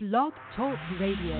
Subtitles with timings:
[0.00, 1.34] Blog Talk Radio.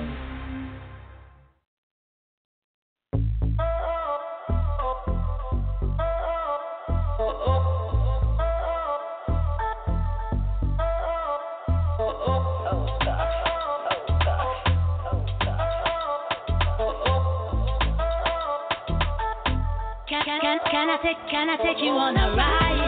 [20.09, 22.88] Can, can, can, I take can I take you on a ride?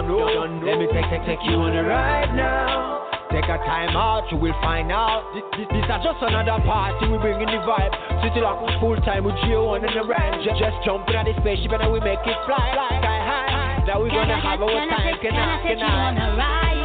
[0.00, 3.04] Let me take, take, take you on a ride now.
[3.30, 5.28] Take a time out, you will find out.
[5.36, 7.92] This, this, this is just another party, we bringing the vibe.
[8.24, 10.42] City lock full time with Gio and the range.
[10.48, 13.84] Just, jump in the spaceship and we make it fly, fly, sky high.
[13.86, 15.78] Now we Can gonna I- have can our I time, can Can I I, can
[15.78, 16.36] you on I?
[16.36, 16.79] ride?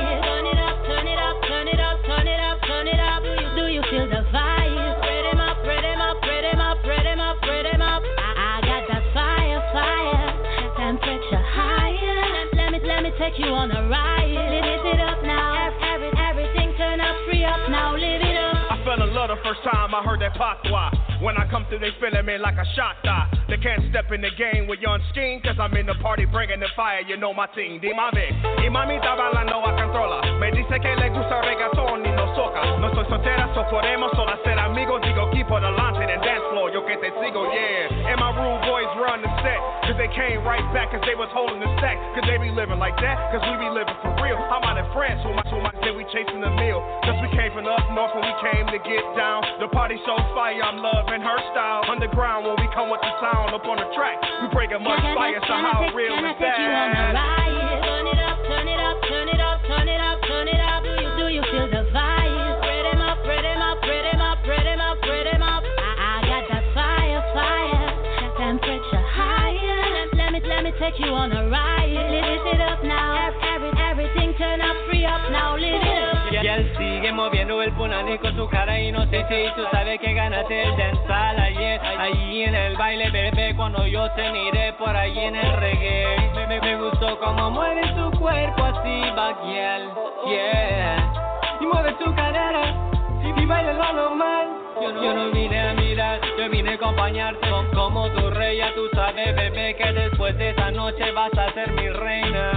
[13.25, 14.29] Me let take you on a ride.
[14.29, 18.71] Lift it up now, every, everything turn up, free up now, live it up.
[18.71, 20.91] I fell in love the first time I heard that patois.
[21.21, 23.31] When I come through, they feeling me like a shot die.
[23.47, 26.59] They can't step in the game with young scheme, cause I'm in the party bringing
[26.59, 27.01] the fire.
[27.01, 28.29] You know my team, Dime ve.
[28.61, 30.21] Y mamita bailando a controla.
[30.39, 32.14] Me dice que le gusta el
[32.85, 35.01] no soy soltera, so podemos solo ser amigos.
[35.01, 36.69] Digo, keep on the launch and dance floor.
[36.69, 38.11] Yo que te sigo, yeah.
[38.13, 39.57] And my rude boys run the set.
[39.89, 41.97] Cause they came right back, cause they was holding the stack.
[42.13, 44.37] Cause they be living like that, cause we be living for real.
[44.37, 46.81] I'm out in France, who my, who my say we chasing the meal.
[47.05, 49.41] Cause we came from up north when we came to get down.
[49.61, 51.85] The party so fire, I'm loving her style.
[51.89, 54.17] Underground when we come with the sound up on the track.
[54.41, 57.44] We breaking much Can I- fire, so how real is a that?
[70.99, 71.89] You on a ride.
[71.89, 76.31] Lift it up now, every, everything turn up, free up now, live it up.
[76.31, 79.99] Y él sigue moviendo el punani con su cara y no sé si tú sabes
[79.99, 81.81] que ganaste el dancehall ayer.
[81.81, 86.31] Ahí en el baile, bebé, cuando yo te miré por ahí en el reggae.
[86.35, 89.89] Me, me, me gustó cómo mueve tu cuerpo así, baguiel,
[90.27, 91.13] yeah.
[91.61, 92.94] Y mueve tu cadera
[93.25, 94.47] y, y baila lo normal
[94.81, 98.71] yo no, yo no vine a mirar, yo vine a acompañarte Com- Como tu reina,
[98.75, 102.51] tú sabes, bebé, que después de esta noche vas a ser mi reina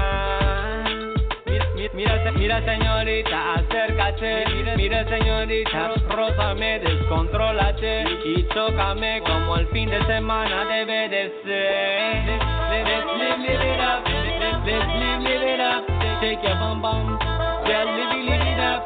[1.47, 4.45] Mira, mira, mira, se- mira, señorita, acércate.
[4.55, 12.39] Mira, mira, señorita, rózame, descontrólate y tócame como el fin de semana debe de ser.
[12.85, 15.85] Let's live, live it up, let's live, live it up.
[16.21, 17.19] Shake your bum bum,
[17.67, 18.85] yeah, live live it up,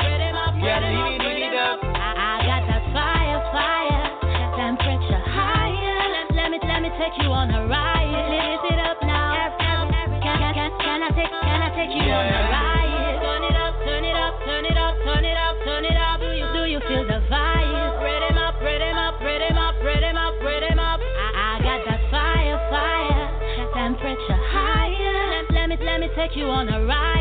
[0.62, 1.78] yeah, live it, live it up.
[1.82, 2.72] I, I
[11.82, 13.18] take you on a riot?
[13.22, 16.20] Turn it up, turn it up, turn it up, turn it up, turn it up.
[16.20, 17.98] Do you feel the fire?
[17.98, 21.00] Rhythm up, rhythm up, rhythm up, rhythm up, rhythm up.
[21.02, 23.26] I got that fire, fire,
[23.74, 25.42] temperature higher.
[25.50, 27.11] Let, let me let me take you on a ride.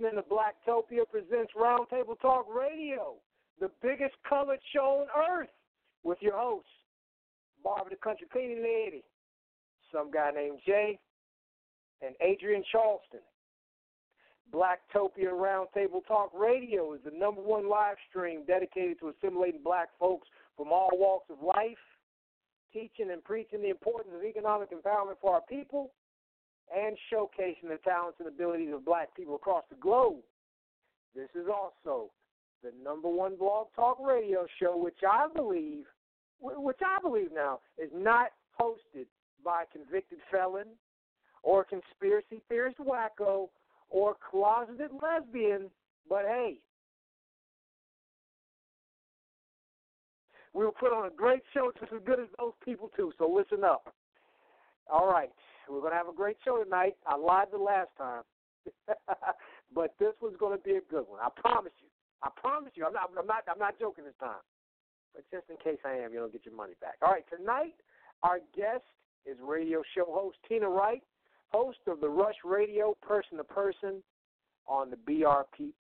[0.00, 3.14] Listening to Blacktopia presents Roundtable Talk Radio,
[3.60, 5.48] the biggest colored show on earth,
[6.04, 6.68] with your hosts,
[7.64, 9.02] Barbara the Country Cleaning Lady,
[9.92, 10.98] some guy named Jay,
[12.00, 13.20] and Adrienne Charleston.
[14.52, 20.28] Blacktopia Roundtable Talk Radio is the number one live stream dedicated to assimilating black folks
[20.56, 21.82] from all walks of life,
[22.72, 25.90] teaching and preaching the importance of economic empowerment for our people,
[26.76, 30.22] and showcasing the talents and abilities of black people across the globe.
[31.14, 32.10] This is also
[32.62, 35.84] the number one blog talk radio show, which I believe,
[36.40, 38.28] which I believe now, is not
[38.60, 39.06] hosted
[39.44, 40.66] by a convicted felon
[41.42, 43.48] or a conspiracy theorist wacko
[43.90, 45.70] or closeted lesbian,
[46.08, 46.58] but hey,
[50.52, 53.12] we will put on a great show just as good as those people too.
[53.18, 53.94] So listen up.
[54.90, 55.30] All right,
[55.68, 56.96] we're gonna have a great show tonight.
[57.06, 58.22] I lied the last time,
[59.74, 61.20] but this was going to be a good one.
[61.22, 61.88] I promise you.
[62.22, 62.84] I promise you.
[62.86, 63.10] I'm not.
[63.18, 63.44] I'm not.
[63.50, 64.42] I'm not joking this time.
[65.14, 66.96] But just in case I am, you don't get your money back.
[67.02, 67.24] All right.
[67.34, 67.74] Tonight,
[68.22, 68.84] our guest
[69.26, 71.02] is radio show host Tina Wright,
[71.48, 74.02] host of the Rush Radio Person to Person
[74.66, 75.72] on the BRP.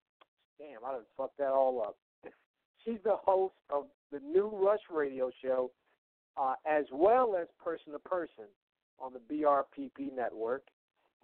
[0.58, 1.98] Damn, I done fucked that all up.
[2.86, 5.72] She's the host of the new Rush Radio show,
[6.36, 8.46] uh, as well as Person to Person
[9.00, 10.64] on the BRPP network.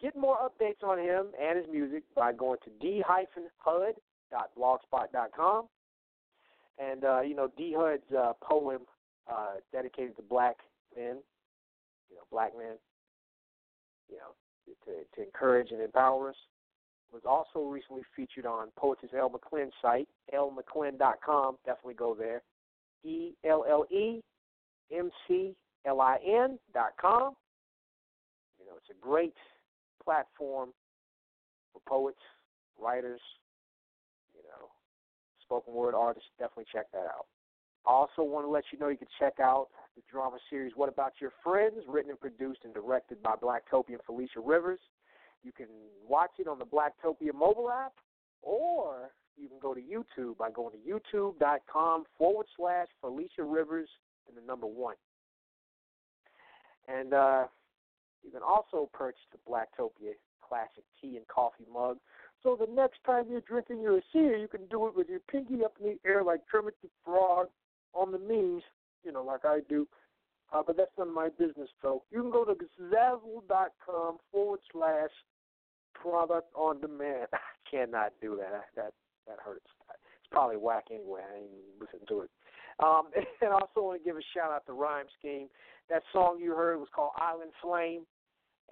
[0.02, 5.68] Get more updates on him and his music by going to d-hood.blogspot.com.
[6.78, 8.82] And uh, you know, D Hood's uh, poem
[9.32, 10.58] uh, dedicated to black
[10.96, 11.18] men,
[12.10, 12.78] you know, black men,
[14.10, 14.36] you know,
[14.86, 16.36] to, to encourage and empower us.
[17.14, 21.58] Was also recently featured on Poetess Elle McClin site, ellemclin.com.
[21.66, 22.42] Definitely go there.
[23.06, 24.22] E L L E
[24.92, 25.56] M C
[25.86, 27.36] L I N dot com.
[28.60, 29.36] You know, it's a great
[30.04, 30.72] platform
[31.72, 32.20] for poets,
[32.82, 33.22] writers,
[35.46, 36.26] spoken word artist.
[36.40, 37.26] Definitely check that out.
[37.88, 40.90] I also want to let you know you can check out the drama series What
[40.90, 44.80] About Your Friends, written and produced and directed by Blacktopia Felicia Rivers.
[45.44, 45.68] You can
[46.08, 47.94] watch it on the Blacktopia mobile app,
[48.42, 50.80] or you can go to YouTube by going to
[51.18, 53.90] youtube.com forward slash Felicia Rivers
[54.28, 54.96] and the number one.
[56.88, 57.46] And uh,
[58.24, 60.14] you can also purchase the Blacktopia
[60.48, 61.98] Classic Tea and Coffee mug.
[62.46, 65.66] So the next time you're drinking your Acia, you can do it with your pinky
[65.66, 67.48] up in the air like Kermit the Frog
[67.96, 68.62] on the memes,
[69.04, 69.88] you know, like I do.
[70.54, 72.04] Uh, but that's none of my business, though.
[72.12, 75.10] You can go to zazzle.com forward slash
[75.96, 77.30] product on demand.
[77.34, 77.40] I
[77.70, 78.66] cannot do that.
[78.76, 78.94] That
[79.26, 79.66] that hurts.
[79.90, 81.22] It's probably whack anyway.
[81.28, 82.30] I ain't even listen to it.
[82.84, 83.10] Um,
[83.42, 85.48] and I also want to give a shout out to Rhyme Scheme.
[85.90, 88.04] That song you heard was called Island Flame,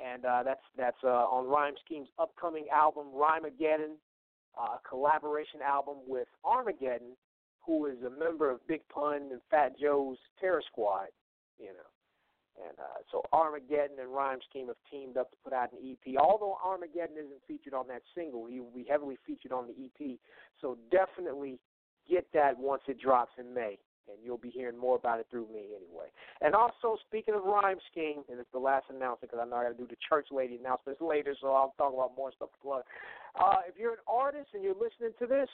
[0.01, 3.95] and uh, that's that's uh, on Rhyme Scheme's upcoming album Rhymageddon,
[4.59, 7.15] uh, a collaboration album with Armageddon,
[7.65, 11.07] who is a member of Big Pun and Fat Joe's Terror Squad,
[11.59, 11.89] you know.
[12.67, 16.15] And uh, so Armageddon and Rhyme Scheme have teamed up to put out an EP.
[16.17, 20.17] Although Armageddon isn't featured on that single, he will be heavily featured on the EP.
[20.61, 21.59] So definitely
[22.07, 23.79] get that once it drops in May.
[24.09, 26.11] And you'll be hearing more about it through me anyway.
[26.41, 29.63] And also, speaking of Rhyme Scheme, and it's the last announcement because I know I
[29.63, 32.59] got to do the church lady announcements later, so I'll talk about more stuff to
[32.61, 32.83] plug.
[33.39, 35.49] Uh, if you're an artist and you're listening to this,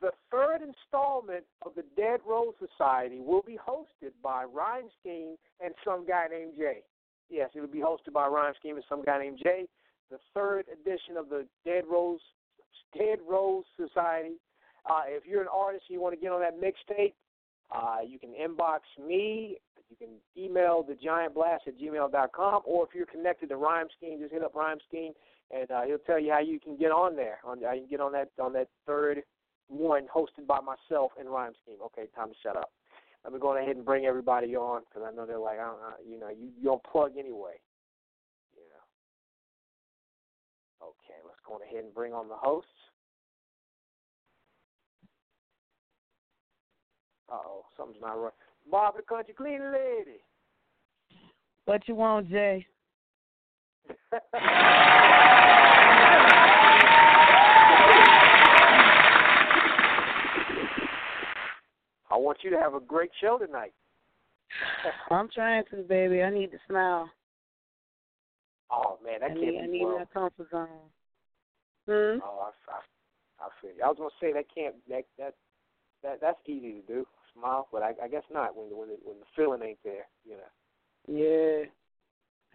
[0.00, 5.74] the third installment of the Dead Rose Society will be hosted by Rhyme Scheme and
[5.84, 6.80] some guy named Jay.
[7.28, 9.66] Yes, it will be hosted by Rhyme Scheme and some guy named Jay.
[10.10, 12.20] The third edition of the Dead Rose
[12.96, 14.34] Dead Rose Society.
[14.88, 17.12] Uh, if you're an artist and you want to get on that mixtape,
[17.72, 19.58] uh, you can inbox me.
[19.88, 24.42] You can email the at gmail.com, or if you're connected to Rhyme Scheme, just hit
[24.42, 25.12] up Rhyme Scheme,
[25.50, 27.38] and uh, he'll tell you how you can get on there.
[27.44, 29.22] On how you can get on that on that third
[29.68, 31.78] one hosted by myself and Rhyme Scheme.
[31.86, 32.70] Okay, time to shut up.
[33.24, 35.80] Let me go ahead and bring everybody on because I know they're like, I don't,
[35.80, 37.60] know, you know, you you don't plug anyway.
[40.80, 40.88] Know.
[40.88, 42.70] Okay, let's go ahead and bring on the hosts.
[47.19, 48.32] Uh oh, something's not right.
[48.70, 50.18] Bob the country cleaning lady.
[51.64, 52.66] What you want, Jay?
[62.10, 63.72] I want you to have a great show tonight.
[65.10, 66.22] I'm trying to, baby.
[66.22, 67.08] I need to smile.
[68.70, 69.98] Oh man, that I can't need, be I need well.
[69.98, 70.68] my comfort zone.
[71.86, 72.18] Hmm.
[72.22, 73.82] Oh, I, I, I feel you.
[73.82, 75.34] I was gonna say that can't that that
[76.02, 79.18] that that's easy to do, smile, but I, I guess not when when the, when
[79.18, 80.50] the feeling ain't there, you know.
[81.06, 81.68] Yeah.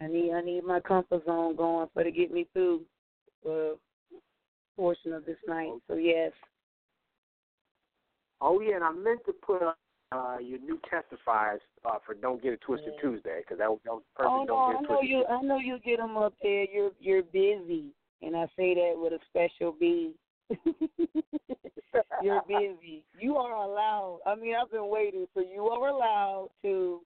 [0.00, 2.82] I need I need my comfort zone going for to get me through
[3.46, 3.72] a
[4.76, 5.72] portion of this night.
[5.88, 6.32] So yes.
[8.40, 9.78] Oh yeah, and I meant to put up
[10.12, 13.00] uh, your new testifiers uh, for Don't Get It Twisted Yeah.
[13.00, 15.10] Tuesday because that was that was perfect Oh no, Don't I Get It know Twisted.
[15.10, 15.24] you.
[15.26, 16.66] I know you get them up there.
[16.70, 17.92] You're you're busy,
[18.22, 20.14] and I say that with a special B.
[22.22, 23.02] you're busy.
[23.18, 24.20] You are allowed.
[24.26, 27.00] I mean, I've been waiting, so you are allowed to,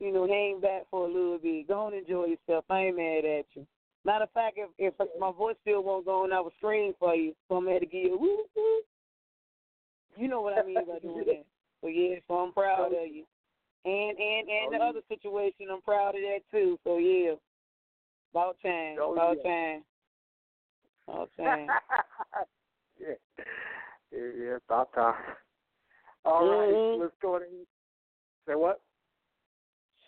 [0.00, 1.68] you know, hang back for a little bit.
[1.68, 2.64] Go and enjoy yourself.
[2.70, 3.66] I ain't mad at you.
[4.04, 7.14] Matter of fact, if if my voice still won't go and I was scream for
[7.16, 8.80] you, so I'm gonna have to give you a woo woo.
[10.16, 11.44] You know what I mean by doing that.
[11.80, 13.24] So yeah, so I'm proud of you.
[13.84, 14.88] And and and Oh, the yeah.
[14.88, 16.78] other situation, I'm proud of that too.
[16.84, 17.34] So yeah,
[18.32, 19.50] about time, Oh, about yeah.
[19.50, 19.84] time,
[21.06, 21.26] time.
[22.98, 23.14] yeah.
[24.12, 25.14] yeah, yeah, about time.
[26.24, 27.00] All right, Mhm.
[27.00, 27.48] let's go ahead.
[28.46, 28.80] Say what?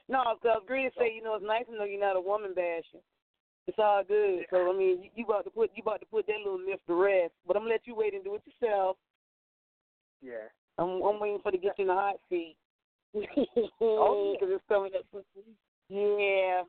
[0.08, 3.02] No, because Green say, you know, it's nice to know you're not a woman basher.
[3.66, 4.46] It's all good.
[4.50, 6.80] So I mean, you, you about to put you about to put that little myth
[6.86, 7.34] to rest.
[7.46, 8.96] But I'm gonna let you wait and do it yourself.
[10.22, 10.48] Yeah.
[10.78, 12.56] I'm I'm waiting for to get you in the hot seat.
[13.80, 15.04] Oh, because it's coming up.
[15.88, 16.62] Yeah.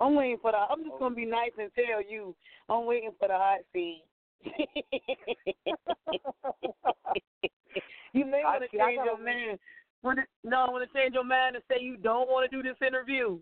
[0.00, 0.58] I'm waiting for the.
[0.58, 0.98] I'm just Oh.
[0.98, 2.34] gonna be nice and tell you.
[2.68, 4.04] I'm waiting for the hot seat.
[8.12, 9.58] you may want to change your mind.
[10.02, 12.56] Want to, no, I want to change your mind and say you don't want to
[12.56, 13.38] do this interview.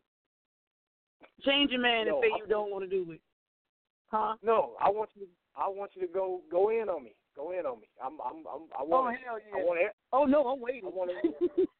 [1.44, 3.20] Change your mind No, and say I- you don't want to do it.
[4.08, 4.36] Huh?
[4.42, 5.26] No, I want you.
[5.56, 7.14] I want you to go go in on me.
[7.34, 7.88] Go in on me.
[8.02, 8.14] I'm.
[8.24, 8.44] I'm.
[8.46, 9.14] I'm I Oh want.
[9.14, 9.20] it.
[9.26, 9.64] hell I yeah!
[9.64, 9.92] want it.
[10.12, 10.84] Oh no, I'm waiting.
[10.86, 11.68] I want it.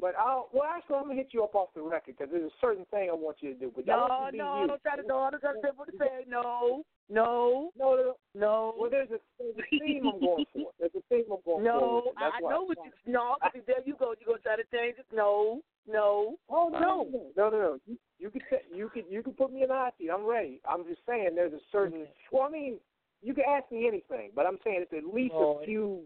[0.00, 0.48] But I'll.
[0.52, 3.08] Well, actually, I'm gonna hit you up off the record because there's a certain thing
[3.10, 3.72] I want you to do.
[3.74, 4.68] But I no, no, you.
[4.68, 5.02] don't try to.
[5.02, 6.24] No, don't try to say what to say.
[6.28, 8.16] No, no, No, no, no.
[8.34, 8.74] no.
[8.78, 10.70] Well, there's a, there's a theme I'm going for.
[10.78, 11.62] There's a theme I'm going for.
[11.62, 12.14] No, it.
[12.16, 12.92] I know what you.
[13.06, 14.14] No, because there you go.
[14.20, 15.06] You gonna try to change it?
[15.12, 16.36] No, no.
[16.48, 17.78] Oh no, no, no, no, no.
[17.86, 20.10] You, you could you could you could put me in the hot seat.
[20.14, 20.60] I'm ready.
[20.68, 22.06] I'm just saying there's a certain.
[22.30, 22.78] Well, I mean,
[23.22, 25.62] you can ask me anything, but I'm saying it's at least Lord.
[25.62, 26.02] a few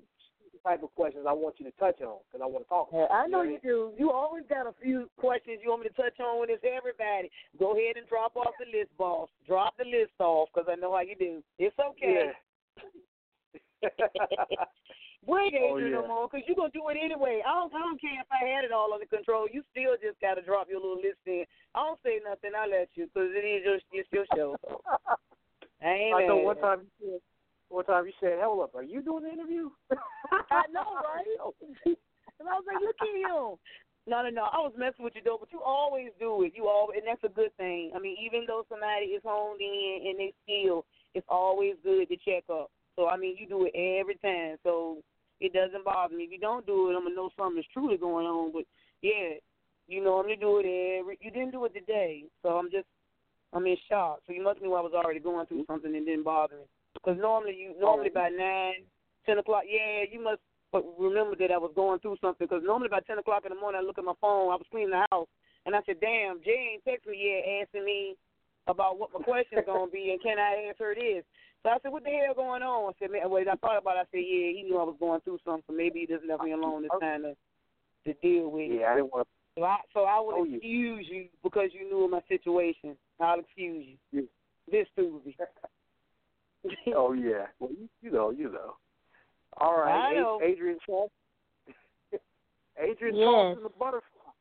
[0.61, 2.89] type of questions I want you to touch on because I want to talk.
[2.93, 3.93] Yeah, I know you you do.
[3.99, 7.31] You always got a few questions you want me to touch on when it's everybody.
[7.59, 9.29] Go ahead and drop off the list, boss.
[9.47, 11.43] Drop the list off because I know how you do.
[11.59, 12.31] It's okay.
[12.31, 13.89] Yeah.
[15.27, 16.01] Bring Oh, Adrienne yeah.
[16.03, 17.43] no more because you're going to do it anyway.
[17.47, 19.47] I don't, I don't care if I had it all under control.
[19.47, 21.45] You still just got to drop your little list in.
[21.75, 22.59] I don't say nothing.
[22.59, 24.57] I let you because it is your, it's your show.
[25.83, 27.21] I ain't I know one time you said,
[27.73, 29.71] one time you said, "Hold up, are you doing the interview?"
[30.51, 31.25] I know, right?
[31.87, 33.59] and I was like, look at you.
[34.07, 34.43] No, no, no.
[34.51, 36.53] I was messing with you though, but you always do it.
[36.55, 37.93] You always, and that's a good thing.
[37.95, 42.17] I mean, even though somebody is honed in and they still, it's always good to
[42.17, 42.71] check up.
[42.97, 44.99] So I mean, you do it every time, so
[45.41, 46.25] it doesn't bother me.
[46.25, 48.53] If you don't do it, I'm gonna know something is truly going on.
[48.53, 48.65] But
[49.03, 49.39] yeah,
[49.87, 51.19] you normally do it every.
[51.21, 52.87] You didn't do it today, so I'm just,
[53.53, 54.21] I'm in shock.
[54.27, 55.73] So you must know I was already going through mm-hmm.
[55.73, 56.67] something and didn't bother me.
[57.03, 58.87] Because normally you, normally by nine,
[59.27, 60.41] ten o'clock, yeah, you must
[60.73, 63.61] but remember that I was going through something because normally by 10 o'clock in the
[63.61, 65.29] morning I look at my phone, I was cleaning the house,
[65.67, 68.17] and I said, damn, Jay ain't text me yet asking me
[68.67, 71.25] about what my question's going to be and can I answer this.
[71.63, 72.91] So I said, what the hell going on?
[72.91, 74.09] I said, man, wait, I thought about it.
[74.09, 76.43] I said, yeah, he knew I was going through something, so maybe he just left
[76.43, 76.99] me oh, alone this oh.
[76.99, 77.37] time to,
[78.09, 81.07] to deal with yeah, I didn't want To So I, so I would Oh, excuse
[81.11, 82.97] you because you knew my situation.
[83.21, 83.97] I'll excuse you.
[84.11, 84.29] Yeah.
[84.71, 85.37] This Tuesday.
[86.63, 86.71] to.
[86.97, 88.75] Oh yeah, well you, you know, you know.
[89.59, 90.45] All right, I.
[90.45, 91.11] A- Adrienne Charles.
[92.79, 93.25] Adrienne Yes.
[93.25, 94.33] Charles and the butterfly.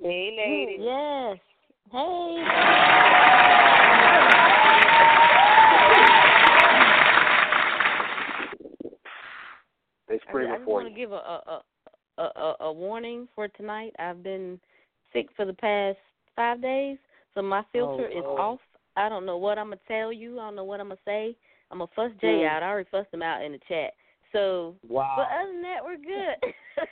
[0.00, 0.76] hey, lady.
[0.80, 1.38] Yes.
[1.90, 2.44] Hey.
[10.08, 11.62] They I, spring I it just want to give a a,
[12.18, 13.92] a a a warning for tonight.
[13.98, 14.60] I've been
[15.12, 15.98] sick for the past
[16.36, 16.98] five days,
[17.34, 18.36] so my oh, filter is oh.
[18.36, 18.60] off.
[18.96, 20.38] I don't know what I'm gonna tell you.
[20.38, 21.36] I don't know what I'm gonna say.
[21.74, 22.46] I'm gonna fuss Jay Hmm.
[22.46, 22.62] out.
[22.62, 23.94] I already fussed him out in the chat.
[24.32, 25.14] So, Wow.
[25.16, 26.54] but other than that, we're good.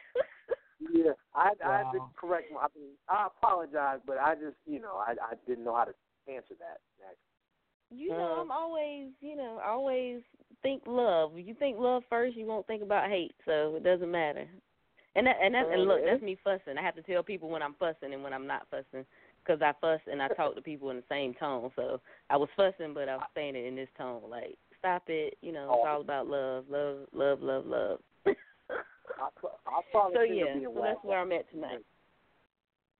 [0.93, 1.93] Yeah, I I Wow.
[1.93, 2.51] did correct.
[2.53, 5.85] My, I mean, I apologize, but I just you know I I didn't know how
[5.85, 5.95] to
[6.27, 6.81] answer that.
[7.93, 8.41] you know, Mm.
[8.41, 10.23] I'm always, you know, always
[10.63, 11.37] think love.
[11.37, 13.33] If you think love first, you won't think about hate.
[13.45, 14.49] So it doesn't matter.
[15.15, 16.07] And that, and that, and look, Mhm.
[16.07, 16.79] that's me fussing.
[16.79, 19.07] I have to tell people when I'm fussing and when I'm not fussing,
[19.45, 21.71] because I fuss and I talk to people in the same tone.
[21.77, 25.39] So I was fussing, but I was saying it in this tone, like stop it.
[25.41, 25.89] You know, it's oh.
[25.89, 27.99] all about love, love, love, love, love.
[29.93, 31.85] So yeah, so that's where I'm at tonight.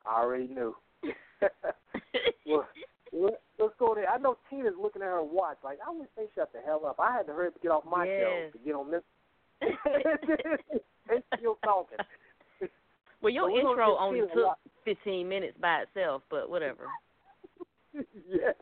[0.07, 0.75] I already knew.
[2.47, 2.69] well,
[3.13, 4.09] let- let's go there.
[4.09, 5.59] I know Tina's looking at her watch.
[5.65, 6.97] Like I wish they shut the hell up.
[7.01, 8.21] I had to hurry up and get off my Yes.
[8.23, 9.03] show to get on this.
[11.11, 11.99] and still talking.
[13.21, 16.87] well, your So intro only took 15 minutes by itself, but whatever.
[17.95, 18.53] yeah.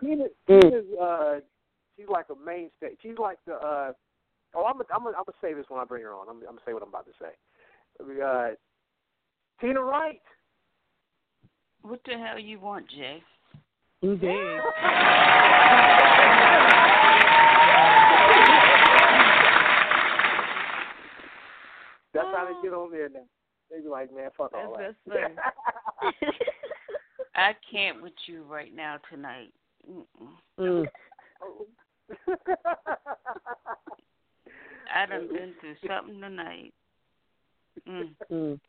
[0.00, 0.60] Tina, Mm.
[0.60, 1.40] Tina's uh,
[1.96, 2.96] she's like a mainstay.
[3.02, 3.92] She's like the uh,
[4.54, 6.28] Oh, I'm gonna I'm gonna I'm gonna say this when I bring her on.
[6.28, 7.32] I'm, I'm gonna say what I'm about to say.
[8.06, 8.52] We got
[9.60, 10.20] Tina Wright.
[11.82, 13.22] What the hell you want, Jay?
[14.02, 14.60] Indeed.
[22.14, 23.20] That's how they get on there now.
[23.70, 25.32] They be like, man, fuck all That's that.
[25.36, 26.26] that's.
[27.34, 29.52] I can't with you right now tonight.
[30.58, 30.86] Mm.
[34.94, 36.74] I done been through something tonight.
[37.88, 38.14] Mm.
[38.30, 38.60] Mm.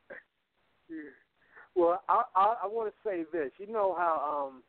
[1.75, 3.51] well, I I, I want to say this.
[3.57, 4.63] You know how um,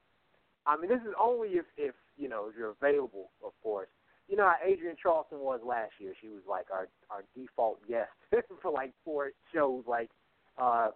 [0.67, 3.89] I mean, this is only if if you know if you're available, of course.
[4.29, 6.15] You know how Adrienne Charleston was last year.
[6.21, 8.11] She was like our our default guest
[8.63, 9.85] for like four shows.
[9.87, 10.11] Like,
[10.57, 10.89] uh,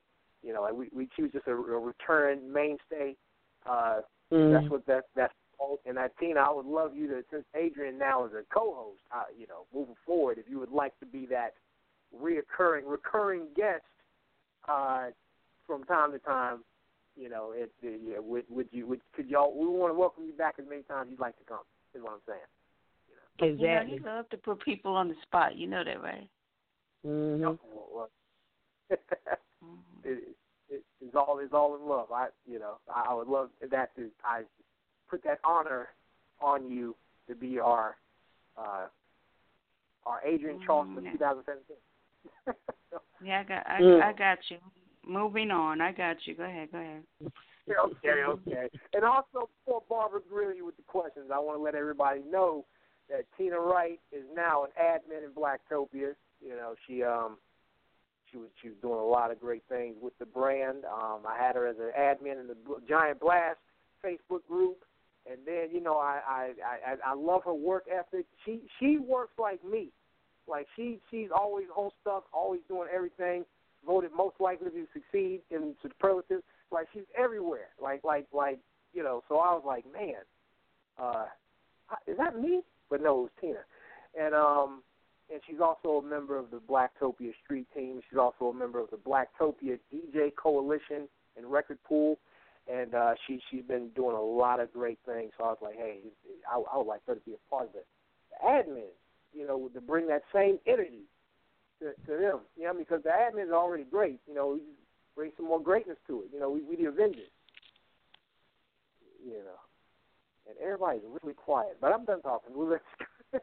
[0.42, 3.16] you know, like we, we she was just a, a return mainstay.
[3.66, 4.00] Uh,
[4.32, 4.52] Mm.
[4.52, 5.43] That's what that that's called.
[5.86, 9.00] And that Tina, I would love you to since Adrienne now is a co-host.
[9.12, 11.54] Uh, you know, moving forward, if you would like to be that
[12.14, 13.82] reoccurring recurring guest
[14.68, 15.06] uh,
[15.66, 16.60] from time to time,
[17.16, 20.24] you know, it, it yeah, would would you would could y'all we want to welcome
[20.24, 21.64] you back as many times you'd like to come.
[21.94, 23.52] Is what I'm saying.
[23.52, 23.94] Exactly.
[23.94, 25.56] You know, you love to put people on the spot.
[25.56, 26.28] You know that, right?
[27.06, 27.42] Mm-hmm.
[27.42, 28.08] Well, well,
[29.64, 30.04] Mhm.
[30.04, 30.36] it,
[30.68, 32.12] it, it's all it's all in love.
[32.12, 34.42] I you know I, I would love that to I
[35.14, 35.88] put that honor
[36.40, 36.96] on you
[37.28, 37.96] to be our
[38.58, 38.86] uh,
[40.06, 41.12] our Adrienne Charleston of Mm.
[41.12, 41.76] 2017.
[43.22, 44.02] Yeah, I got, I, Mm.
[44.02, 44.58] I got you.
[45.06, 46.34] Moving on, I got you.
[46.34, 47.02] Go ahead, go ahead.
[47.70, 48.68] okay, okay.
[48.92, 52.64] And also, before Barbara grill you with the questions, I want to let everybody know
[53.08, 56.14] that Tina Wright is now an admin in Blacktopia.
[56.40, 57.38] You know, she um
[58.30, 60.84] she was she was doing a lot of great things with the brand.
[60.84, 62.56] Um, I had her as an admin in the
[62.88, 63.58] Giant Blast
[64.04, 64.84] Facebook group,
[65.30, 68.26] and then you know I I I, I love her work ethic.
[68.44, 69.88] She she works like me,
[70.48, 73.44] like she she's always on stuff, always doing everything.
[73.86, 76.42] Voted most likely to succeed in superlatives.
[76.70, 77.68] Like she's everywhere.
[77.80, 78.58] Like like like
[78.92, 79.22] you know.
[79.28, 80.22] So I was like, man,
[80.98, 81.26] uh,
[82.06, 82.62] is that me?
[82.90, 83.58] But no, it was Tina.
[84.18, 84.82] And um,
[85.32, 88.00] and she's also a member of the Blacktopia Street Team.
[88.08, 92.18] She's also a member of the Blacktopia DJ Coalition and Record Pool.
[92.72, 95.32] And uh, she she's been doing a lot of great things.
[95.36, 95.98] So I was like, hey,
[96.50, 97.86] I, I would like her to be a part of it.
[98.30, 98.88] The admin,
[99.34, 101.04] you know, to bring that same energy
[101.80, 102.40] to, to them.
[102.56, 104.20] You know, because the admin is already great.
[104.26, 104.58] You know,
[105.14, 106.28] bring some more greatness to it.
[106.32, 107.28] You know, we we the Avengers.
[109.22, 109.60] You know,
[110.48, 111.78] and everybody's really quiet.
[111.80, 112.54] But I'm done talking.
[112.54, 112.68] We'll
[113.32, 113.42] let's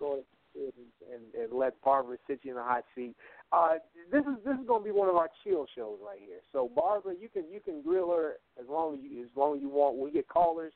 [0.00, 0.18] go
[0.54, 0.72] and,
[1.12, 3.14] and, and let Barbara sit you in the hot seat.
[3.50, 3.74] Uh,
[4.12, 6.40] this is this is going to be one of our chill shows right here.
[6.52, 9.62] So Barbara, you can you can grill her as long as you as long as
[9.62, 9.96] you want.
[9.96, 10.72] We get callers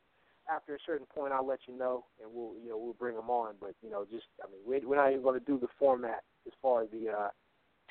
[0.50, 3.30] after a certain point, I'll let you know, and we'll you know we'll bring them
[3.30, 3.54] on.
[3.60, 6.22] But you know, just I mean, we're, we're not even going to do the format
[6.46, 7.10] as far as the.
[7.10, 7.28] Uh,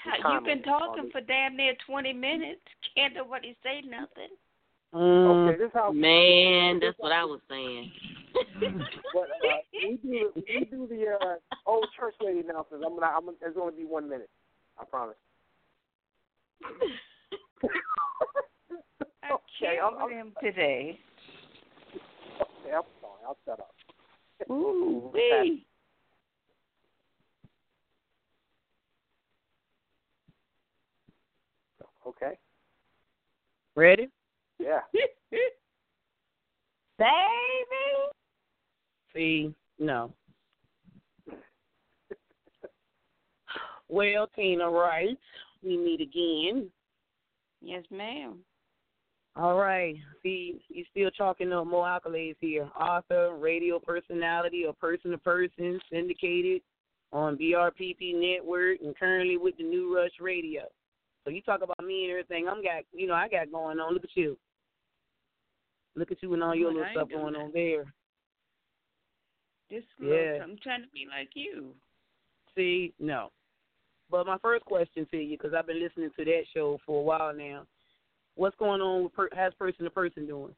[0.04, 2.62] You've time been talking for damn near twenty minutes.
[2.96, 4.34] Can't nobody say nothing.
[4.96, 5.50] Mm.
[5.50, 7.92] Okay, this how Man, that's what I was saying.
[9.14, 12.86] But uh, we do we do the uh, old church lady announcements.
[12.88, 14.30] I'm gonna I'm gonna, it's gonna be one minute.
[14.82, 15.16] I promise.
[19.24, 21.00] I okay, can't I'm, with I'm, him today.
[22.42, 23.22] okay, I'm sorry.
[23.28, 23.76] I'll shut up.
[24.50, 25.66] Ooh wee.
[32.08, 32.38] Okay.
[33.76, 34.10] Ready?
[34.60, 34.80] Yeah.
[36.98, 37.08] Baby.
[39.14, 40.14] See, no.
[43.92, 45.18] Well, Tina, right?
[45.64, 46.70] We meet again.
[47.62, 48.40] Yes, ma'am.
[49.36, 49.96] All right.
[50.24, 52.70] See, you still chalking up more accolades here.
[52.80, 56.62] Author, radio personality, or person to person, syndicated
[57.14, 60.64] on BRPP Network, and currently with the New Rush Radio.
[61.24, 62.48] So you talk about me and everything.
[62.48, 63.94] I'm got, you know, I got going on.
[63.94, 64.38] Look at you.
[65.96, 67.40] Look at you and all your Look, little stuff going that.
[67.40, 67.94] on there.
[69.70, 70.44] Just Yeah.
[70.44, 71.74] I'm trying to be like you.
[72.56, 73.32] See, no.
[74.12, 77.04] But my first question to you, because I've been listening to that show for a
[77.04, 77.66] while now,
[78.36, 80.54] what's going on with per- how's person to person doing?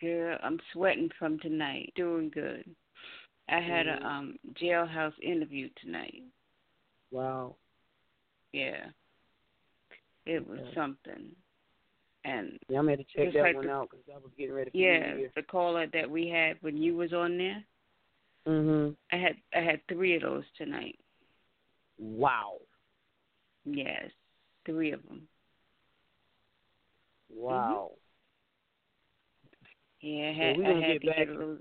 [0.00, 1.92] Girl, I'm sweating from tonight.
[1.96, 2.64] Doing good.
[3.48, 4.02] I had Mhm.
[4.02, 6.22] a um jailhouse interview tonight.
[7.10, 7.56] Wow.
[8.52, 8.90] Yeah.
[10.26, 10.74] It was Okay.
[10.74, 11.34] something.
[12.24, 14.54] And Yeah, I'm going to check that like one the- out because I was getting
[14.54, 17.64] ready for yeah, the caller that we had when you was on there,
[18.46, 18.94] Mm-hmm.
[19.12, 20.98] I had I had three of those tonight.
[21.98, 22.58] Wow.
[23.64, 24.10] Yes,
[24.64, 25.22] three of them.
[27.32, 27.40] Mm-hmm.
[27.42, 27.90] Wow.
[30.00, 31.58] Yeah, I had we I had get to back- get a little.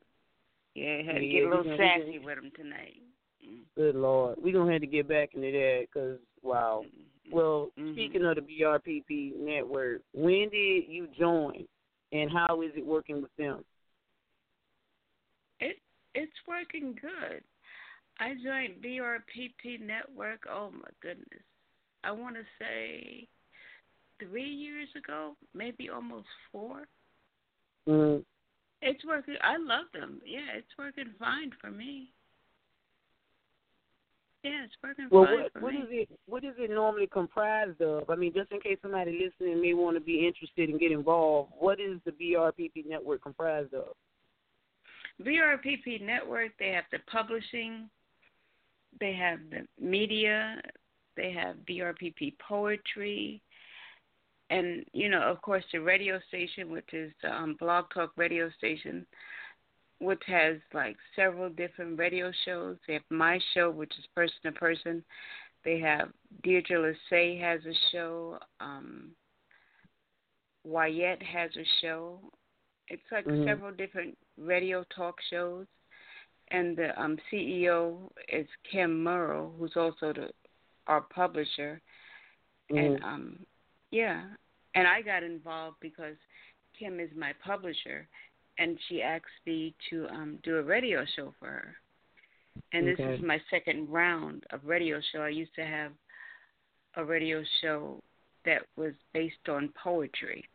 [0.75, 3.01] Yeah, I had to get a little sassy gonna- with them tonight.
[3.45, 3.61] Mm.
[3.75, 6.83] Good Lord, we gonna have to get back into that because wow.
[6.85, 7.03] Mm-hmm.
[7.35, 7.93] Well, Mhm.
[7.93, 11.67] speaking of the BRPP network, when did you join,
[12.13, 13.65] and how is it working with them?
[15.59, 15.81] It
[16.15, 17.43] it's working good.
[18.19, 20.41] I joined BRPP network.
[20.49, 21.43] Oh my goodness,
[22.03, 23.27] I want to say
[24.19, 26.87] three years ago, maybe almost four.
[27.87, 28.23] Mm.
[28.81, 29.35] It's working.
[29.41, 30.21] I love them.
[30.25, 32.11] Yeah, it's working fine for me.
[34.43, 35.79] Yeah, it's working Well, fine what for what me.
[35.79, 36.19] is it?
[36.27, 38.09] What is it normally comprised of?
[38.09, 41.51] I mean, just in case somebody listening may want to be interested and get involved,
[41.57, 43.95] what is the BRPP network comprised of?
[45.23, 47.89] BRPP Network, they have the publishing,
[48.99, 50.61] they have the media,
[51.15, 53.41] they have BRPP Poetry,
[54.49, 58.49] and, you know, of course, the radio station, which is the um, Blog Talk radio
[58.57, 59.05] station,
[59.99, 62.77] which has like several different radio shows.
[62.87, 65.03] They have my show, which is person to person.
[65.65, 66.09] They have
[66.43, 68.39] Deirdre Lasay has a show.
[68.61, 69.11] Um,
[70.63, 72.19] Wyatt has a show.
[72.87, 73.45] It's like Mhm.
[73.45, 75.67] several different radio talk shows.
[76.51, 80.29] And the um, CEO is Kim Murrow, who's also the
[80.87, 81.81] our publisher.
[82.69, 83.03] And Mhm.
[83.03, 83.45] um,
[83.91, 84.23] yeah,
[84.75, 86.15] and I got involved because
[86.77, 88.07] Kim is my publisher,
[88.57, 91.75] and she asked me to um, do a radio show for her.
[92.71, 93.15] And this Okay.
[93.15, 95.21] is my second round of radio show.
[95.21, 95.91] I used to have
[96.95, 98.01] a radio show
[98.43, 100.47] that was based on poetry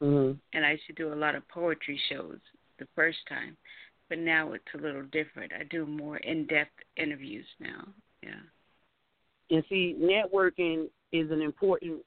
[0.00, 0.38] Mhm.
[0.52, 2.40] and I used to do a lot of poetry shows
[2.78, 3.56] the first time,
[4.08, 5.52] but now it's a little different.
[5.52, 7.88] I do more in-depth interviews now.
[8.22, 8.40] Yeah.
[9.50, 12.00] And see, networking is an important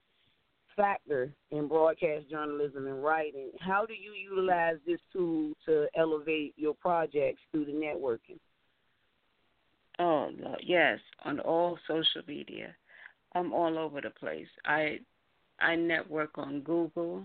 [0.76, 3.50] factor in broadcast journalism and writing.
[3.60, 8.40] How do you utilize this tool to elevate your projects through the networking?
[10.00, 10.30] Oh
[10.62, 12.76] yes, on all social media.
[13.34, 14.48] I'm all over the place.
[14.66, 15.00] I
[15.60, 17.24] I network on Google,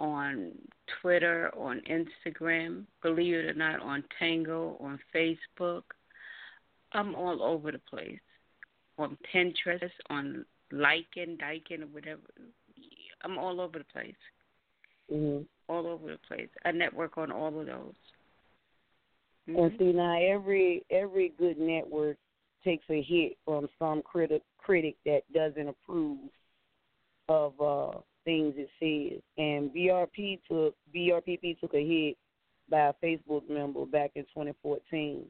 [0.00, 0.52] on
[1.00, 5.82] Twitter, on Instagram, believe it or not, on Tango, on Facebook.
[6.92, 8.20] I'm all over the place.
[8.98, 12.22] On Pinterest, on Lycan, Dyken, or whatever.
[13.22, 14.14] I'm all over the place.
[15.10, 15.46] Mhm.
[15.68, 16.48] All over the place.
[16.64, 17.94] I network on all of those.
[19.46, 19.78] And Mhm.
[19.78, 22.18] see now, every every good network
[22.62, 26.30] takes a hit from some critic critic that doesn't approve
[27.28, 29.22] of uh things it says.
[29.38, 32.18] And BRP took BRPP took a hit
[32.70, 35.24] by a Facebook member back in 2014.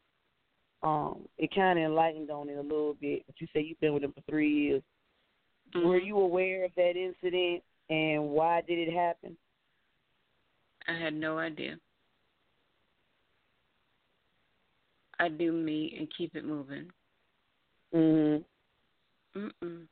[0.83, 3.23] Um, it kind of enlightened on it a little bit.
[3.27, 4.83] But you say you've been with them for three years.
[5.77, 6.07] Were Mhm.
[6.07, 9.37] you aware of that incident and why did it happen?
[10.89, 11.79] I had no idea.
[15.21, 16.91] I do me and keep it moving.
[17.93, 18.45] Mhm.
[19.37, 19.87] Mm-mm.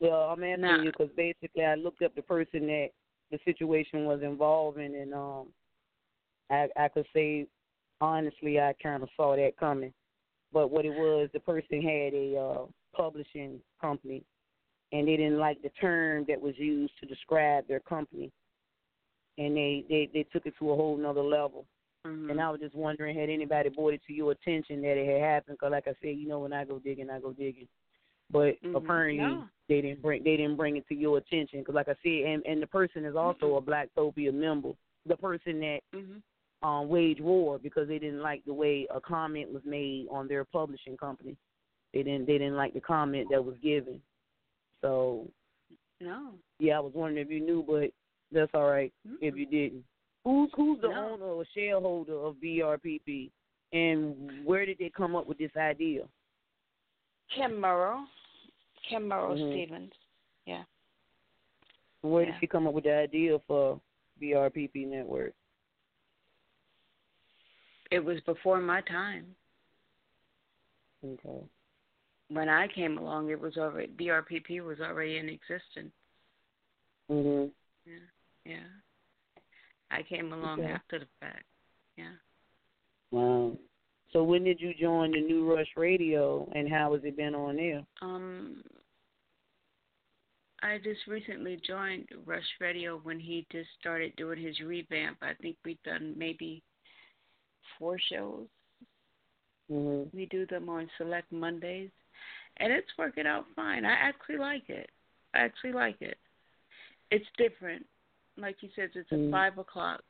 [0.00, 0.82] Well, I'm asking Nah.
[0.82, 2.90] you because basically I looked up the person that
[3.30, 5.52] the situation was involving, and um,
[6.50, 7.46] I I could say
[8.00, 9.92] honestly I kind of saw that coming.
[10.52, 14.24] But what it was, the person had a uh, publishing company,
[14.92, 18.30] and they didn't like the term that was used to describe their company,
[19.36, 21.66] and they they they took it to a whole nother level.
[22.06, 22.30] Mhm.
[22.30, 25.20] And I was just wondering, had anybody brought it to your attention that it had
[25.20, 25.58] happened?
[25.60, 27.68] Because, like I said, you know, when I go digging, I go digging.
[28.30, 28.74] But Mhm.
[28.74, 29.48] apparently, No.
[29.68, 31.60] they didn't bring they didn't bring it to your attention.
[31.60, 34.72] Because, like I said, and and the person is also a Black Blacktopia member.
[35.06, 36.22] The person that Mhm.
[36.62, 40.44] um waged war because they didn't like the way a comment was made on their
[40.44, 41.36] publishing company.
[41.92, 44.02] They didn't they didn't like the comment that was given.
[44.82, 45.30] So
[46.00, 46.38] No.
[46.58, 47.92] yeah, I was wondering if you knew, but
[48.30, 49.84] that's all right if you didn't.
[50.24, 51.10] Who's who's the No.
[51.10, 53.30] owner or shareholder of BRPP,
[53.72, 56.06] and where did they come up with this idea?
[57.28, 58.06] Kim Murrow.
[58.82, 59.52] Kim Murrow Mhm.
[59.52, 59.92] Stevens.
[60.46, 60.64] Yeah.
[62.02, 62.32] Where Yeah.
[62.32, 63.80] did she come up with the idea for
[64.18, 65.34] BRPP network?
[67.90, 69.34] It was before my time.
[71.04, 71.48] Okay.
[72.28, 75.94] When I came along, it was already BRPP was already in existence.
[77.08, 77.52] Mhm.
[77.86, 77.98] Yeah.
[78.44, 78.68] Yeah.
[79.90, 80.72] I came along Okay.
[80.72, 81.46] after the fact.
[81.96, 82.16] Yeah.
[83.10, 83.58] Wow.
[84.12, 87.56] So when did you join the New Rush Radio, and how has it been on
[87.56, 87.84] there?
[88.00, 88.62] Um,
[90.62, 95.18] I just recently joined Rush Radio when he just started doing his revamp.
[95.22, 96.62] I think we've done maybe
[97.78, 98.46] four shows.
[99.70, 100.12] Mhm.
[100.14, 101.90] We do them on select Mondays,
[102.56, 103.84] and it's working out fine.
[103.84, 104.90] I actually like it.
[105.34, 106.18] I actually like it.
[107.10, 107.86] It's different.
[108.36, 109.30] Like he says, it's at Mhm.
[109.30, 110.02] five o'clock.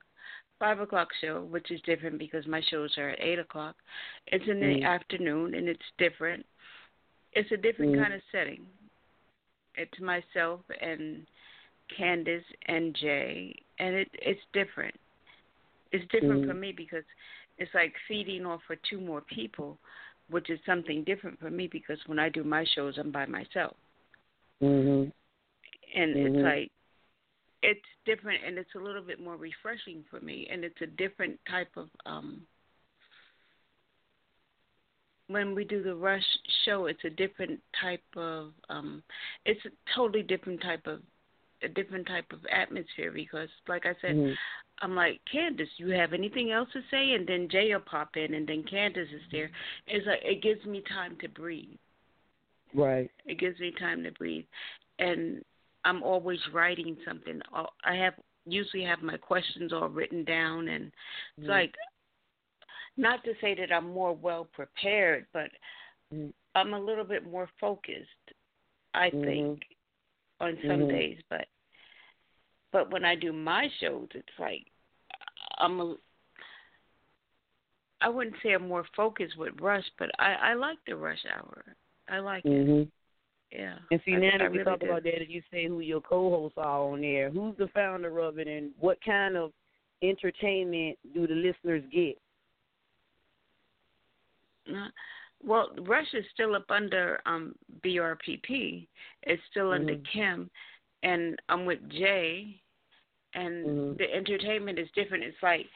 [0.59, 3.77] Five o'clock show, which is different because my shows are at eight o'clock.
[4.27, 4.85] It's in the Mm.
[4.85, 6.45] afternoon and it's different.
[7.33, 7.99] It's a different Mm.
[8.03, 8.67] kind of setting.
[9.75, 11.27] It's myself and
[11.89, 14.99] Candace and Jay, and it it's different.
[15.93, 16.49] It's different Mm.
[16.49, 17.05] for me because
[17.59, 19.79] it's like feeding off for two more people,
[20.29, 23.77] which is something different for me because when I do my shows, I'm by myself,
[24.61, 25.13] Mhm.
[25.95, 26.27] and Mhm.
[26.27, 26.73] it's like
[27.63, 31.39] it's different and it's a little bit more refreshing for me, and it's a different
[31.49, 32.43] type of um
[35.29, 36.25] when we do the rush
[36.65, 39.03] show it's a different type of um
[39.45, 41.01] it's a totally different type of
[41.63, 44.37] a different type of atmosphere because like I said Mhm.
[44.81, 47.13] I'm like, Candace, you have anything else to say?
[47.15, 49.51] And then Jay will pop in, and then Candace is there.
[49.89, 51.77] It's like it gives me time to breathe.
[52.73, 53.11] Right.
[53.27, 54.45] It gives me time to breathe,
[55.01, 55.45] and
[55.89, 57.41] I'm always writing something.
[57.53, 60.93] I'll- have usually have my questions all written down, and
[61.37, 61.49] it's Mhm.
[61.49, 61.77] like
[62.97, 65.51] not to say that I'm more well prepared, but
[66.13, 66.33] Mhm.
[66.55, 68.33] I'm a little bit more focused.
[68.95, 69.25] I Mhm.
[69.25, 69.77] think
[70.41, 70.89] on some Mhm.
[70.91, 71.49] days, but
[72.71, 74.71] but when I do my shows, it's like
[75.57, 75.97] I'm a.
[78.01, 81.77] I wouldn't say I'm more focused with Rush, but I I like the Rush Hour.
[82.09, 82.89] I like it.
[83.51, 83.77] Yeah.
[83.91, 84.87] And see I, now I that we really talk do.
[84.87, 88.39] about that, if you say who your co-hosts are on there, who's the founder of
[88.39, 89.53] it, and what kind of
[90.03, 92.19] entertainment do the listeners get?
[94.69, 94.89] Uh,
[95.43, 98.87] Well, Rush is still up under um BRPP.
[99.23, 100.05] It's still under Mhm.
[100.13, 100.51] Kim,
[101.03, 102.61] and I'm with Jay,
[103.35, 103.99] and Mhm.
[103.99, 105.25] the entertainment is different.
[105.25, 105.67] It's like,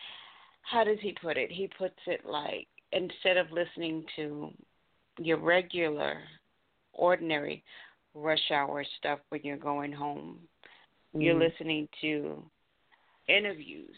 [0.62, 1.50] how does he put it?
[1.50, 4.52] He puts it like instead of listening to
[5.18, 6.22] your regular,
[6.92, 7.64] ordinary
[8.14, 10.48] rush hour stuff when you're going home,
[11.12, 11.50] you're Mhm.
[11.50, 12.50] listening to
[13.28, 13.96] interviews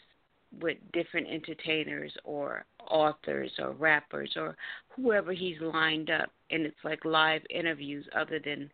[0.61, 4.57] with different entertainers or authors or rappers or
[4.89, 8.71] whoever he's lined up and it's like live interviews other than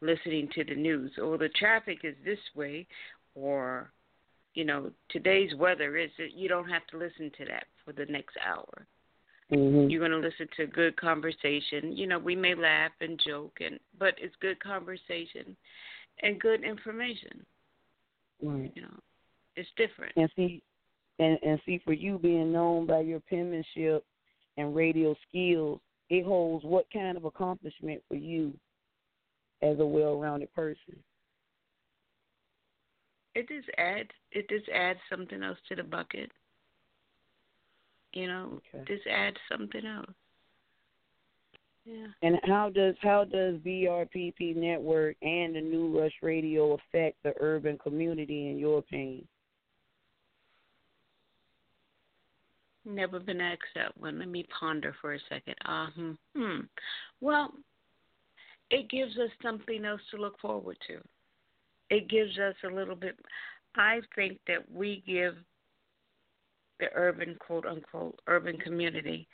[0.00, 1.16] listening to the news.
[1.18, 2.86] Or the traffic is this way
[3.34, 3.90] or
[4.54, 8.06] you know today's weather is that you don't have to listen to that for the
[8.06, 8.86] next hour
[9.52, 9.90] Mhm.
[9.90, 13.78] you're going to listen to good conversation you know we may laugh and joke and
[13.98, 15.56] but it's good conversation
[16.22, 17.44] and good information
[18.42, 18.72] Right.
[18.74, 18.98] you know
[19.56, 20.62] it's different And see,
[21.18, 24.04] and and see, for you being known by your penmanship
[24.56, 25.80] and radio skills,
[26.10, 28.52] it holds what kind of accomplishment for you
[29.62, 30.96] as a well-rounded person?
[33.34, 36.30] it just adds it just adds something else to the bucket.
[38.14, 38.84] You know, Okay.
[38.94, 40.14] just add something else.
[41.84, 42.06] Yeah.
[42.22, 47.76] And how does how does BRPP Network and the New Rush Radio affect the urban
[47.78, 49.28] community in your opinion?
[52.86, 54.18] Never been asked that one.
[54.18, 55.54] Let me ponder for a second.
[55.64, 56.12] Hmm.
[56.34, 56.60] hmm.
[57.20, 57.52] Well,
[58.70, 61.00] it gives us something else to look forward to.
[61.90, 63.18] It gives us a little bit.
[63.76, 65.34] I think that we give
[66.84, 69.26] the urban, quote unquote, urban community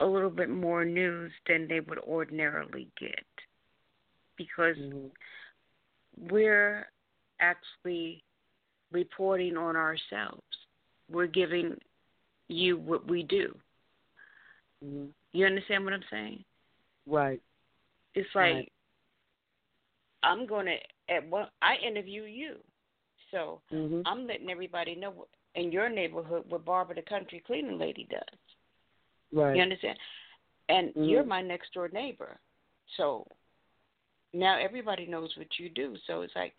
[0.00, 3.24] a little bit more news than they would ordinarily get
[4.36, 4.76] because
[6.30, 6.86] we're
[7.40, 8.22] actually
[8.92, 10.42] reporting on ourselves.
[11.10, 11.76] We're giving
[12.48, 13.54] you what we do.
[14.84, 15.06] Mm-hmm.
[15.32, 16.44] You understand what I'm saying?
[17.06, 17.40] Right.
[18.14, 18.72] It's like Right.
[20.22, 20.76] I'm going to
[21.14, 22.56] at one I interview you.
[23.30, 24.02] So Mhm.
[24.06, 28.38] I'm letting everybody know what, in your neighborhood what Barbara the country cleaning lady does.
[29.32, 29.56] Right.
[29.56, 29.98] You understand?
[30.68, 31.10] And Mhm.
[31.10, 32.38] you're my next door neighbor.
[32.96, 33.26] So
[34.32, 35.96] now everybody knows what you do.
[36.06, 36.54] So it's like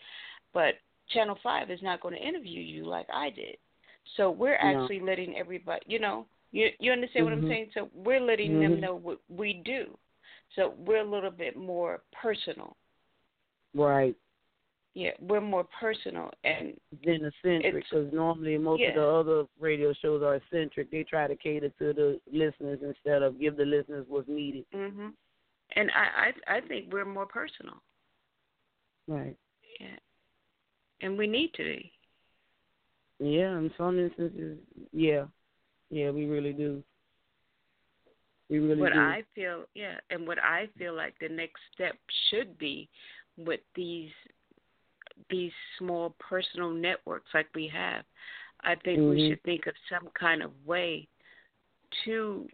[0.53, 0.75] but
[1.09, 3.57] Channel 5 is not going to interview you like I did.
[4.17, 4.81] So we're No.
[4.81, 7.47] actually letting everybody, you know, you you understand what I'm Mhm.
[7.47, 7.71] saying?
[7.73, 8.61] So we're letting Mhm.
[8.61, 9.97] them know what we do.
[10.55, 12.75] So we're a little bit more personal.
[13.75, 14.15] Right.
[14.99, 16.73] Yeah, we're more personal and
[17.05, 18.89] Than eccentric, because normally most yeah.
[18.89, 20.91] of the other radio shows are eccentric.
[20.91, 24.65] They try to cater to the listeners instead of give the listeners what's needed.
[24.73, 25.13] mhm.
[25.77, 27.77] And I I I think we're more personal.
[29.07, 29.37] Right.
[29.79, 29.99] Yeah.
[31.01, 31.81] And we need to be.
[33.19, 34.57] Yeah, in some instances,
[34.91, 35.25] yeah,
[35.89, 36.83] yeah, we really do.
[38.49, 38.99] We really do what do.
[38.99, 41.95] I feel, yeah, and what I feel like the next step
[42.29, 42.89] should be
[43.37, 44.11] with these
[45.29, 48.03] these small personal networks like we have.
[48.61, 49.29] I think we Mhm.
[49.29, 51.07] should think of some kind of way
[52.05, 52.49] to,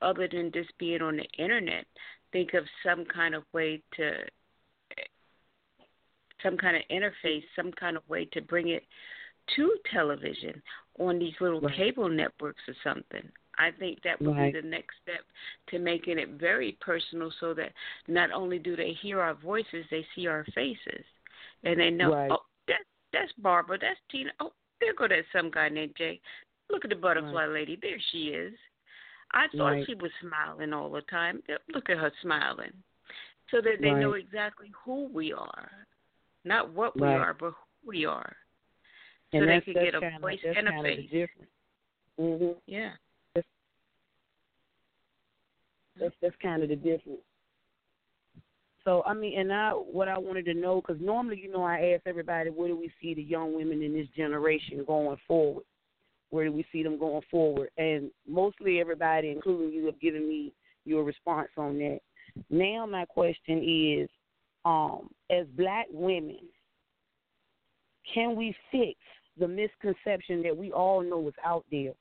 [0.00, 1.86] other than just being on the internet,
[2.32, 4.28] think of some kind of way to,
[6.42, 8.86] some kind of interface, some kind of way to bring it
[9.56, 10.62] to television
[10.98, 11.74] on these little Right.
[11.76, 13.30] cable networks or something.
[13.58, 14.52] I think that would Right.
[14.52, 15.24] be the next step
[15.68, 17.72] to making it very personal so that
[18.08, 21.04] not only do they hear our voices, they see our faces.
[21.64, 22.30] And they know, Right.
[22.30, 24.32] oh, that's that's Barbara, that's Tina.
[24.40, 26.20] Oh, there go that some guy named Jay.
[26.70, 27.76] Look at the butterfly lady.
[27.80, 28.54] There she is.
[29.32, 29.86] I thought Right.
[29.86, 31.42] she was smiling all the time.
[31.68, 32.72] Look at her smiling.
[33.50, 35.86] So that they know exactly who we are.
[36.44, 37.16] Not what we Right.
[37.16, 38.36] are, but who we are.
[39.32, 41.28] So and they could that's get a voice that's and a face.
[42.18, 42.60] Mhm.
[42.66, 42.96] Yeah.
[45.96, 47.22] That's that's kind of the difference.
[48.84, 51.94] So I mean, and I what I wanted to know because normally, you know, I
[51.94, 55.64] ask everybody, where do we see the young women in this generation going forward?
[56.30, 57.70] Where do we see them going forward?
[57.78, 60.52] And mostly everybody, including you, have given me
[60.84, 62.00] your response on that.
[62.50, 64.08] Now my question is,
[64.64, 66.40] um, as black women,
[68.12, 68.98] can we fix
[69.38, 71.92] the misconception that we all know is out there?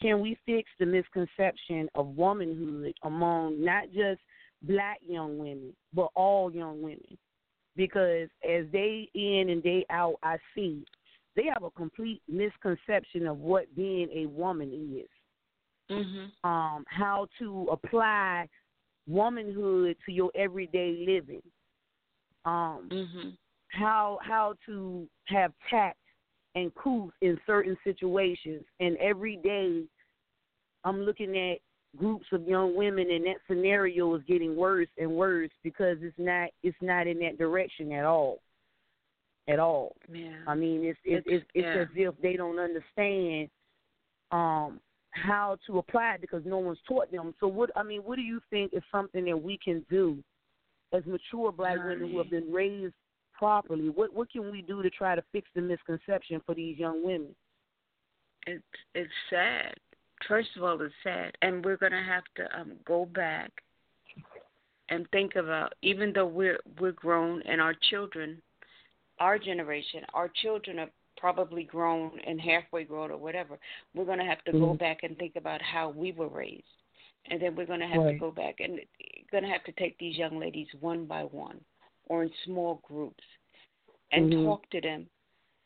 [0.00, 4.20] Can we fix the misconception of womanhood among not just
[4.62, 7.18] black young women, but all young women?
[7.76, 10.84] Because as day in and day out, I see
[11.34, 15.08] they have a complete misconception of what being a woman is.
[15.90, 16.30] Mhm.
[16.44, 18.48] Um, how to apply
[19.06, 21.42] womanhood to your everyday living.
[22.44, 23.36] Um, Mhm.
[23.68, 25.98] how how to have tact
[26.54, 28.64] and couth in certain situations.
[28.80, 29.86] And every day,
[30.84, 31.58] I'm looking at
[31.96, 36.50] groups of young women, and that scenario is getting worse and worse because it's not
[36.62, 38.40] it's not in that direction at all,
[39.48, 39.96] at all.
[40.12, 40.36] Yeah.
[40.46, 41.82] I mean, it's it's It's- it's, yeah.
[41.82, 43.48] as if they don't understand
[44.32, 44.80] um
[45.10, 47.34] how to apply it because no one's taught them.
[47.40, 50.22] So what I mean, what do you think is something that we can do
[50.92, 52.94] as mature black women who have been raised
[53.32, 53.88] properly?
[53.88, 57.34] What what can we do to try to fix the misconception for these young women?
[58.46, 58.62] It's
[58.94, 59.74] it's sad.
[60.28, 63.50] First of all, it's sad, and we're gonna have to um go back
[64.88, 68.40] and think about even though we're we're grown and our children,
[69.18, 73.58] our generation, our children are probably grown and halfway grown or whatever.
[73.94, 74.78] We're gonna have to go Mhm.
[74.78, 76.82] back and think about how we were raised,
[77.26, 78.80] and then we're gonna have to go back and
[79.30, 81.64] gonna have to take these young ladies one by one
[82.08, 83.24] or in small groups
[84.12, 84.44] and Mhm.
[84.44, 85.08] talk to them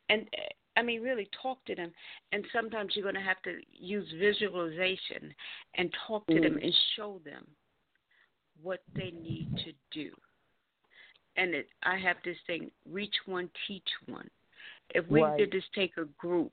[0.09, 0.29] and
[0.77, 1.93] I mean, really talk to them.
[2.33, 5.35] And sometimes you're going to have to use visualization
[5.75, 6.63] and talk to them Mhm.
[6.63, 7.47] and show them
[8.63, 10.11] what they need to do.
[11.37, 14.29] And it, I have this thing: reach one, teach one.
[14.95, 15.37] If we Right.
[15.37, 16.53] could just take a group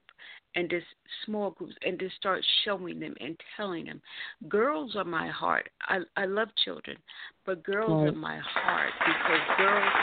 [0.56, 0.86] and just
[1.26, 4.02] small groups and just start showing them and telling them,
[4.48, 5.70] girls are my heart.
[5.82, 6.98] I I love children,
[7.46, 8.08] but girls Right.
[8.08, 9.94] are my heart because girls,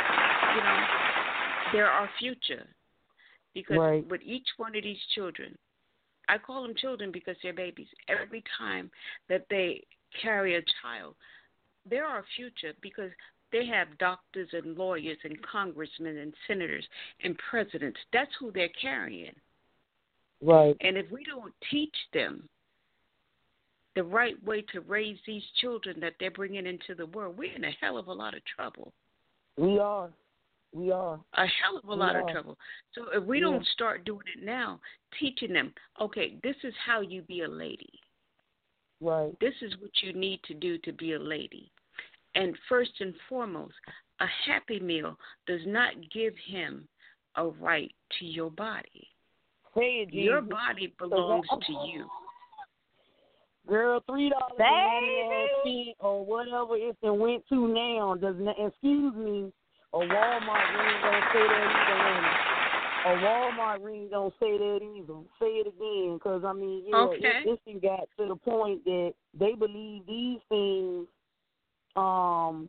[0.56, 0.84] you know,
[1.72, 2.66] they're our future.
[3.54, 4.06] Because Right.
[4.06, 5.56] with each one of these children,
[6.28, 7.88] I call them children because they're babies.
[8.08, 8.90] Every time
[9.28, 9.86] that they
[10.20, 11.16] carry a child,
[11.86, 13.10] they're our future because
[13.52, 16.88] they have doctors and lawyers and congressmen and senators
[17.22, 18.00] and presidents.
[18.12, 19.34] That's who they're carrying.
[20.40, 20.76] Right.
[20.80, 22.48] And if we don't teach them
[23.94, 27.64] the right way to raise these children that they're bringing into the world, we're in
[27.64, 28.92] a hell of a lot of trouble.
[29.56, 30.10] We are.
[30.74, 31.20] We are.
[31.34, 32.58] a hell of a lot of trouble.
[32.94, 33.44] So if we Yeah.
[33.44, 34.80] don't start doing it now,
[35.12, 38.00] teaching them, okay, this is how you be a lady.
[39.00, 39.38] Right.
[39.38, 41.70] This is what you need to do to be a lady.
[42.34, 43.74] And first and foremost,
[44.18, 46.88] a happy meal does not give him
[47.36, 49.08] a right to your body.
[49.74, 52.10] Say it, Your body belongs to you.
[53.66, 59.52] Girl, three dollars or whatever it's and went to now does not excuse me.
[59.94, 62.44] A Walmart ring don't say that either.
[63.06, 65.20] A Walmart ring don't say that either.
[65.38, 67.20] Say it again, because I mean, yeah, Okay.
[67.22, 71.06] it, this thing got to the point that they believe these things.
[71.96, 72.68] Um,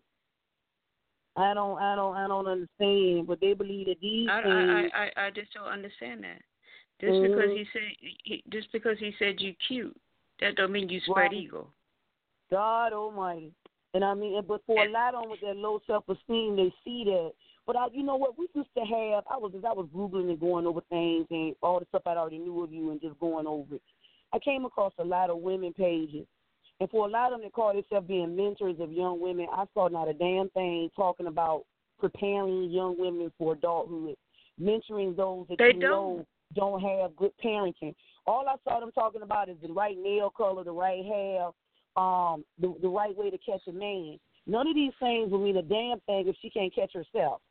[1.36, 4.92] I don't, I don't, I don't understand, but they believe that these I, things.
[4.94, 6.42] I, I, I just don't understand that.
[7.02, 7.58] Just because Mhm.
[7.58, 7.82] he said,
[8.24, 10.00] he, just because he said you cute,
[10.42, 11.34] that don't mean you spread Right.
[11.34, 11.74] eagle.
[12.52, 13.52] God Almighty.
[13.96, 16.74] And I mean, but for a lot of them with that low self esteem, they
[16.84, 17.32] see that.
[17.66, 18.38] But I, you know what?
[18.38, 19.24] We used to have.
[19.32, 22.40] I was, I was googling and going over things and all the stuff I already
[22.40, 23.82] knew of you and just going over it.
[24.34, 26.28] I came across a lot of women pages,
[26.82, 29.64] and for a lot of them to call themselves being mentors of young women, I
[29.74, 31.64] saw not a damn thing talking about
[31.98, 34.18] preparing young women for adulthood,
[34.62, 35.82] mentoring those that They you don't.
[35.82, 37.96] know don't have good parenting.
[38.28, 41.50] All I saw them talking about is the right nail color, the right hair,
[41.96, 44.20] um, the the right way to catch a man.
[44.48, 47.42] None of these things will mean a damn thing if she can't catch herself.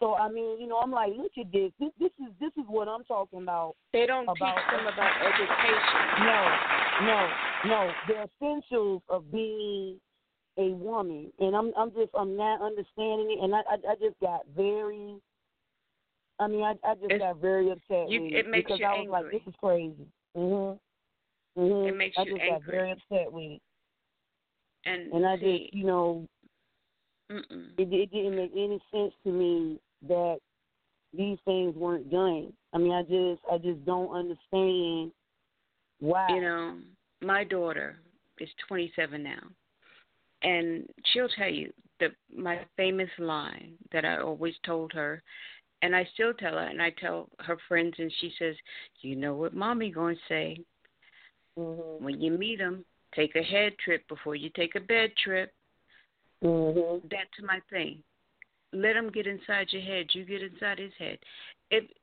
[0.00, 1.72] So I mean, you know, I'm like, look at this.
[1.80, 3.74] This this is this is what I'm talking about.
[3.92, 6.24] They don't about, teach them about education.
[6.24, 6.56] No,
[7.02, 7.30] no,
[7.66, 7.92] no.
[8.06, 9.98] The essentials of being
[10.56, 14.18] a woman, and I'm I'm just I'm not understanding it, and I I, I just
[14.20, 15.16] got very.
[16.40, 18.86] I mean, I I just It's- got very upset you- with it makes because you
[18.86, 20.06] I was like, this is crazy.
[20.36, 20.78] Mhm.
[21.58, 21.88] Mhm.
[21.88, 23.62] It makes I you just got very upset with it,
[24.88, 26.26] And, and I see, just, you know,
[27.30, 27.70] mm-mm.
[27.78, 30.38] it, it didn't make any sense to me that
[31.16, 32.52] these things weren't done.
[32.72, 35.12] I mean, I just I just don't understand
[36.00, 36.26] why.
[36.30, 36.78] you know,
[37.20, 37.98] my daughter
[38.40, 39.40] is 27 now,
[40.42, 45.22] and she'll tell you the my famous line that I always told her,
[45.82, 48.54] and I still tell her, and I tell her friends, and she says,
[49.00, 50.64] "You know what, mommy going to say
[51.58, 52.00] Mhm.
[52.00, 52.84] when you meet him?
[53.14, 55.54] Take a head trip before you take a bed trip."
[56.42, 57.08] Mhm.
[57.10, 58.02] That's my thing.
[58.72, 60.14] Let him get inside your head.
[60.14, 61.18] You get inside his head.
[61.70, 61.96] It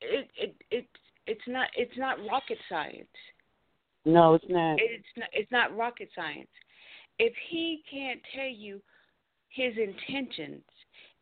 [0.00, 0.86] it it it
[1.26, 3.08] it's not it's not rocket science.
[4.04, 4.78] No, it's not.
[4.80, 6.50] It's not it's not rocket science.
[7.18, 8.80] If he can't tell you
[9.50, 10.62] his intentions,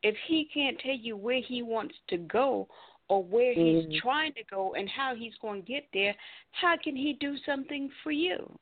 [0.02, 2.68] if he can't tell you where he wants to go
[3.08, 3.90] or where Mhm.
[3.90, 6.14] he's trying to go and how he's going to get there,
[6.52, 8.58] how can he do something for you?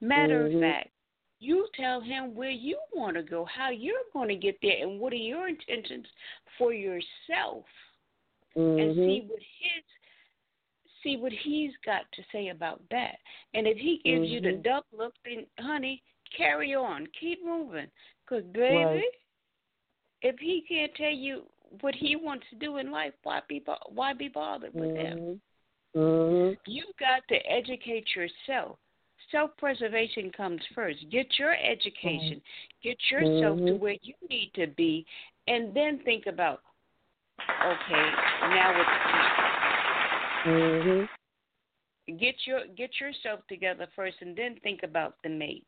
[0.00, 0.54] Matter Mhm.
[0.54, 0.90] of fact,
[1.40, 5.00] you tell him where you want to go, how you're going to get there, and
[5.00, 6.06] what are your intentions
[6.58, 7.64] for yourself,
[8.54, 9.84] and see what his
[11.02, 13.18] see what he's got to say about that.
[13.52, 14.62] And if he gives you the Mhm.
[14.62, 16.02] duck look, then honey,
[16.34, 17.90] carry on, keep moving,
[18.24, 19.02] because baby, Right.
[20.22, 21.46] if he can't tell you
[21.80, 25.40] what he wants to do in life, why be why be bothered with him?
[25.94, 26.00] Mhm.
[26.00, 26.58] Mhm.
[26.66, 28.78] You got to educate yourself.
[29.30, 31.08] Self preservation comes first.
[31.10, 32.42] Get your education.
[32.82, 33.78] Get yourself to Mhm.
[33.78, 35.06] where you need to be,
[35.46, 36.62] and then think about,
[37.40, 38.10] okay,
[38.42, 38.90] now it's
[40.44, 41.08] Mhm.
[42.18, 45.66] get your get yourself together first, and then think about the mate.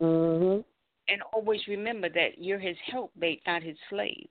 [0.00, 0.64] Mhm.
[1.08, 4.28] And always remember that you're his helpmate, not his slave.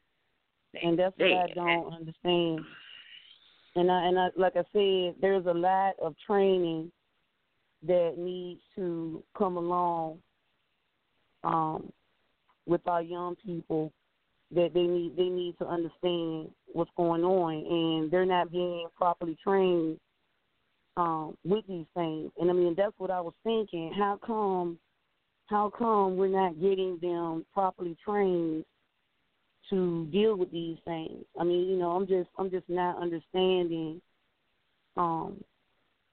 [0.81, 2.65] And that's what They- I don't understand.
[3.75, 6.91] And I and I like I said, there's a lot of training
[7.83, 10.19] that needs to come along
[11.43, 11.91] um
[12.65, 13.93] with our young people
[14.51, 19.37] that they need they need to understand what's going on and they're not being properly
[19.43, 19.99] trained
[20.95, 22.31] um with these things.
[22.39, 23.93] And I mean that's what I was thinking.
[23.93, 24.79] How come
[25.47, 28.65] how come we're not getting them properly trained
[29.69, 31.25] to deal with these things.
[31.39, 34.01] I mean, you know, I'm just I'm just not understanding
[34.95, 35.43] um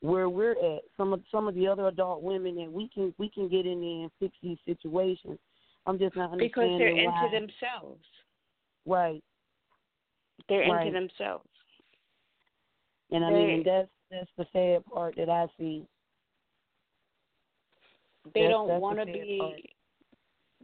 [0.01, 0.83] where we're at.
[0.97, 3.81] Some of some of the other adult women that we can we can get in
[3.81, 5.39] there and fix these situations.
[5.87, 7.25] I'm just not understanding Because they're why.
[7.27, 8.05] into themselves.
[8.87, 9.23] Right.
[10.49, 10.87] They're Right.
[10.87, 11.49] into themselves.
[13.11, 15.87] And I They- mean that's that's the sad part that I see.
[18.33, 19.39] They That's- don't want to be.
[19.41, 19.61] part.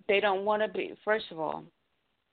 [0.08, 0.94] They don't want to be.
[1.04, 1.64] First of all,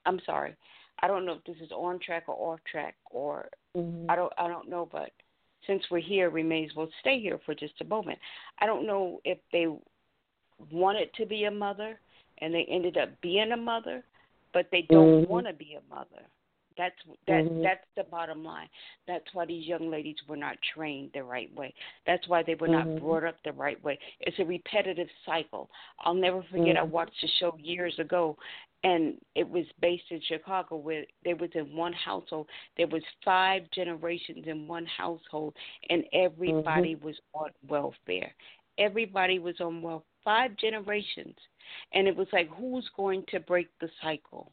[0.08, 0.56] I'm sorry.
[1.00, 4.06] I don't know if this is on track or off track, or Mhm.
[4.08, 4.32] I don't.
[4.38, 4.86] I don't know.
[4.90, 5.12] But
[5.66, 8.18] since we're here, we may as well stay here for just a moment.
[8.58, 9.66] I don't know if they
[10.72, 12.00] wanted to be a mother
[12.38, 14.02] and they ended up being a mother,
[14.52, 15.28] but they don't Mhm.
[15.28, 16.24] want to be a mother.
[16.76, 16.96] That's
[17.26, 17.44] that.
[17.44, 17.62] Mhm.
[17.62, 18.68] That's the bottom line.
[19.06, 21.74] That's why these young ladies were not trained the right way.
[22.06, 23.00] That's why they were not Mhm.
[23.00, 23.98] brought up the right way.
[24.20, 25.70] It's a repetitive cycle.
[25.98, 26.76] I'll never forget.
[26.76, 26.90] I Mhm.
[26.90, 28.38] watched a show years ago,
[28.84, 33.62] and it was based in Chicago, where there was in one household there was five
[33.74, 35.54] generations in one household,
[35.90, 37.06] and everybody Mm-hmm.
[37.06, 38.34] was on welfare.
[38.78, 40.04] Everybody was on welfare.
[40.24, 41.36] Five generations,
[41.94, 44.52] and it was like, who's going to break the cycle?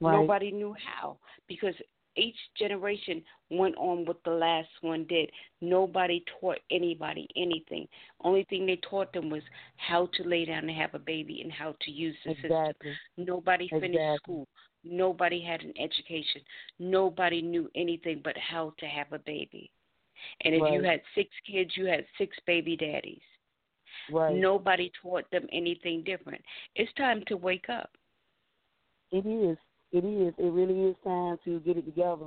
[0.00, 0.12] Right.
[0.12, 1.16] Nobody knew how
[1.48, 1.74] because
[2.16, 5.30] each generation went on what the last one did.
[5.60, 7.86] Nobody taught anybody anything.
[8.22, 9.42] Only thing they taught them was
[9.76, 12.90] how to lay down and have a baby and how to use the Exactly.
[12.90, 13.26] system.
[13.26, 14.16] Nobody finished Exactly.
[14.16, 14.48] school.
[14.84, 16.42] Nobody had an education.
[16.78, 19.70] Nobody knew anything but how to have a baby.
[20.42, 23.20] And if you had six kids, you had six baby daddies.
[24.10, 24.34] Right.
[24.34, 26.42] Nobody taught them anything different.
[26.74, 27.90] It's time to wake up.
[29.10, 29.56] It is.
[29.92, 30.34] It is.
[30.38, 32.26] It really is time to get it together.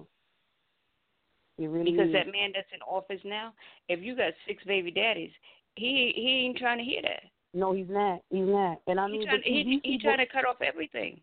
[1.57, 2.13] It really Because is.
[2.13, 3.53] that man that's in office now,
[3.89, 5.31] if you got six baby daddies,
[5.75, 7.23] he he ain't trying to hear that.
[7.53, 8.21] No, he's not.
[8.29, 8.79] He's not.
[8.87, 11.19] And I He mean, trying he he people- trying to cut off everything.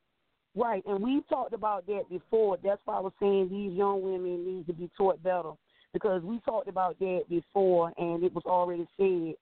[0.54, 2.56] Right, and we talked about that before.
[2.62, 5.52] That's why I was saying these young women need to be taught better
[5.92, 9.34] because we talked about that before, and it was already said.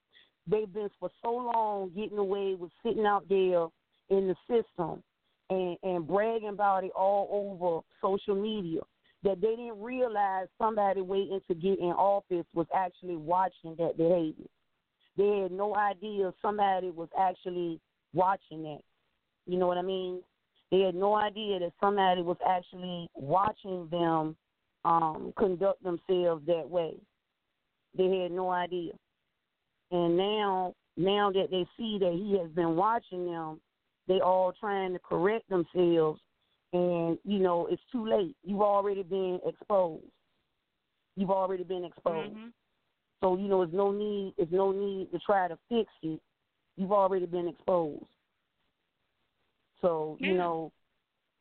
[0.47, 3.67] They've been for so long getting away with sitting out there
[4.11, 5.03] in the system,
[5.55, 8.81] and and bragging about it all over social media
[9.25, 14.47] that they didn't realize somebody waiting to get in office was actually watching that behavior.
[15.17, 17.81] They had no idea somebody was actually
[18.13, 18.81] watching that.
[19.47, 20.21] You know what I mean?
[20.71, 24.37] They had no idea that somebody was actually watching them
[24.85, 26.95] um, conduct themselves that way.
[27.97, 28.93] They had no idea.
[29.91, 33.61] And now, now that they see that he has been watching them,
[34.09, 36.21] they all trying to correct themselves
[36.75, 38.37] and you know it's too late.
[38.43, 40.05] You've already been exposed.
[41.17, 42.35] You've already been exposed.
[42.35, 42.49] Mm-hmm.
[43.21, 44.35] So you know, it's no need.
[44.37, 46.21] It's no need to try to fix it.
[46.77, 48.05] You've already been exposed.
[49.81, 50.29] So Yeah.
[50.29, 50.73] you know,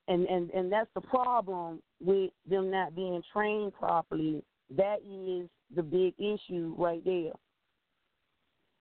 [0.08, 4.44] and and and that's the problem with them not being trained properly.
[4.70, 7.34] That is the big issue right there.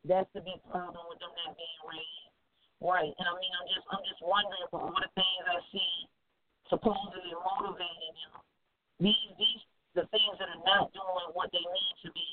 [0.05, 2.22] That's the big problem with them not being raised
[2.83, 3.14] right.
[3.14, 5.95] And I mean, I'm just I'm just wondering for all the things I see
[6.68, 8.43] supposedly motivating them.
[9.01, 9.62] These these
[9.95, 12.28] the things that are not doing what they need to be.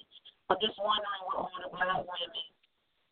[0.50, 2.48] I'm just wondering what all the black women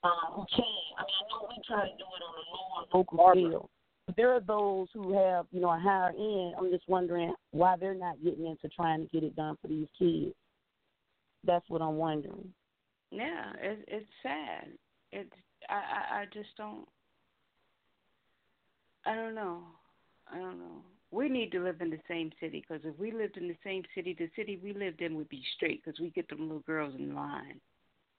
[0.03, 0.81] um, who can.
[0.97, 3.69] I mean, I know we try to do it on a lower local scale.
[4.07, 6.55] But there are those who have, you know, a higher end.
[6.57, 9.87] I'm just wondering why they're not getting into trying to get it done for these
[9.99, 10.33] kids.
[11.43, 12.53] That's what I'm wondering.
[13.11, 14.69] Yeah, it, it's sad.
[15.11, 15.31] It's
[15.69, 16.87] I, I I just don't.
[19.07, 19.63] I don't know.
[20.31, 20.83] I don't know.
[21.11, 23.83] We need to live in the same city because if we lived in the same
[23.95, 26.93] city, the city we lived in would be straight because we get them little girls
[26.95, 27.61] in line.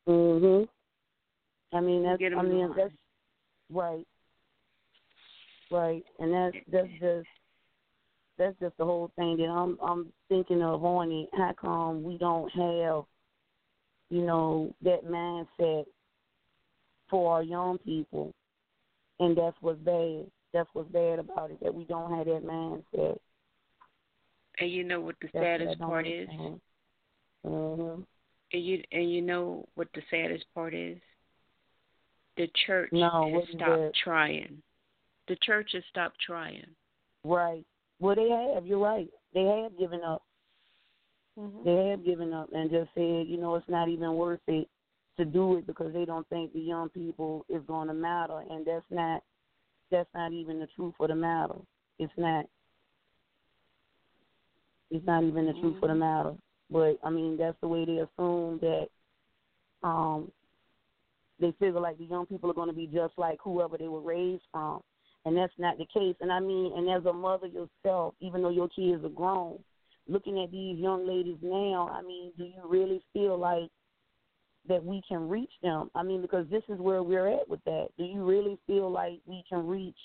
[0.09, 0.67] Mhm.
[1.75, 2.95] I mean that's I mean that's
[3.71, 4.07] right.
[5.71, 6.03] Right.
[6.19, 7.29] And that's that's just
[8.39, 11.29] that's just the whole thing that I'm I'm thinking of on it.
[11.35, 13.05] How come we don't have,
[14.09, 15.85] you know, that mindset
[17.11, 18.33] for our young people
[19.21, 20.27] and that's what's bad.
[20.53, 23.19] That's what's bad about it, that we don't have that mindset.
[24.61, 26.29] And you know what the That's saddest don't part is?
[26.29, 26.61] Mhm.
[27.45, 30.99] And you and you know what the saddest part is?
[32.37, 33.95] The church No, has what stopped that?
[33.95, 34.63] trying.
[35.27, 36.75] The church has stopped trying.
[37.25, 37.67] Right.
[38.01, 38.67] Well, they have.
[38.67, 39.11] You're right.
[39.35, 40.23] They have given up.
[41.39, 41.65] Mm-hmm.
[41.65, 44.69] They have given up and just said, you know, it's not even worth it
[45.19, 48.65] to do it because they don't think the young people is going to matter, and
[48.65, 49.23] that's not
[49.91, 51.55] that's not even the truth of the matter.
[51.99, 52.47] It's not.
[54.91, 56.35] It's not even the truth of the matter.
[56.71, 58.89] But I mean, that's the way they assume that.
[59.83, 60.33] Um,
[61.41, 64.01] they figure like the young people are going to be just like whoever they were
[64.01, 64.81] raised from,
[65.25, 66.17] and that's not the case.
[66.21, 69.59] And I mean, and as a mother yourself, even though your kids are grown,
[70.09, 73.71] looking at these young ladies now, I mean, do you really feel like
[74.67, 75.91] that we can reach them?
[75.95, 77.89] I mean, because this is where we're at with that.
[77.97, 79.99] Do you really feel like we can reach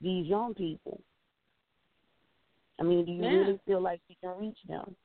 [0.00, 1.00] these young people?
[2.80, 3.38] I mean, do you Yeah.
[3.38, 4.96] really feel like we can reach them?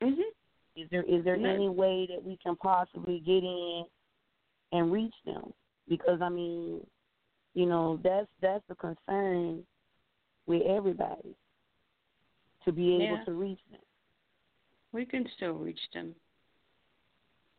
[0.00, 0.32] Mhm.
[0.76, 1.48] Is there is there Yeah.
[1.48, 3.86] any way that we can possibly get in
[4.72, 5.52] and reach them?
[5.88, 6.86] Because I mean,
[7.54, 9.66] you know, that's that's the concern
[10.46, 11.34] with everybody
[12.64, 13.24] to be able Yeah.
[13.24, 13.80] to reach them.
[14.92, 16.14] We can still reach them.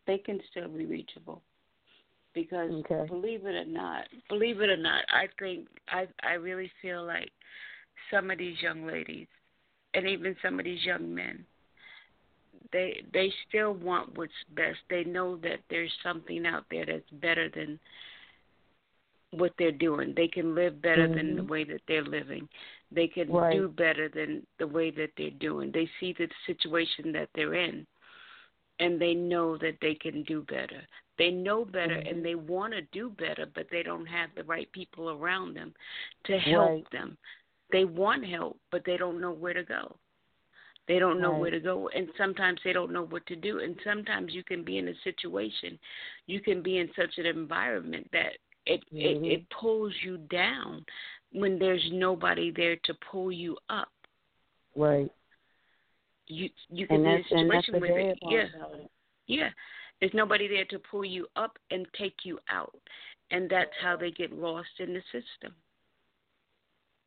[0.07, 1.41] They can still be reachable.
[2.33, 3.05] Because Okay.
[3.07, 7.31] believe it or not, believe it or not, I think I I really feel like
[8.11, 9.27] some of these young ladies
[9.93, 11.45] and even some of these young men
[12.71, 14.77] they they still want what's best.
[14.89, 17.79] They know that there's something out there that's better than
[19.31, 20.13] what they're doing.
[20.15, 21.49] They can live better than the Mhm.
[21.49, 22.47] way that they're living.
[22.91, 23.51] They can Right.
[23.51, 25.71] do better than the way that they're doing.
[25.71, 27.85] They see the situation that they're in
[28.79, 30.81] and they know that they can do better.
[31.17, 32.05] They know better Mhm.
[32.05, 35.73] and they want to do better, but they don't have the right people around them
[36.25, 36.87] to help Right.
[36.91, 37.17] them.
[37.71, 39.97] They want help, but they don't know where to go.
[40.87, 41.33] They don't know Right.
[41.33, 43.59] where to go, and sometimes they don't know what to do.
[43.59, 45.77] And sometimes you can be in a situation,
[46.27, 48.33] you can be in such an environment that
[48.65, 49.25] it Mhm.
[49.25, 50.85] it, it pulls you down
[51.33, 53.89] when there's nobody there to pull you up.
[54.75, 55.11] Right.
[56.27, 58.91] You you can And be in a situation where bad yeah it.
[59.27, 59.49] yeah,
[59.99, 62.75] there's nobody there to pull you up and take you out,
[63.31, 65.55] and that's how they get lost in the system.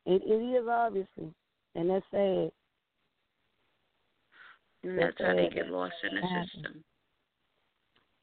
[0.06, 1.34] It it is obviously.
[1.74, 2.50] And that's sad.
[4.82, 6.50] And That's that's how they get lost in the Happens.
[6.52, 6.84] system.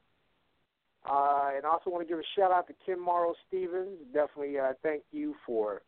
[1.08, 3.98] Uh, and I also want to give a shout out to Kim Morrow Stevens.
[4.12, 5.82] Definitely uh, thank you for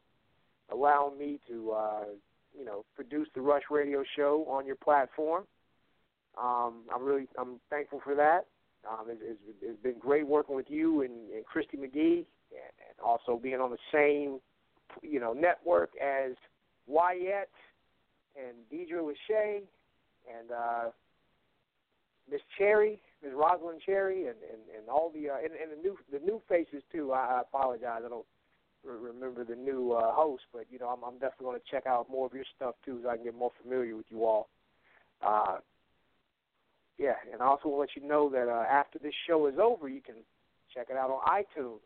[0.73, 2.05] allowing me to, uh,
[2.59, 5.45] you know, produce the Rush Radio Show on your platform.
[6.41, 8.47] Um, I'm really I'm thankful for that.
[8.89, 12.99] Um, it, it's, it's been great working with you and, and Christy McGee, and, and
[13.05, 14.41] also being on the same,
[15.03, 16.33] you know, network as
[16.87, 17.51] Wyatt
[18.37, 19.57] and Deidre Lachey
[20.29, 20.91] and uh,
[22.31, 25.97] Miss Cherry, Miss Rosalind Cherry, and, and, and all the uh, and, and the new
[26.13, 27.13] the new faces too.
[27.13, 28.27] I, I apologize, I don't
[28.85, 31.87] re- remember the new uh, host, but you know I'm, I'm definitely going to check
[31.87, 34.49] out more of your stuff too, so I can get more familiar with you all.
[35.23, 35.59] Uh,
[36.99, 39.55] yeah, and I also want to let you know that uh, after this show is
[39.59, 40.17] over, you can
[40.75, 41.81] check it out on iTunes.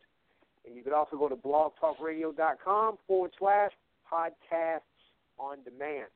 [0.67, 3.71] And you can also go to blogtalkradio.com forward slash
[4.11, 4.81] podcasts
[5.39, 6.09] on demand.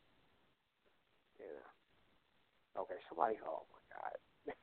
[1.38, 2.80] Yeah.
[2.80, 3.77] Okay, somebody, oh my God.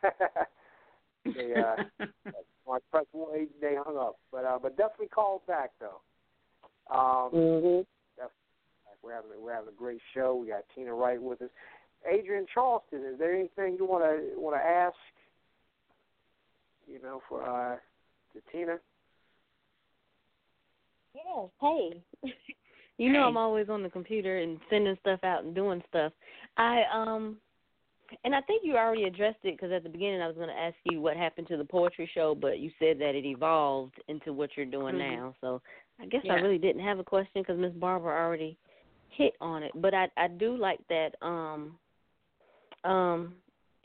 [1.26, 1.84] they, uh,
[2.68, 4.18] my press one, they hung up.
[4.32, 6.02] But, uh, but definitely call back, though.
[6.90, 7.82] Um, mm-hmm.
[9.06, 10.36] We're having, we're having a great show.
[10.36, 11.50] We got Tina Wright with us.
[12.12, 14.96] Adrienne Charleston, is there anything you want to want to ask?
[16.88, 18.78] You know, for uh, to Tina.
[21.14, 21.50] Yes.
[21.62, 22.04] Hey.
[22.98, 26.12] you know I'm always on the computer and sending stuff out and doing stuff.
[26.58, 27.38] I um,
[28.24, 30.58] and I think you already addressed it because at the beginning I was going to
[30.58, 34.34] ask you what happened to the poetry show, but you said that it evolved into
[34.34, 35.00] what you're doing Mhm.
[35.00, 35.36] now.
[35.42, 35.62] So
[36.00, 36.34] I guess Yeah.
[36.34, 38.58] I really didn't have a question because Miss Barbara already
[39.10, 39.72] hit on it.
[39.76, 41.80] But I I do like that um
[42.84, 43.36] um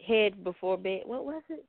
[0.04, 1.02] head before bed.
[1.06, 1.64] What was it?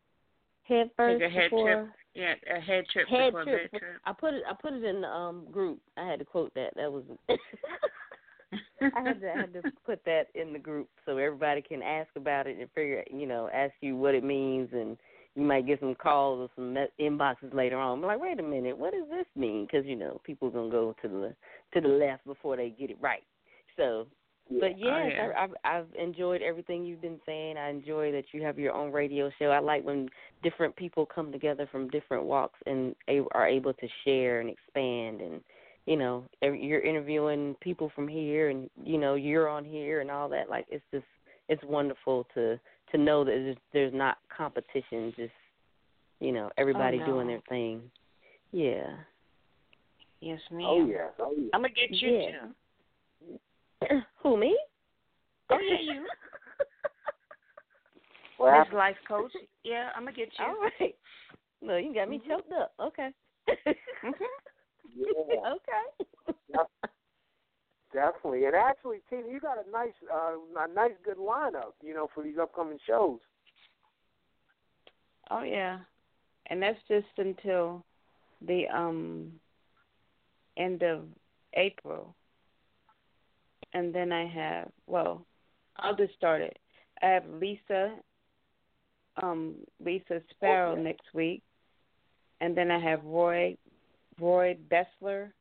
[0.63, 1.89] Head first head before trip.
[2.13, 3.71] Yeah, a head trip head before trip.
[3.71, 4.01] bed trip.
[4.05, 5.79] I put it I put it in the um group.
[5.97, 6.73] I had to quote that.
[6.75, 7.03] That was
[8.81, 12.09] I had to I had to put that in the group so everybody can ask
[12.15, 14.97] about it and figure you know ask you what it means and
[15.35, 17.99] you might get some calls or some me- inboxes later on.
[17.99, 19.65] I'm like, wait a minute, what does this mean?
[19.65, 21.35] Because you know people are gonna go to the
[21.73, 23.23] to the left before they get it right.
[23.77, 24.07] So,
[24.49, 25.31] but yes, Oh, yeah.
[25.37, 27.57] I, I've I've enjoyed everything you've been saying.
[27.57, 29.45] I enjoy that you have your own radio show.
[29.45, 30.09] I like when
[30.43, 32.93] different people come together from different walks and
[33.33, 35.41] are able to share and expand and
[35.85, 40.29] you know you're interviewing people from here and you know you're on here and all
[40.29, 41.05] that like it's just
[41.49, 42.59] it's wonderful to
[42.91, 45.31] to know that there's, there's not competition just
[46.19, 47.05] you know everybody no.
[47.05, 47.81] doing their thing
[48.51, 48.95] yeah
[50.23, 50.67] Yes, ma'am.
[50.67, 51.07] Oh yeah.
[51.19, 51.47] Oh yeah.
[51.51, 52.31] I'm gonna get you Yeah.
[53.89, 53.99] too.
[54.21, 54.55] who me
[55.49, 56.05] Oh yeah, you.
[58.37, 58.73] What Miss?
[58.73, 59.31] Life Coach.
[59.63, 60.45] Yeah, I'm gonna get you.
[60.45, 60.95] all right
[61.61, 62.27] no you got me Mhm.
[62.27, 63.09] choked up okay
[64.03, 64.13] Mhm.
[64.95, 65.05] Yeah.
[65.55, 66.65] okay
[67.93, 72.07] Definitely, and actually, Tina, you got a nice, uh, a nice good lineup, you know,
[72.13, 73.19] for these upcoming shows.
[75.29, 75.79] Oh yeah,
[76.47, 77.83] and that's just until
[78.47, 79.33] the um
[80.57, 81.03] end of
[81.55, 82.15] April,
[83.73, 85.25] and then I have well,
[85.77, 86.57] I'll just start it.
[87.01, 87.95] I have Lisa,
[89.21, 90.83] um, Lisa Sparrow Okay.
[90.83, 91.43] next week,
[92.39, 93.57] and then I have Roy,
[94.21, 95.31] Roy Bessler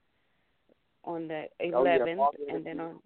[1.05, 2.05] on the Oh, yeah,
[2.49, 3.03] and then on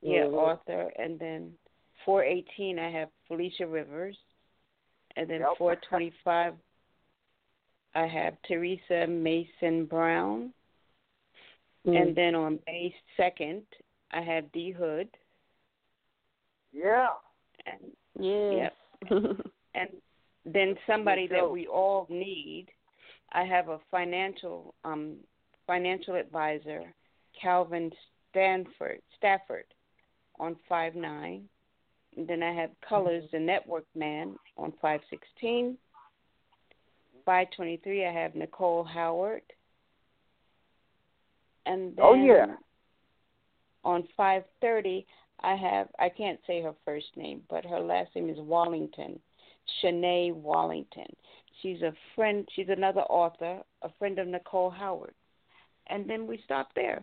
[0.00, 0.38] yeah Mhm.
[0.38, 1.56] Arthur, and then
[2.04, 4.18] four eighteen I have Felicia Rivers,
[5.16, 5.56] and then Yep.
[5.56, 6.54] four twenty five
[7.94, 10.52] I have Teresa Mason Brown,
[11.86, 11.96] Mm.
[12.02, 13.66] and then on May second
[14.10, 15.08] I have D Hood,
[16.72, 17.14] Yeah.
[17.66, 18.72] and yes
[19.74, 20.02] and
[20.44, 22.70] then somebody that we all need.
[23.34, 25.16] I have a financial um
[25.66, 26.82] financial advisor,
[27.40, 27.90] Calvin
[28.30, 29.64] Stanford Stafford,
[30.38, 31.48] on five nine.
[32.16, 35.76] And then I have Colors, the Network Man, on five sixteen.
[37.26, 39.42] Five twenty three, I have Nicole Howard.
[41.66, 42.54] And then Oh, yeah.
[43.82, 45.06] on five thirty,
[45.40, 49.18] I have I can't say her first name, but her last name is Wallington,
[49.82, 51.08] Shanae Wallington.
[51.62, 52.46] She's a friend.
[52.54, 55.14] She's another author a friend of Nicole Howard,
[55.88, 57.02] and then we stopped there.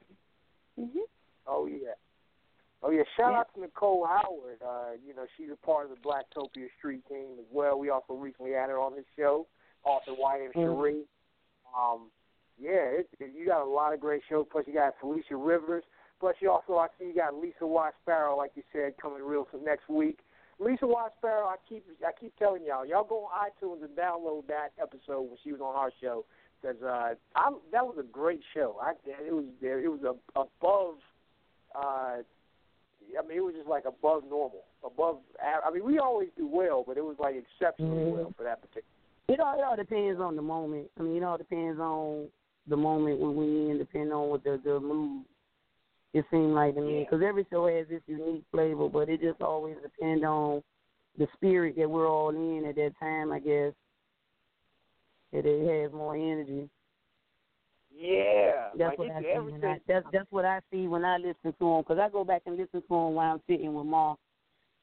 [0.79, 1.07] Mhm.
[1.47, 1.93] Oh yeah.
[2.83, 3.39] Oh yeah, shout Yeah.
[3.39, 4.61] out to Nicole Howard.
[4.61, 7.77] Uh, you know, she's a part of the Blacktopia Street team as well.
[7.77, 9.47] We also recently had her on this show,
[9.83, 10.51] author Y.M.
[10.51, 10.53] Mhm.
[10.53, 11.07] Cherie.
[11.75, 12.11] Um,
[12.57, 14.47] yeah, it, it, you got a lot of great shows.
[14.51, 15.83] Plus, you got Felicia Rivers.
[16.19, 19.47] Plus, you also I see you got Lisa Watt Sparrow, like you said, coming real
[19.51, 20.19] soon next week.
[20.61, 24.45] Lisa Watt Sparrow, I keep I keep telling y'all, y'all go on iTunes and download
[24.47, 26.23] that episode when she was on our show
[26.61, 28.77] because uh, I that was a great show.
[28.81, 30.95] I it was there it was a, above.
[31.75, 32.21] Uh,
[33.17, 35.17] I mean, it was just like above normal, above.
[35.41, 38.13] I mean, we always do well, but it was like exceptionally Mhm.
[38.13, 38.85] well for that particular.
[39.27, 40.91] It all it all depends on the moment.
[40.99, 42.27] I mean, it all depends on
[42.67, 45.25] the moment when we in, depending on what the the mood.
[46.13, 49.41] It seemed like to me because every show has its unique flavor, but it just
[49.41, 50.61] always depends on
[51.17, 53.31] the spirit that we're all in at that time.
[53.31, 53.73] I guess
[55.31, 56.69] that it has more energy.
[57.93, 59.39] Yeah, That's like what I see.
[59.39, 59.63] When.
[59.63, 61.81] I, that's that's what I see when I listen to them.
[61.81, 64.17] Because I go back and listen to them while I'm sitting with mom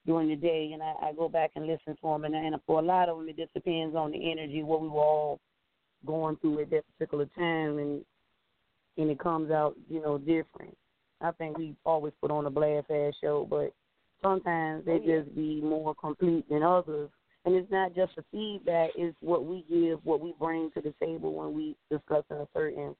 [0.07, 2.25] during the day, and I, I go back and listen to them.
[2.25, 4.89] And, and for a lot of them, it just depends on the energy, what we
[4.89, 5.41] were all
[6.07, 8.05] going through at that particular time, and
[8.97, 10.77] and it comes out, you know, different.
[11.21, 13.73] I think we always put on a blast ass show, but
[14.23, 15.21] sometimes they Oh, yeah.
[15.21, 17.11] just be more complete than others.
[17.45, 20.93] And it's not just the feedback; it's what we give, what we bring to the
[21.01, 22.95] table when we discussing a certain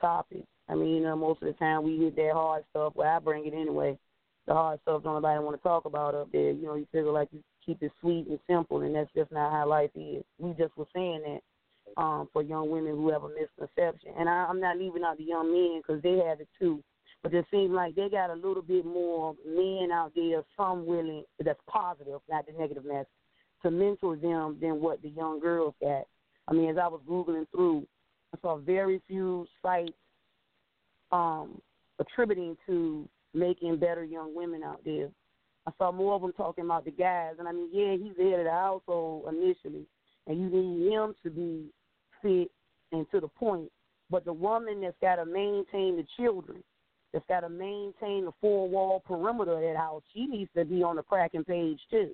[0.00, 0.44] topic.
[0.68, 2.94] I mean, you know, most of the time we hit that hard stuff.
[2.96, 3.98] Well, I bring it anyway.
[4.46, 6.52] The hard stuff don't nobody want to talk about up there.
[6.52, 9.52] You know, you figure like you keep it sweet and simple, and that's just not
[9.52, 10.22] how life is.
[10.38, 14.46] We just were saying that um, for young women who have a misconception, and I,
[14.48, 16.82] I'm not leaving out the young men because they have it too.
[17.26, 21.24] But it seems like they got a little bit more men out there, some willing
[21.44, 23.04] that's positive, not the negative mess,
[23.64, 26.04] to mentor them than what the young girls got.
[26.46, 27.84] I mean, as I was googling through,
[28.32, 29.90] I saw very few sites
[31.10, 31.60] um,
[31.98, 35.08] attributing to making better young women out there.
[35.66, 38.22] I saw more of them talking about the guys, and I mean, yeah, he's the
[38.22, 39.84] head of the household initially,
[40.28, 41.72] and you need him to be
[42.22, 42.52] fit
[42.92, 43.68] and to the point.
[44.10, 46.62] But the woman that's got to maintain the children,
[47.16, 50.82] that's got to maintain the four wall perimeter of that house, she needs to be
[50.82, 52.10] on the cracking page too.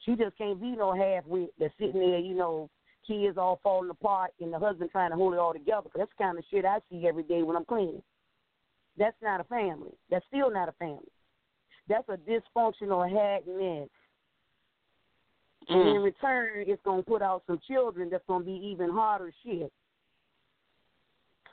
[0.00, 2.68] She just can't be no half wit that's sitting there, you know,
[3.06, 5.88] kids all falling apart and the husband trying to hold it all together.
[5.94, 8.02] that's the kind of shit I see every day when I'm cleaning.
[8.98, 9.92] That's not a family.
[10.10, 11.12] That's still not a family.
[11.88, 13.88] That's a dysfunctional hack mess.
[15.68, 16.04] And in mm.
[16.04, 19.72] return, it's going to put out some children that's going to be even harder shit.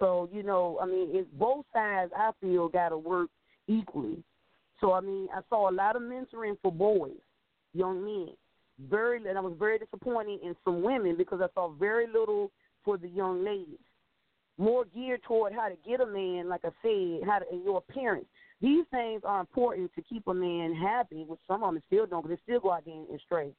[0.03, 3.29] So, you know, I mean, it's both sides, I feel, got to work
[3.69, 4.21] equally.
[4.81, 7.21] So, I mean, I saw a lot of mentoring for boys,
[7.73, 8.35] young men.
[8.89, 12.51] Very, and I was very disappointed in some women because I saw very little
[12.83, 13.79] for the young ladies.
[14.57, 17.77] More geared toward how to get a man, like I said, how to, and your
[17.77, 18.25] appearance.
[18.59, 22.23] These things are important to keep a man happy, which some of them still don't,
[22.23, 23.51] but they still go out there and stray.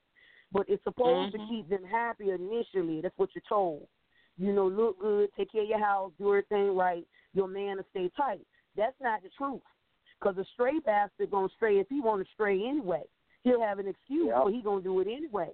[0.52, 1.40] But it's supposed Mhm.
[1.40, 3.00] to keep them happy initially.
[3.00, 3.88] That's what you're told.
[4.36, 7.06] You know, look good, take care of your house, do everything right.
[7.34, 8.46] Your man will stay tight.
[8.76, 9.60] That's not the truth.
[10.18, 13.02] Because a stray bastard gonna stray if he want to stray anyway.
[13.42, 14.44] He'll have an excuse, Yep.
[14.44, 15.50] but he gonna do it anyway.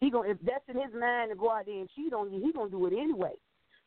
[0.00, 2.40] He gonna if that's in his mind to go out there and cheat on you,
[2.40, 3.32] he gonna do it anyway.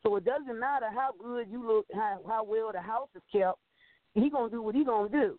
[0.02, 3.58] So it doesn't matter how good you look, how how well the house is kept.
[4.14, 5.38] He gonna do what he gonna do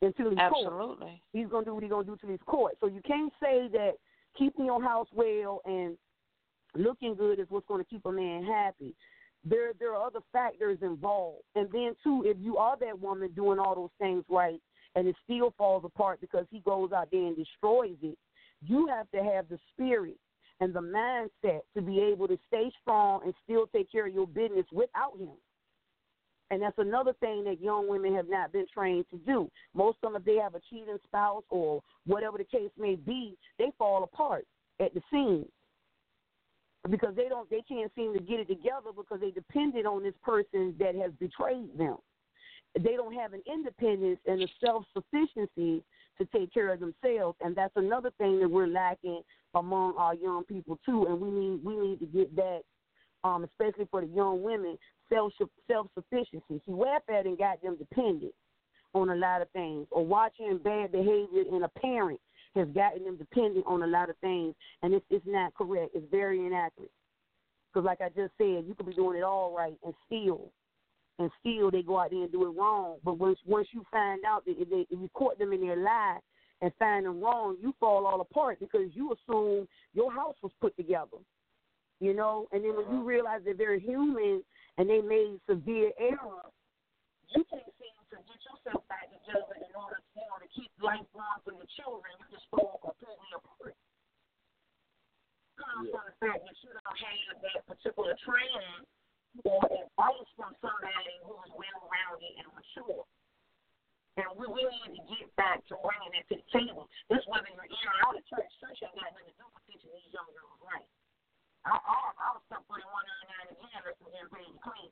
[0.00, 1.22] until he's caught Absolutely.
[1.32, 2.72] he's gonna do what he's gonna do till he's caught.
[2.80, 3.94] So you can't say that
[4.38, 5.98] keeping your house well and
[6.76, 8.94] looking good is what's gonna keep a man happy.
[9.44, 11.42] There there are other factors involved.
[11.54, 14.60] And then too, if you are that woman doing all those things right
[14.94, 18.18] and it still falls apart because he goes out there and destroys it,
[18.62, 20.16] you have to have the spirit
[20.60, 24.26] and the mindset to be able to stay strong and still take care of your
[24.26, 25.36] business without him.
[26.50, 29.50] And that's another thing that young women have not been trained to do.
[29.74, 33.36] Most of them, if they have a cheating spouse or whatever the case may be,
[33.58, 34.46] they fall apart
[34.80, 35.46] at the seams
[36.90, 40.14] because they don't, they can't seem to get it together because they depended on this
[40.22, 41.96] person that has betrayed them.
[42.78, 45.82] They don't have an independence and a self sufficiency
[46.18, 49.22] to take care of themselves, and that's another thing that we're lacking
[49.54, 51.06] among our young people too.
[51.06, 52.60] And we need we need to get that
[53.24, 54.76] um, especially for the young women,
[55.08, 55.32] self
[55.66, 56.60] self sufficiency.
[56.66, 58.32] See, welfare done got them dependent
[58.92, 62.20] on a lot of things, or watching bad behavior in a parent
[62.54, 65.90] has gotten them dependent on a lot of things, and it's it's not correct.
[65.94, 66.90] It's very inaccurate.
[67.72, 70.52] Because, like I just said, you could be doing it all right and still,
[71.18, 72.96] and still they go out there and do it wrong.
[73.04, 75.76] But once once you find out that if, they, if you caught them in their
[75.76, 76.18] lie
[76.62, 80.76] and find them wrong, you fall all apart because you assume your house was put
[80.76, 81.18] together
[82.00, 83.02] You know, and then when you uh-huh.
[83.02, 84.42] realize that they're very human
[84.78, 86.52] and they made severe errors,
[87.34, 87.62] you can't
[88.64, 92.08] get yourself back together in order, you know, to keep life going for your children.
[92.16, 93.76] You just fall completely apart.
[95.60, 98.80] Comes from the fact that you don't have that particular training
[99.44, 103.04] or advice from somebody who's well-rounded and mature.
[104.14, 106.86] And we, we need to get back to bringing it to the table.
[107.10, 108.50] This whether you're in or out of church.
[108.62, 110.86] Church ain't got nothing to do with teaching these young girls right.
[111.66, 113.82] I, I, I was stuck putting one nine nine again.
[113.82, 114.90] That's some campaign clean.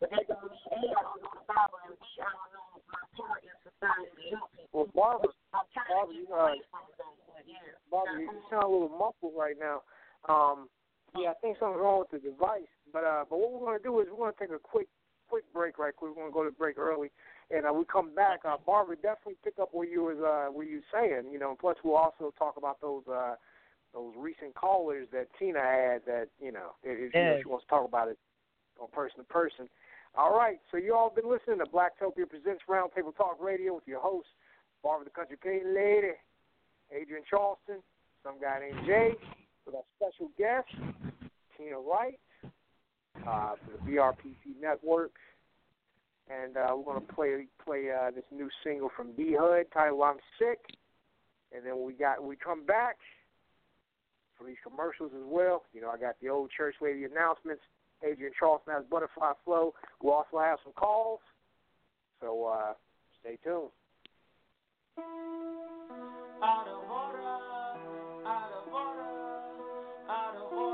[0.00, 2.66] But that don't mean A, I don't know the Bible, and B, I don't know
[2.90, 4.70] my part in society to help people.
[4.74, 7.78] Well, Barbara, I'm trying Barbara, to you get know, away from those, yeah.
[7.90, 9.86] Barbara, you sound a little muffled right now.
[10.26, 10.66] Um,
[11.14, 12.70] yeah, I think something's wrong with the device.
[12.92, 14.88] But uh, but what we're going to do is we're going to take a quick
[15.28, 16.10] quick break right quick.
[16.14, 17.10] We're going to go to break early,
[17.50, 18.40] and uh, we come back.
[18.44, 21.30] Uh, Barbara, definitely pick up where you was uh, where you saying.
[21.32, 23.34] You know, plus we'll also talk about those uh,
[23.92, 26.02] those recent callers that Tina had.
[26.06, 28.18] That you know, if, if you know, she wants to talk about it
[28.80, 29.68] on person to person.
[30.16, 34.00] All right, so you all been listening to Blacktopia Presents Roundtable Talk Radio with your
[34.00, 34.28] host,
[34.82, 36.14] Barbara the Country Painting Lady,
[36.94, 37.82] Adrienne Charleston,
[38.22, 39.14] some guy named Jay,
[39.66, 40.68] with our special guest,
[41.56, 42.18] Tina Wright,
[43.26, 45.12] uh, for the BRPP Network.
[46.30, 50.00] And uh, we're going to play play uh, this new single from D Hood titled
[50.02, 50.58] I'm Sick.
[51.54, 52.96] And then we got we come back
[54.38, 55.64] for these commercials as well.
[55.74, 57.62] You know, I got the old church lady announcements.
[58.04, 59.74] Adrienne Charleston has Butterfly Flow.
[60.02, 61.20] We'll also have some calls.
[62.20, 62.74] So uh,
[63.20, 63.70] stay tuned.
[66.42, 67.22] Out of order,
[68.26, 69.02] out of order,
[70.08, 70.73] out of order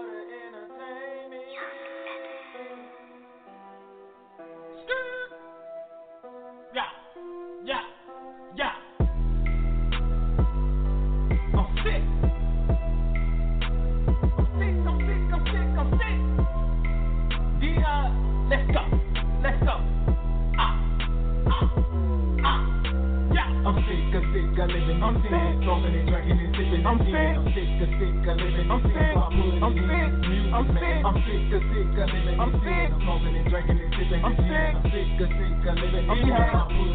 [23.90, 25.34] sick of sick of living I'm sick.
[25.66, 27.34] Smoking and drinking and sipping I'm sick.
[27.34, 29.18] I'm sick of sick of living I'm sick.
[29.18, 30.06] I'm sick.
[30.54, 31.02] I'm sick.
[31.02, 32.88] I'm sick of sick of living I'm sick.
[33.02, 34.70] Smoking and drinking and sipping I'm sick.
[34.70, 36.38] I'm sick of sick of living I'm sick.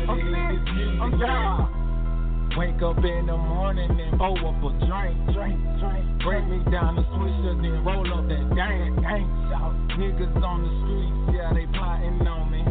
[0.08, 1.04] I'm sick.
[1.04, 1.84] I'm sick.
[2.56, 6.24] Wake up in the morning and pour up a drink, drink, drink.
[6.24, 9.28] Break me down the swisher, then roll up that dang, dang.
[10.00, 12.64] Niggas on the streets, yeah, they plotting on me.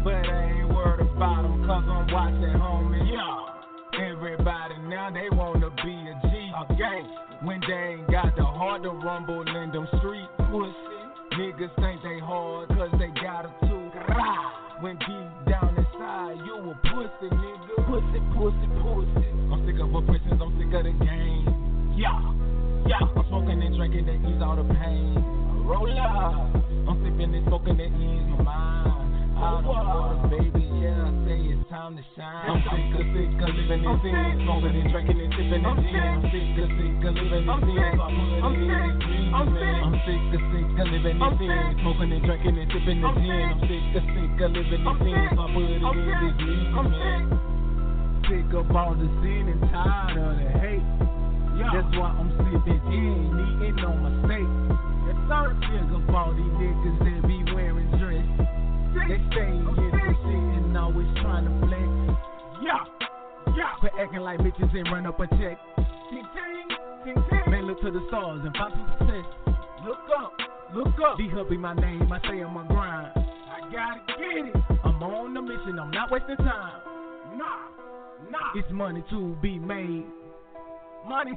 [0.00, 3.09] But I ain't worried about them, cause I'm watching, homie.
[5.14, 7.06] They wanna be a G, a gang.
[7.42, 11.00] When they ain't got the heart to rumble in them street pussy.
[11.34, 13.90] Niggas think they hard, cause they got a two.
[14.80, 17.74] When deep down inside, you a pussy, nigga.
[17.84, 19.28] Pussy, pussy, pussy.
[19.52, 21.94] I'm sick of oppressions, I'm sick of the game.
[21.96, 22.16] Yeah,
[22.88, 23.04] yeah.
[23.04, 25.20] I'm smoking and drinking to ease all the pain.
[25.68, 26.54] Roll up.
[26.88, 29.38] I'm sipping and smoking to ease my mind.
[29.38, 30.59] Out of water, baby,
[31.90, 32.46] time to shine.
[32.46, 34.14] I'm sick of sick of living in sin,
[34.44, 36.06] smoking and drinking and sipping in sin.
[36.06, 39.34] I'm sick of sick of living in sin, so I put it in this music.
[39.34, 41.50] I'm sick of sick of living in sin,
[41.82, 43.42] smoking and drinking and sipping in sin.
[43.42, 46.86] I'm sick of sick of living in sin, so I put it in this music,
[46.94, 47.22] man.
[48.30, 50.86] Sick of all the sin and tired of the hate.
[51.58, 53.34] That's why I'm sipping in,
[53.66, 54.46] eating on my steak.
[55.10, 55.50] Yes, sir.
[55.66, 58.22] Sick of all these niggas that be wearing dress.
[58.90, 61.69] They stay in the shit and always trying to flex.
[62.70, 63.74] Yeah, yeah.
[63.80, 65.58] Quit acting like bitches and run up a check.
[67.48, 69.26] Man, look to the stars and find some success.
[69.84, 70.32] Look up,
[70.74, 71.16] look up.
[71.18, 73.12] D Hood be my name, I say I'm on grind.
[73.16, 74.56] I gotta get it.
[74.84, 76.80] I'm on the mission, I'm not wasting time.
[77.36, 77.66] Nah,
[78.30, 78.54] nah.
[78.54, 80.04] It's money to be made.
[81.08, 81.32] Money,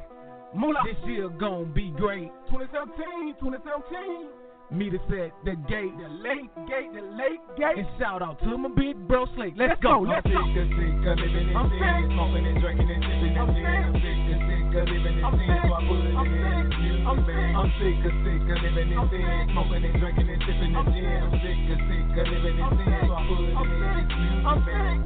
[0.54, 0.82] moolah.
[0.86, 2.30] This year gon' be great.
[2.52, 4.43] 2017, 2017.
[4.72, 7.78] Me to set the gate, the late gate, the late gate.
[7.78, 9.54] And shout out to my big bro Slate.
[9.58, 10.34] Let's, go, let's go.
[10.34, 13.70] I'm sick of sick of living in sin, smoking and drinking and sipping in sin.
[13.70, 17.06] I'm sick of sick of living in sin, so I put it in this music,
[17.28, 17.54] man.
[17.54, 21.22] I'm sick of sick of living in sin, smoking and drinking and sipping in sin.
[21.22, 24.58] I'm sick of sick of living in sin, so I put it in this music,
[24.74, 24.98] man.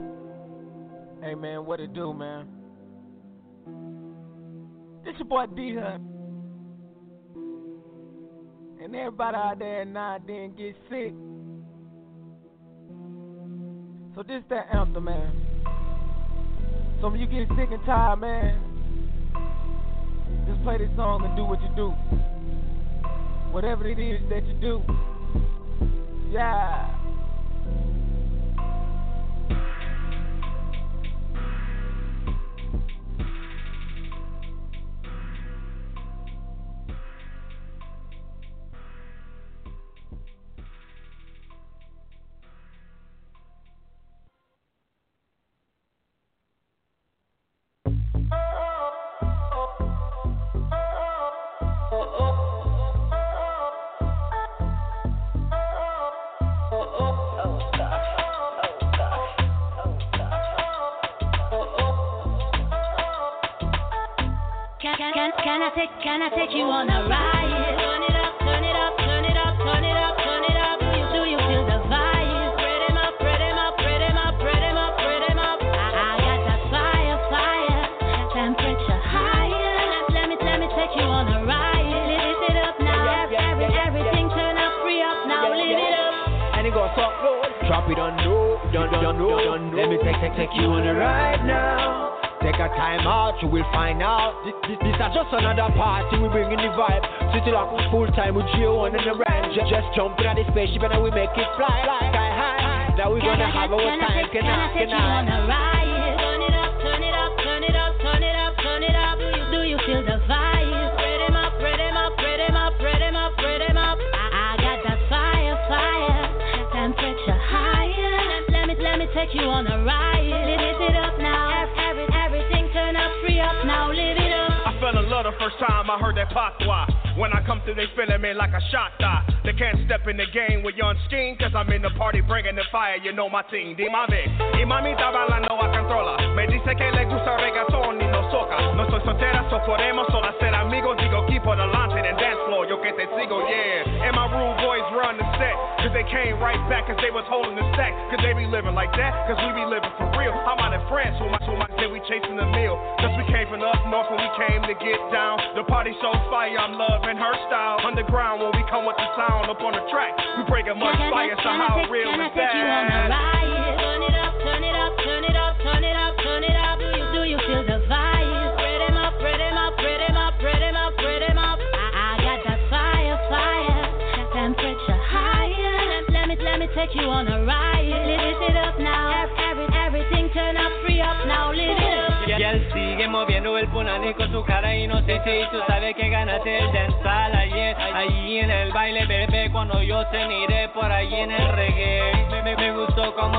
[1.20, 2.48] Hey man, what it do, man?
[5.04, 6.17] This your boy D Hood.
[8.84, 11.14] And everybody out there now and then get sick.
[14.16, 15.32] So this that anthem, man.
[17.02, 18.60] So when you get sick and tired, man,
[20.48, 21.90] just play this song and do what you do.
[23.52, 24.82] Whatever it is that you do.
[26.32, 26.96] Yeah.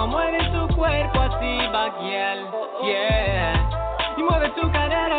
[0.09, 2.51] mueve tu cuerpo así, baguial,
[2.83, 3.69] yeah.
[4.17, 5.19] Y mueve tu cadera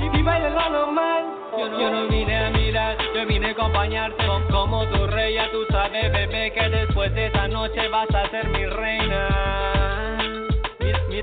[0.00, 1.24] y baila lo normal.
[1.56, 4.24] Yo no, vine a mirar, yo vine a acompañarte.
[4.50, 8.48] Como tu rey, ya tú sabes, bebé, que después de esta noche vas a ser
[8.48, 9.28] mi reina.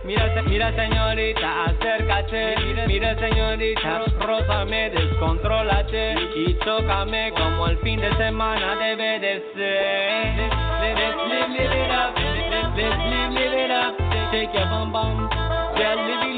[0.03, 2.55] Mira, mira señorita, acércate.
[2.87, 6.15] Mira señorita, rózame, descontrólate.
[6.35, 10.65] Y chócame como el fin de semana debe de ser.
[12.75, 13.95] Let's live, live it up.
[14.35, 15.29] Take your bum bum.
[15.79, 16.34] Well, live it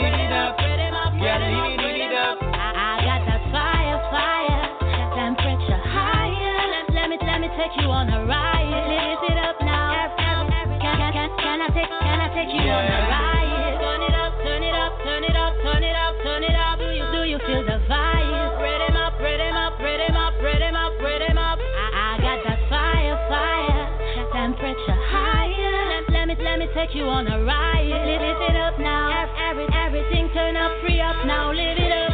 [26.58, 27.86] let me take you on a ride.
[27.86, 29.30] Live, it up now.
[29.50, 31.52] Every, everything turn up, free up now.
[31.54, 32.07] Live it up.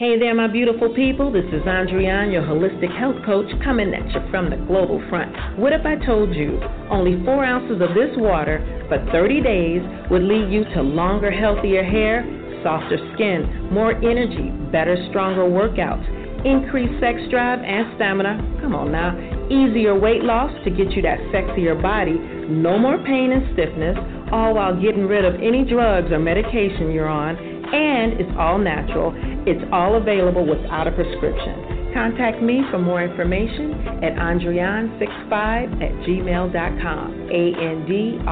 [0.00, 1.30] Hey there, my beautiful people.
[1.30, 5.28] This is Andrian, your holistic health coach, coming at you from the global front.
[5.58, 10.22] What if I told you only four ounces of this water for 30 days would
[10.22, 12.24] lead you to longer, healthier hair,
[12.64, 16.08] softer skin, more energy, better, stronger workouts,
[16.46, 18.40] increased sex drive and stamina?
[18.62, 19.12] Come on now.
[19.52, 22.16] Easier weight loss to get you that sexier body,
[22.48, 23.98] no more pain and stiffness,
[24.32, 29.12] all while getting rid of any drugs or medication you're on and it's all natural.
[29.46, 31.92] It's all available without a prescription.
[31.94, 33.72] Contact me for more information
[34.04, 37.28] at andrian65 at gmail.com.
[37.30, 38.24] A-N-D-R-I-A-N-E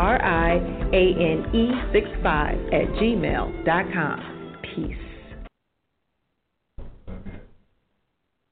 [1.93, 4.21] 65 at gmail.com.
[4.75, 5.08] Peace.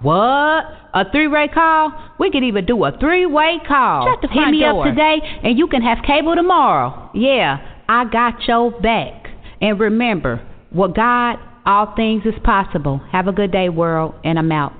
[0.00, 0.64] What?
[0.94, 1.92] A three-way call?
[2.18, 4.06] We could even do a three-way call.
[4.06, 4.86] Shut the Hit front me door.
[4.86, 7.10] up today and you can have cable tomorrow.
[7.14, 9.26] Yeah, I got your back.
[9.60, 10.40] And remember,
[10.72, 11.36] with God,
[11.66, 13.00] all things is possible.
[13.10, 14.72] Have a good day, world, and I'm out.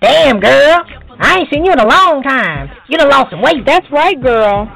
[0.00, 0.84] Damn, girl.
[1.20, 2.70] I ain't seen you in a long time.
[2.88, 3.66] You done lost some weight.
[3.66, 4.66] That's right, girl.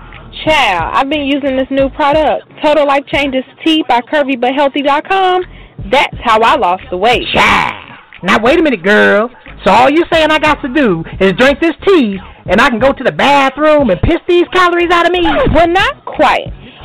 [0.45, 5.43] Child, I've been using this new product, Total Life Changes Tea by CurvyButHealthy.com.
[5.91, 7.25] That's how I lost the weight.
[7.35, 7.99] Child.
[8.23, 9.31] Now, wait a minute, girl.
[9.65, 12.79] So all you're saying I got to do is drink this tea, and I can
[12.79, 15.23] go to the bathroom and piss these calories out of me?
[15.55, 16.53] Well, not quite.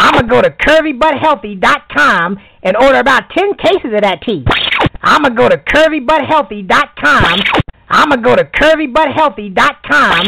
[0.00, 4.44] I'm going to go to curvybuthealthy.com and order about 10 cases of that tea.
[5.02, 7.40] I'm going to go to curvybuthealthy.com.
[7.88, 10.26] I'm going to go to curvybuthealthy.com.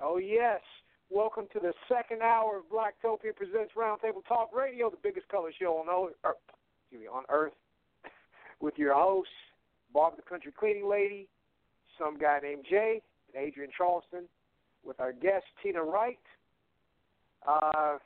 [0.00, 0.60] Oh, yes.
[1.10, 5.72] Welcome to the second hour of Blacktopia Presents Roundtable Talk Radio, the biggest color show
[5.78, 6.36] on earth,
[6.92, 7.52] me, on earth,
[8.60, 9.32] with your hosts,
[9.92, 11.26] Bob the Country Cleaning Lady,
[11.98, 13.02] some guy named Jay,
[13.34, 14.28] and Adrienne Charleston,
[14.84, 16.18] with our guest, Tina Wright.
[17.46, 17.98] Uh,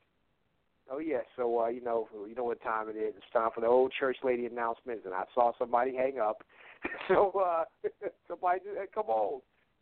[0.91, 3.15] oh yeah, so uh, you know, you know what time it is.
[3.17, 6.43] It's time for the old church lady announcements, and I saw somebody hang up.
[7.09, 7.65] so uh,
[8.29, 8.61] somebody,
[8.95, 9.41] come on.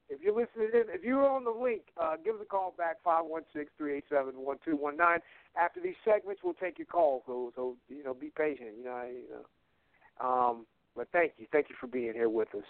[0.09, 2.97] If you're listening in, if you're on the link, uh, give us a call back
[3.03, 5.19] five one six three eight seven one two one nine.
[5.61, 7.23] After these segments, we'll take your call.
[7.27, 8.71] So so you know, be patient.
[8.79, 10.27] You know, you know.
[10.27, 12.65] Um, but thank you, thank you for being here with us.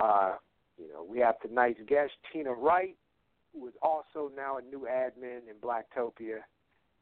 [0.00, 0.32] Uh,
[0.78, 2.96] you know, we have tonight's guest, Tina Wright
[3.52, 6.38] who is also now a new admin in Blacktopia.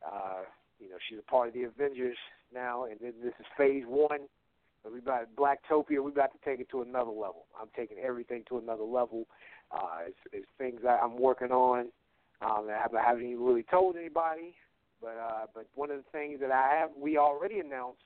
[0.07, 0.43] Uh,
[0.79, 2.17] you know, she's a part of the Avengers
[2.53, 4.21] now, and then this is phase one.
[4.91, 6.03] We about Blacktopia.
[6.03, 7.47] We about to take it to another level.
[7.61, 9.27] I'm taking everything to another level.
[9.71, 11.89] Uh, it's, it's things that I'm working on.
[12.41, 14.55] Um, I haven't, I haven't even really told anybody,
[15.03, 18.01] but uh, but one of the things that I have we already announced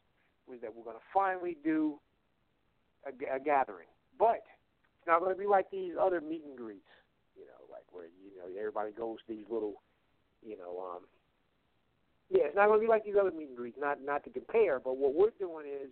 [0.48, 2.00] was that we're going to finally do
[3.06, 3.86] a, a gathering,
[4.18, 4.42] but
[4.98, 6.82] it's not going to be like these other meet and greets
[7.94, 9.80] where you know everybody goes to these little,
[10.42, 11.02] you know, um,
[12.30, 13.78] yeah, it's not going to be like these other meet and greets.
[13.80, 15.90] Not not to compare, but what we're doing is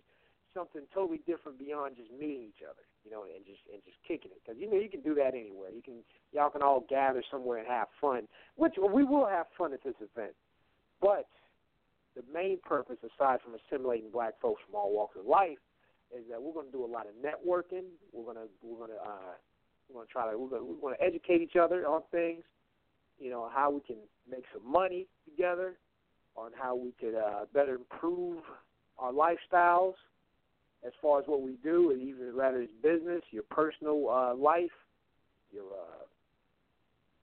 [0.53, 4.31] something totally different beyond just meeting each other, you know, and just and just kicking
[4.31, 4.41] it.
[4.43, 5.71] Because you know you can do that anywhere.
[5.73, 9.73] You can y'all can all gather somewhere and have fun, which we will have fun
[9.73, 10.33] at this event.
[11.01, 11.27] But
[12.15, 15.61] the main purpose, aside from assimilating black folks from all walks of life,
[16.15, 17.89] is that we're going to do a lot of networking.
[18.13, 19.35] We're going to we're going to uh,
[19.89, 22.43] we're to try to we're to, we're going to educate each other on things,
[23.19, 23.97] you know, how we can
[24.29, 25.73] make some money together,
[26.35, 28.39] on how we could uh, better improve
[28.97, 29.93] our lifestyles
[30.85, 34.71] as far as what we do, and even whether it's business, your personal uh, life,
[35.51, 36.05] your uh,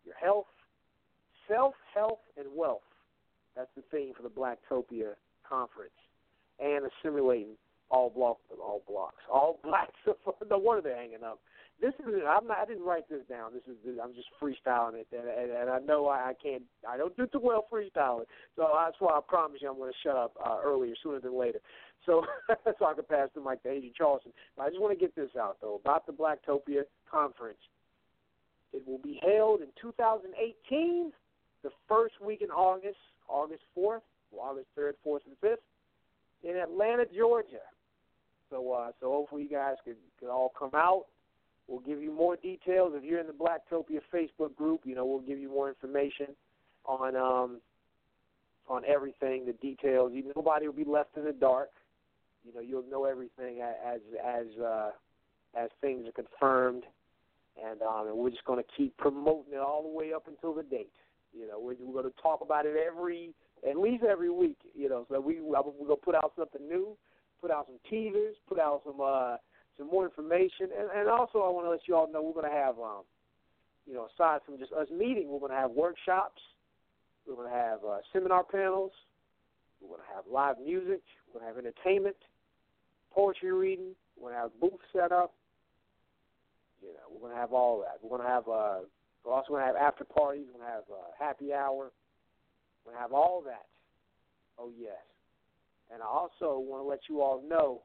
[0.04, 0.46] your health,
[1.48, 2.80] self, health, and wealth.
[3.56, 5.14] That's the theme for the Blacktopia
[5.46, 5.92] conference,
[6.58, 7.56] and assimilating
[7.90, 9.92] all blocks, all blocks, all blacks.
[10.48, 11.40] no wonder they're hanging up
[11.80, 13.52] this is I'm not I didn't write this down.
[13.54, 16.96] This is I'm just freestyling it, and, and, and I know I, I can't I
[16.96, 18.26] don't do too well freestyling.
[18.56, 21.38] So that's why I promise you I'm going to shut up uh, earlier sooner than
[21.38, 21.60] later.
[22.04, 22.24] So
[22.78, 24.32] so I can pass the mic to Adrienne Charleston.
[24.56, 27.58] But I just want to get this out though about the Blacktopia conference.
[28.72, 31.12] It will be held in 2018,
[31.64, 32.98] the first week in August,
[33.28, 34.02] August 4th,
[34.38, 37.64] August 3rd, 4th, and 5th, in Atlanta, Georgia.
[38.50, 41.06] So uh, so hopefully you guys could, could all come out
[41.70, 44.80] We'll give you more details if you're in the Blacktopia Facebook group.
[44.84, 46.34] You know, we'll give you more information
[46.84, 47.60] on um,
[48.68, 50.10] on everything, the details.
[50.12, 51.70] You, nobody will be left in the dark.
[52.44, 54.90] You know, you'll know everything as as uh,
[55.56, 56.82] as things are confirmed,
[57.64, 60.52] and um, and we're just going to keep promoting it all the way up until
[60.52, 60.90] the date.
[61.32, 63.30] You know, we're, we're going to talk about it every
[63.68, 64.58] at least every week.
[64.74, 66.96] You know, so we we're going to put out something new,
[67.40, 69.00] put out some teasers, put out some.
[69.00, 69.36] uh
[69.80, 70.68] some more information.
[70.78, 73.02] And, and also, I want to let you all know we're going to have, um,
[73.86, 76.40] you know, aside from just us meeting, we're going to have workshops.
[77.26, 78.92] We're going to have uh, seminar panels.
[79.80, 81.00] We're going to have live music.
[81.26, 82.16] We're going to have entertainment,
[83.10, 83.96] poetry reading.
[84.16, 85.32] We're going to have booths set up.
[86.82, 87.98] You know, we're gonna have all that.
[88.02, 88.88] We're gonna have uh,
[89.24, 90.46] we're also gonna have after parties.
[90.48, 91.92] We're gonna have uh, happy hour.
[92.84, 93.66] We're gonna have all that.
[94.58, 94.96] Oh yes.
[95.92, 97.82] And I also want to let you all know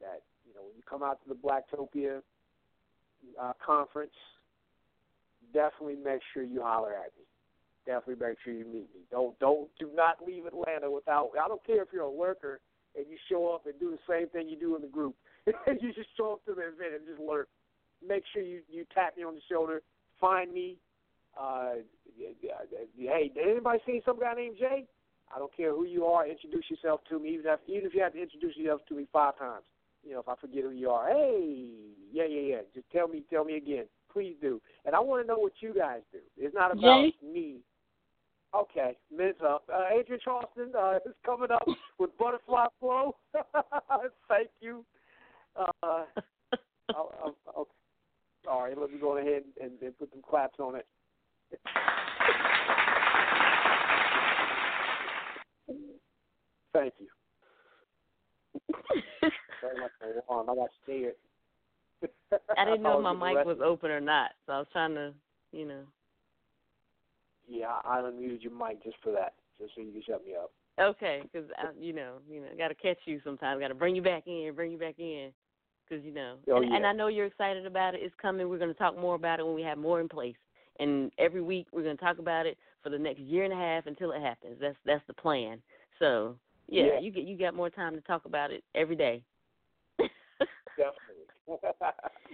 [0.00, 2.20] that you know when you come out to the Blacktopia
[3.40, 4.14] uh, conference,
[5.52, 7.24] definitely make sure you holler at me.
[7.86, 9.04] Definitely make sure you meet me.
[9.10, 11.30] Don't don't do not leave Atlanta without.
[11.42, 12.60] I don't care if you're a worker
[12.96, 15.14] and you show up and do the same thing you do in the group.
[15.46, 17.48] you just show up to the event and just lurk.
[18.06, 19.82] Make sure you you tap me on the shoulder.
[20.20, 20.78] Find me.
[21.38, 21.82] Uh,
[22.16, 24.86] hey, did anybody see some guy named Jay?
[25.34, 26.26] I don't care who you are.
[26.26, 29.06] Introduce yourself to me, even if even if you have to introduce yourself to me
[29.12, 29.64] five times.
[30.04, 31.70] You know, if I forget who you are, hey,
[32.12, 32.60] yeah, yeah, yeah.
[32.74, 34.60] Just tell me, tell me again, please do.
[34.84, 36.18] And I want to know what you guys do.
[36.36, 37.14] It's not about Jay?
[37.22, 37.56] me.
[38.54, 39.64] Okay, minutes up.
[39.72, 41.66] Uh, Adrienne Charleston uh, is coming up
[41.98, 43.16] with Butterfly Flow.
[44.28, 44.84] Thank you.
[45.56, 47.68] Uh, I'll, I'll, I'll,
[48.44, 50.86] sorry, let me go ahead and, and put some claps on it.
[56.72, 57.08] Thank you.
[59.64, 60.50] Very much for warm.
[60.50, 61.14] I got scared.
[62.58, 65.14] I didn't know if my mic was open or not, so I was trying to,
[65.52, 65.82] you know.
[67.48, 70.50] Yeah, I unmuted your mic just for that, just so you can shut me up.
[70.80, 73.60] Okay, because you know, you know, got to catch you sometimes.
[73.60, 75.30] Got to bring you back in, bring you back in,
[75.88, 76.36] because you know.
[76.50, 76.86] Oh, and, and.
[76.86, 78.00] I know you're excited about it.
[78.02, 78.48] It's coming.
[78.48, 80.36] We're going to talk more about it when we have more in place.
[80.80, 83.56] And every week we're going to talk about it for the next year and a
[83.56, 84.56] half until it happens.
[84.60, 85.62] That's that's the plan.
[86.00, 86.36] So
[86.66, 87.00] yeah, Yeah.
[87.00, 89.22] you get you got more time to talk about it every day.
[90.76, 91.24] Definitely.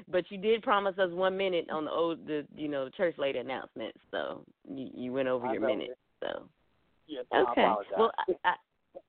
[0.09, 3.15] But you did promise us one minute on the old, the you know, the church
[3.19, 3.95] lady announcement.
[4.11, 5.91] So you, you went over I your minute.
[5.91, 5.99] it.
[6.21, 6.45] So
[7.07, 7.63] yes, I okay.
[7.63, 7.93] apologize.
[7.99, 8.55] Well, I, I,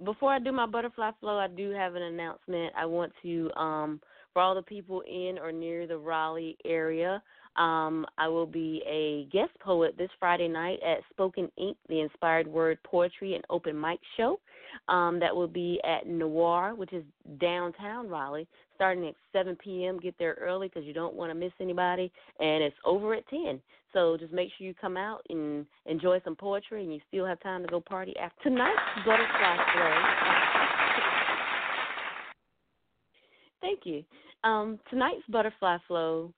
[0.03, 2.73] before I do my butterfly flow, I do have an announcement.
[2.77, 4.01] I want to, um,
[4.33, 7.21] for all the people in or near the Raleigh area,
[7.57, 12.47] um, I will be a guest poet this Friday night at Spoken Ink, the Inspired
[12.47, 14.39] Word Poetry and Open Mic Show.
[14.87, 17.03] Um, that will be at Noir, which is
[17.41, 18.47] downtown Raleigh,
[18.81, 19.99] starting at 7 p.m.
[19.99, 23.61] Get there early because you don't want to miss anybody, and it's over at 10.
[23.93, 27.39] So just make sure you come out and enjoy some poetry, and you still have
[27.41, 29.93] time to go party after tonight's butterfly flow.
[33.61, 34.03] Thank you.
[34.43, 36.33] Um, tonight's butterfly flow,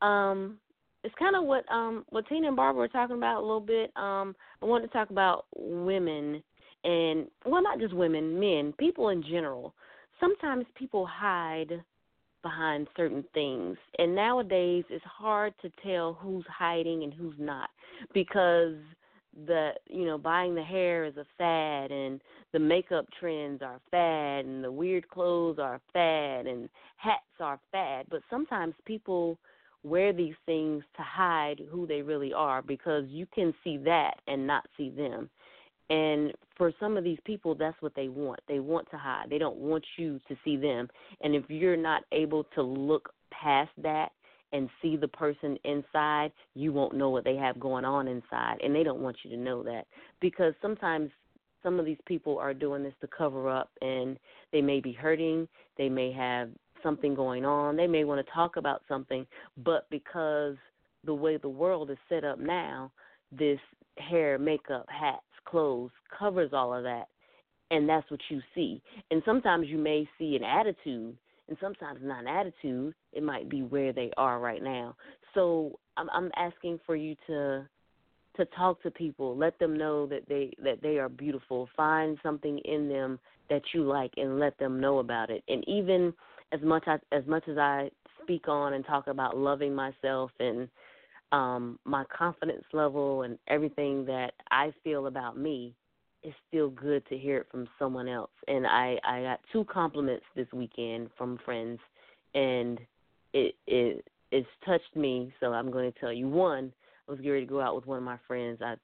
[0.00, 0.58] um,
[1.02, 3.90] it's kind of what um what Tina and Barbara were talking about a little bit.
[3.96, 6.42] Um, I wanted to talk about women
[6.84, 9.74] and well, not just women, men, people in general.
[10.20, 11.82] Sometimes people hide
[12.42, 17.70] behind certain things, and nowadays it's hard to tell who's hiding and who's not
[18.14, 18.74] because
[19.46, 22.20] the you know buying the hair is a fad and
[22.52, 28.06] the makeup trends are fad and the weird clothes are fad and hats are fad.
[28.10, 29.38] But sometimes people
[29.84, 34.46] wear these things to hide who they really are because you can see that and
[34.46, 35.30] not see them.
[35.90, 38.40] And for some of these people that's what they want.
[38.48, 39.26] They want to hide.
[39.30, 40.88] They don't want you to see them.
[41.22, 44.10] And if you're not able to look past that
[44.52, 48.56] and see the person inside, you won't know what they have going on inside.
[48.62, 49.86] And they don't want you to know that
[50.20, 51.10] because sometimes
[51.62, 54.18] some of these people are doing this to cover up and
[54.52, 56.50] they may be hurting, they may have
[56.82, 59.26] something going on, they may want to talk about something,
[59.64, 60.56] but because
[61.04, 62.90] the way the world is set up now,
[63.32, 63.58] this
[63.98, 67.08] hair, makeup, hats, clothes covers all of that.
[67.70, 68.80] And that's what you see.
[69.10, 71.16] And sometimes you may see an attitude
[71.48, 74.94] and sometimes not an attitude it might be where they are right now
[75.34, 77.66] so i'm i'm asking for you to
[78.36, 82.58] to talk to people let them know that they that they are beautiful find something
[82.64, 83.18] in them
[83.50, 86.12] that you like and let them know about it and even
[86.52, 87.90] as much as as much as i
[88.22, 90.68] speak on and talk about loving myself and
[91.32, 95.74] um my confidence level and everything that i feel about me
[96.22, 98.30] it's still good to hear it from someone else.
[98.46, 101.78] And I I got two compliments this weekend from friends,
[102.34, 102.78] and
[103.32, 105.32] it it it's touched me.
[105.40, 106.28] So I'm going to tell you.
[106.28, 106.72] One,
[107.06, 108.58] I was getting ready to go out with one of my friends.
[108.62, 108.74] I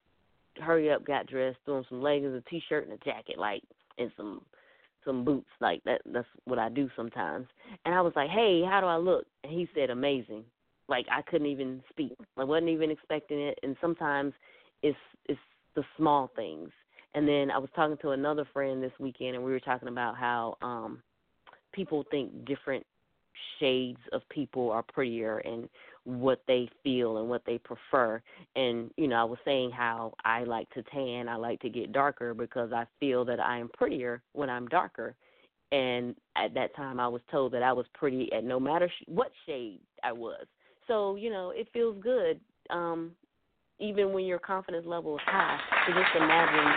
[0.61, 3.63] hurry up, got dressed, threw on some leggings, a t-shirt, and a jacket, like
[3.97, 4.41] and some
[5.03, 5.49] some boots.
[5.59, 6.01] Like that.
[6.05, 7.47] That's what I do sometimes.
[7.85, 9.25] And I was like, Hey, how do I look?
[9.43, 10.45] And he said, Amazing.
[10.87, 12.15] Like I couldn't even speak.
[12.37, 13.59] I wasn't even expecting it.
[13.63, 14.33] And sometimes
[14.81, 14.97] it's
[15.27, 15.39] it's
[15.75, 16.69] the small things
[17.15, 20.17] and then I was talking to another friend this weekend, and we were talking about
[20.17, 21.01] how um
[21.73, 22.85] people think different
[23.59, 25.67] shades of people are prettier and
[26.03, 28.21] what they feel and what they prefer.
[28.55, 31.93] And you know, I was saying how I like to tan, I like to get
[31.93, 35.15] darker because I feel that I am prettier when I'm darker.
[35.71, 39.03] And at that time, I was told that I was pretty at no matter sh-
[39.07, 40.45] what shade I was.
[40.87, 42.39] So you know, it feels good,
[42.69, 43.11] um,
[43.79, 45.59] even when your confidence level is high.
[45.87, 46.73] So just imagine.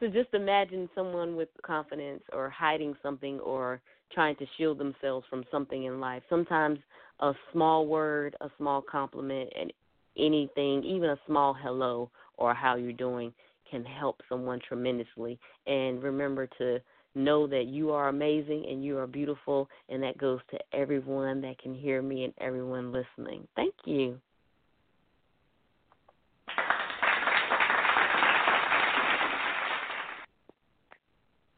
[0.00, 3.80] so just imagine someone with confidence or hiding something or
[4.12, 6.22] trying to shield themselves from something in life.
[6.30, 6.78] Sometimes
[7.20, 9.72] a small word, a small compliment, and
[10.16, 13.32] anything, even a small hello or how you're doing,
[13.70, 15.38] can help someone tremendously.
[15.66, 16.78] And remember to
[17.18, 21.58] know that you are amazing and you are beautiful, and that goes to everyone that
[21.58, 23.46] can hear me and everyone listening.
[23.56, 24.20] Thank you.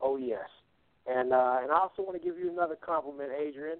[0.02, 0.48] Oh yes,
[1.06, 3.78] and uh, and I also want to give you another compliment, Adrienne.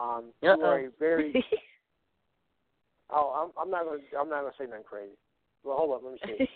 [0.00, 0.64] Um, you Uh-oh.
[0.64, 1.44] are a very.
[3.10, 5.16] oh, I'm, I'm not gonna I'm not gonna say nothing crazy.
[5.64, 6.48] Well, hold up, let me see.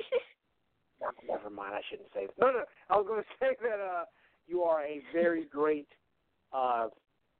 [1.00, 2.38] No, Never mind, I shouldn't say that.
[2.38, 4.04] No, no, I was gonna say that uh,
[4.50, 5.86] you are a very great
[6.52, 6.88] uh,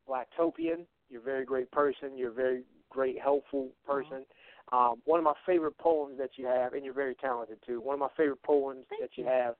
[0.08, 0.86] Blacktopian.
[1.10, 2.16] You're a very great person.
[2.16, 4.24] You're a very great, helpful person.
[4.72, 7.80] Um, one of my favorite poems that you have, and you're very talented too.
[7.80, 9.56] One of my favorite poems that you have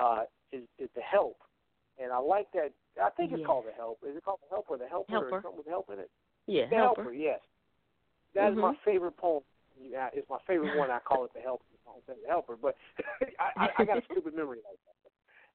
[0.00, 1.36] uh, is, is the help,
[2.02, 2.72] and I like that.
[3.02, 3.46] I think it's Yeah.
[3.46, 3.98] called the help.
[4.08, 5.12] Is it called the help or the helper?
[5.12, 5.28] Helper.
[5.36, 6.10] Or something with help in it.
[6.46, 7.02] Yeah, the helper.
[7.02, 7.14] helper.
[7.14, 7.40] Yes,
[8.34, 8.78] that is my Mhm.
[8.84, 9.42] favorite poem.
[9.80, 10.90] It's my favorite one.
[10.90, 11.64] I call it the helper.
[11.86, 12.76] I don't say the helper, but
[13.38, 14.97] I, I, I got a stupid memory like that.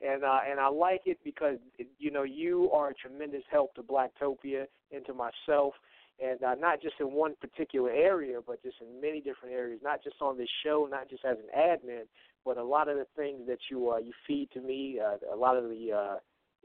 [0.02, 3.74] And uh, and I like it because it, you know you are a tremendous help
[3.76, 5.74] to Blacktopia and to myself,
[6.22, 9.80] and uh, not just in one particular area, but just in many different areas.
[9.84, 12.03] Not just on this show, not just as an admin,
[12.45, 15.38] but a lot of the things that you uh, you feed to me, uh, a
[15.38, 16.15] lot of the uh,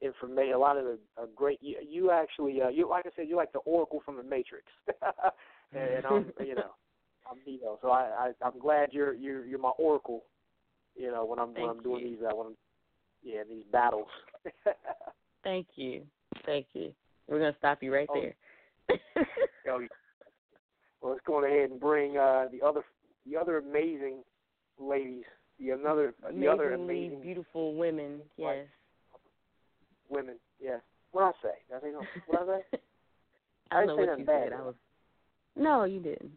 [0.03, 1.59] information, a lot of the uh, great.
[1.63, 4.67] You, you actually, uh, you like I said, you're like the Oracle from the Matrix,
[5.73, 6.73] and, I'm you know.
[7.31, 10.25] I'm Neo, so I, I I'm glad you're you're you're my oracle.
[10.97, 12.11] You know when I'm when I'm doing you.
[12.17, 12.57] these uh, when I'm
[13.23, 14.09] yeah these battles.
[15.45, 16.03] Thank you.
[16.47, 16.93] Thank you.
[17.29, 18.21] We're gonna stop you right Oh.
[18.21, 18.35] there.
[19.71, 19.89] Oh, yeah.
[21.03, 22.83] well, let's go ahead and bring uh, the other
[23.31, 24.23] the other amazing
[24.79, 25.25] ladies,
[25.61, 28.21] the another the other amazing beautiful women.
[28.39, 28.67] Yes.
[30.09, 30.37] women.
[30.59, 30.81] Yes.
[31.13, 31.55] What I say?
[31.69, 32.23] Did I say something?
[32.29, 32.79] What I say?
[33.71, 34.59] I I didn't say nothing bad, said.
[34.59, 34.75] I was.
[35.57, 36.33] No, you didn't.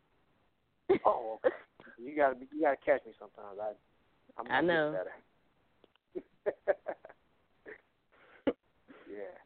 [1.05, 1.55] Oh, okay.
[1.97, 3.57] you gotta be, you gotta catch me sometimes.
[3.61, 3.71] I
[4.37, 4.91] I'm, I know.
[4.91, 5.11] Better.
[9.07, 9.37] yeah.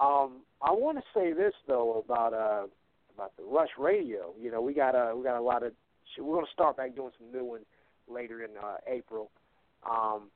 [0.00, 2.66] Um, I want to say this though about uh
[3.14, 4.34] about the Rush Radio.
[4.40, 5.72] You know, we got uh we got a lot of.
[6.18, 7.66] We're gonna start back doing some new ones
[8.08, 9.30] later in uh, April.
[9.88, 10.30] Um,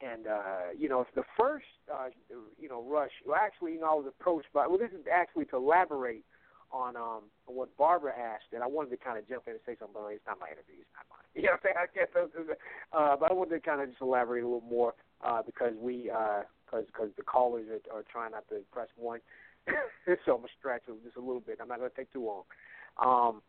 [0.00, 2.08] and uh, you know, the first uh,
[2.58, 3.10] you know Rush.
[3.26, 4.66] Well, actually, you know, I was approached by.
[4.66, 6.24] Well, this is actually to elaborate
[6.72, 9.76] on um what Barbara asked, and I wanted to kind of jump in and say
[9.78, 9.94] something.
[9.94, 10.80] But it's not my interview.
[10.80, 11.18] It's not mine.
[11.34, 11.78] You know what I'm saying?
[11.78, 12.10] I guess,
[12.92, 16.10] uh, but I wanted to kind of just elaborate a little more uh, because we
[16.66, 19.20] because because the callers are, are trying not to press one,
[20.26, 21.58] so I'm gonna stretch just a little bit.
[21.62, 22.42] I'm not gonna take too long.
[22.98, 23.42] Um,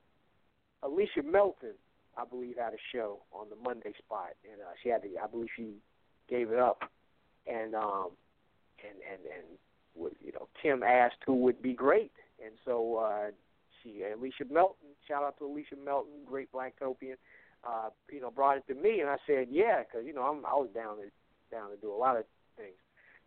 [0.83, 1.73] Alicia Melton,
[2.17, 5.09] I believe, had a show on the Monday spot, and uh, she had to.
[5.21, 5.73] I believe she
[6.29, 6.83] gave it up,
[7.47, 8.09] and um,
[8.83, 9.45] and and and
[9.95, 12.11] would, you know, Kim asked who would be great,
[12.43, 13.31] and so uh,
[13.81, 14.89] she Alicia Melton.
[15.07, 17.15] Shout out to Alicia Melton, great Blacktopian.
[17.63, 20.45] Uh, you know, brought it to me, and I said, yeah, because you know I'm
[20.45, 21.03] I was down to
[21.51, 22.23] down to do a lot of
[22.57, 22.77] things.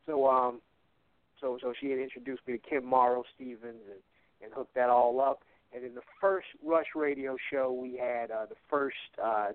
[0.06, 0.60] So um,
[1.40, 4.00] so so she had introduced me to Kim Morrow Stevens and
[4.42, 5.42] and hooked that all up.
[5.74, 9.48] And in the first Rush Radio show, we had uh, the first uh,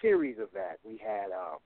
[0.00, 0.78] series of that.
[0.84, 1.56] We had uh,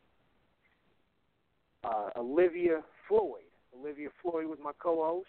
[1.89, 3.43] uh, Olivia Floyd.
[3.79, 5.29] Olivia Floyd was my co-host,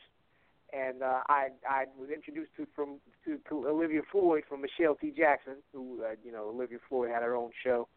[0.73, 5.13] and uh, I I was introduced to from to, to Olivia Floyd from Michelle T.
[5.15, 7.87] Jackson, who uh, you know Olivia Floyd had her own show,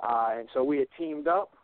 [0.00, 1.54] uh, and so we had teamed up.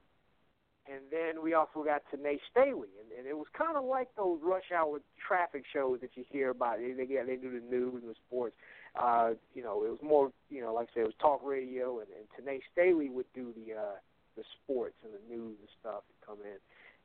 [0.90, 4.40] And then we also got Tanae Staley, and, and it was kind of like those
[4.42, 6.78] rush hour traffic shows that you hear about.
[6.78, 8.56] They they, get, they do the news and the sports.
[8.98, 12.00] Uh, you know, it was more, you know, like I said, it was talk radio,
[12.00, 13.96] and, and Tanae Staley would do the uh,
[14.36, 16.58] the sports and the news and stuff and come in.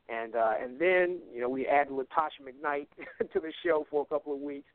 [0.08, 2.86] And uh, and then you know we added Latasha McKnight
[3.32, 4.68] to the show for a couple of weeks,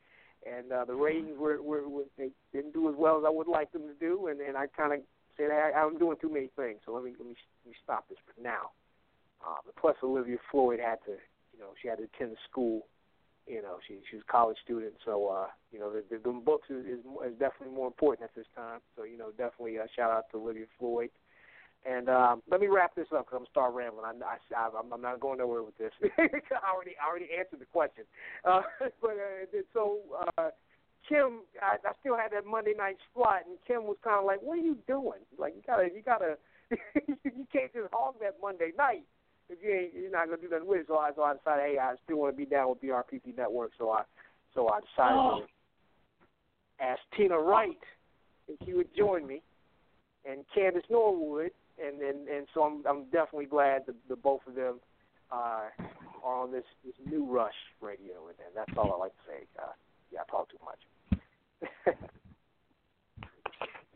[0.46, 3.48] and uh, the ratings were, were, were they didn't do as well as I would
[3.48, 5.00] like them to do, and and I kind of
[5.38, 7.36] said hey, I'm doing too many things, so let me let me
[7.66, 8.72] let me stop this for now.
[9.46, 11.18] Um, plus, Olivia Floyd had to,
[11.54, 12.86] you know, she had to attend school.
[13.48, 16.32] You know, she she was a college student, so uh, you know, the, the, the
[16.32, 18.80] books is, is is definitely more important at this time.
[18.96, 21.10] So you know, definitely uh, shout out to Olivia Floyd.
[21.84, 24.06] And um, let me wrap this up because I'm start rambling.
[24.06, 25.92] I, I, I'm, I'm not going nowhere with this.
[26.18, 28.04] I already I already answered the question.
[28.46, 28.62] Uh,
[29.02, 30.00] but uh, so
[30.38, 30.50] uh,
[31.08, 34.42] Kim, I, I still had that Monday night slot, and Kim was kind of like,
[34.42, 35.22] "What are you doing?
[35.38, 36.38] Like you gotta you gotta
[36.70, 39.06] you can't just hog that Monday night."
[39.52, 40.86] if you ain't, you're not gonna do nothing with it.
[40.88, 43.72] So I, so I decided, hey, I still want to be down with BRPP Network.
[43.78, 44.04] So I,
[44.54, 45.40] So I decided Oh.
[45.42, 47.78] to ask Tina Wright
[48.48, 49.42] if she would join me,
[50.26, 51.52] and Candace Norwood,
[51.86, 54.80] and and, and so I'm I'm definitely glad that the both of them
[55.32, 55.70] uh,
[56.24, 59.46] are on this this new Rush radio, and, that's all I like to say.
[59.58, 59.72] Uh,
[60.12, 60.80] yeah, I talk too much.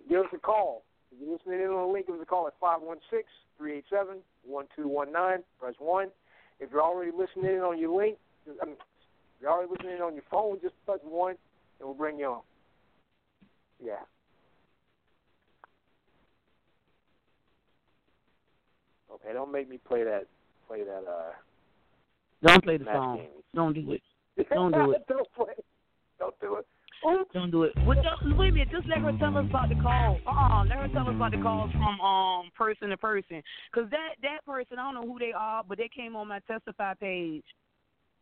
[0.10, 0.84] Give us a call.
[1.12, 2.60] If you're listening in on the link, give us a call at
[3.60, 5.44] 516-387-1219.
[5.60, 6.08] Press 1.
[6.60, 8.18] If you're already listening in on your link,
[8.62, 11.40] I mean, if you're already listening in on your phone, just press 1, and
[11.82, 12.42] we'll bring you on.
[13.84, 14.04] Yeah.
[19.26, 20.28] Okay, don't make me play that,
[20.68, 21.32] play that, uh,
[22.44, 23.18] Don't play the song.
[23.18, 23.28] game.
[23.56, 24.02] Don't do it.
[24.52, 25.04] Don't do it.
[25.10, 25.54] don't play.
[26.20, 26.68] Don't do it.
[27.34, 27.74] Don't do it.
[27.86, 28.70] Well, just, wait a minute.
[28.72, 30.20] Just let her tell us about the call.
[30.28, 30.66] Uh-uh.
[30.66, 33.42] Let her tell us about the calls from um person to person.
[33.74, 36.40] Cause that that person, I don't know who they are, but they came on my
[36.48, 37.44] testify page,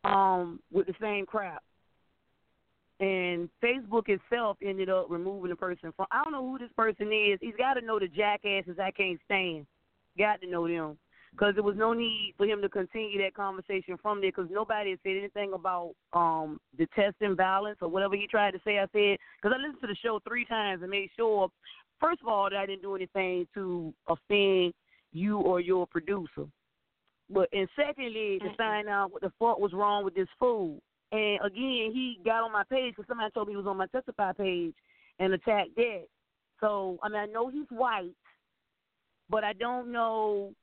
[0.03, 1.63] um, with the same crap.
[2.99, 6.07] And Facebook itself ended up removing the person from.
[6.11, 7.39] I don't know who this person is.
[7.41, 9.65] He's got to know the jackasses I can't stand.
[10.17, 10.97] Got to know them.
[11.31, 14.31] Because there was no need for him to continue that conversation from there.
[14.31, 18.77] Because nobody had said anything about um detesting violence or whatever he tried to say.
[18.77, 21.49] I said because I listened to the show three times and made sure,
[21.99, 24.73] first of all, that I didn't do anything to offend
[25.11, 26.45] you or your producer.
[27.29, 30.79] But and secondly, to find out what the fuck was wrong with this fool.
[31.11, 33.87] And again, he got on my page because somebody told me he was on my
[33.87, 34.73] testify page
[35.19, 36.05] and attacked that.
[36.59, 38.13] So I mean, I know he's white,
[39.29, 40.53] but I don't know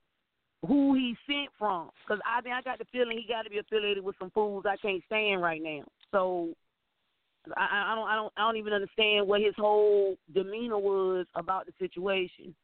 [0.67, 1.91] who he sent from.
[2.05, 4.65] Because I mean, I got the feeling he got to be affiliated with some fools
[4.69, 5.85] I can't stand right now.
[6.11, 6.51] So
[7.57, 11.27] I, I I don't I don't I don't even understand what his whole demeanor was
[11.35, 12.55] about the situation.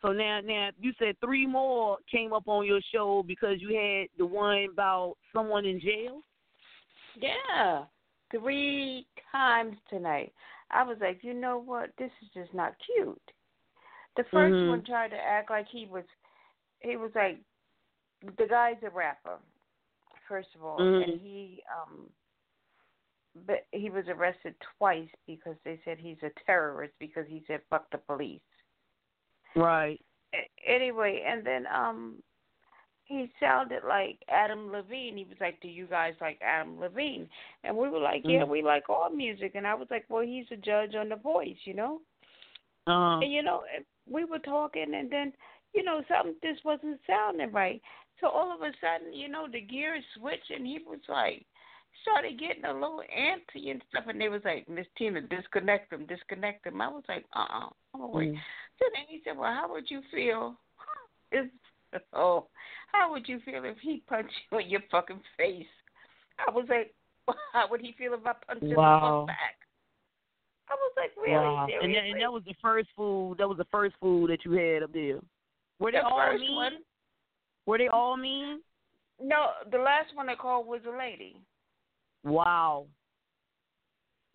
[0.00, 4.08] So now now you said three more came up on your show because you had
[4.16, 6.20] the one about someone in jail.
[7.20, 7.84] Yeah,
[8.30, 10.32] three times tonight.
[10.70, 11.90] I was like, you know what?
[11.98, 13.20] This is just not cute.
[14.18, 14.68] The 1st Mhm.
[14.68, 16.04] one tried to act like he was.
[16.80, 17.38] He was like,
[18.36, 19.38] the guy's a rapper,
[20.26, 21.02] first of all, Mhm.
[21.04, 22.12] and he um.
[23.46, 27.88] But he was arrested twice because they said he's a terrorist because he said fuck
[27.90, 28.40] the police.
[29.54, 30.04] Right.
[30.66, 32.20] Anyway, and then um
[33.04, 35.16] he sounded like Adam Levine.
[35.16, 37.30] He was like, "Do you guys like Adam Levine?"
[37.62, 38.48] And we were like, "Yeah, Mhm.
[38.48, 41.64] we like all music." And I was like, "Well, he's a judge on The Voice,
[41.64, 42.02] you know."
[42.88, 43.64] Uh, And you know,
[44.10, 45.32] we were talking, and then
[45.74, 47.80] you know, something just wasn't sounding right.
[48.20, 51.44] So all of a sudden, you know, the gears switched, and he was like,
[52.02, 54.04] started getting a little antsy and stuff.
[54.08, 56.80] And they was like, Miss Tina, disconnect him, disconnect him.
[56.80, 58.32] I was like, uh, uh-uh, I'm gonna wait.
[58.32, 58.38] Mm.
[58.78, 60.56] So then he said, well, how would you feel?
[61.30, 61.50] If,
[62.14, 62.46] oh,
[62.90, 65.66] how would you feel if he punched you in your fucking face?
[66.38, 66.94] I was like,
[67.52, 69.24] how would he feel if I punched him in the Wow.
[69.26, 69.67] back?
[70.70, 71.32] I was like, really?
[71.34, 71.66] wow.
[71.82, 73.36] And that, and that was the first food.
[73.38, 75.18] That was the first food that you had up there.
[75.78, 76.54] Were they The all first mean?
[76.56, 76.72] one?
[77.66, 78.60] Were they all mean?
[79.22, 81.36] No, the last one I called was a lady.
[82.24, 82.86] Wow.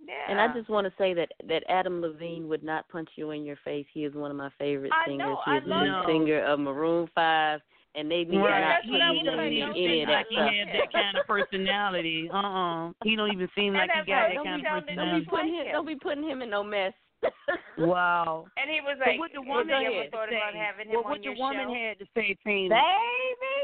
[0.06, 0.14] Yeah.
[0.30, 3.46] And I just want to say that that Adam Levine would not punch you in
[3.46, 3.86] your face.
[3.94, 5.20] He is one of my favorite I singers.
[5.20, 7.62] know, he I is the love lead singer of Maroon Five,
[7.96, 8.62] and they need Right.
[8.62, 10.28] not that's put what I me was in like, any don't of seem that like
[10.30, 10.50] he stuff.
[10.54, 12.30] have that kind of personality.
[12.34, 14.62] Uh uh He don't even seem like And he that's got why that don't kind
[14.62, 15.30] of be- don't be Don't be personality.
[15.30, 15.66] putting him.
[15.68, 15.72] him.
[15.74, 16.94] Don't be putting him in no mess.
[17.78, 18.46] Wow.
[18.58, 20.38] And he was But like, what the woman you ever had to thought say?
[20.38, 21.74] about having him Well, on what the woman show?
[21.74, 22.76] had to say, Tina?
[22.76, 23.58] Baby,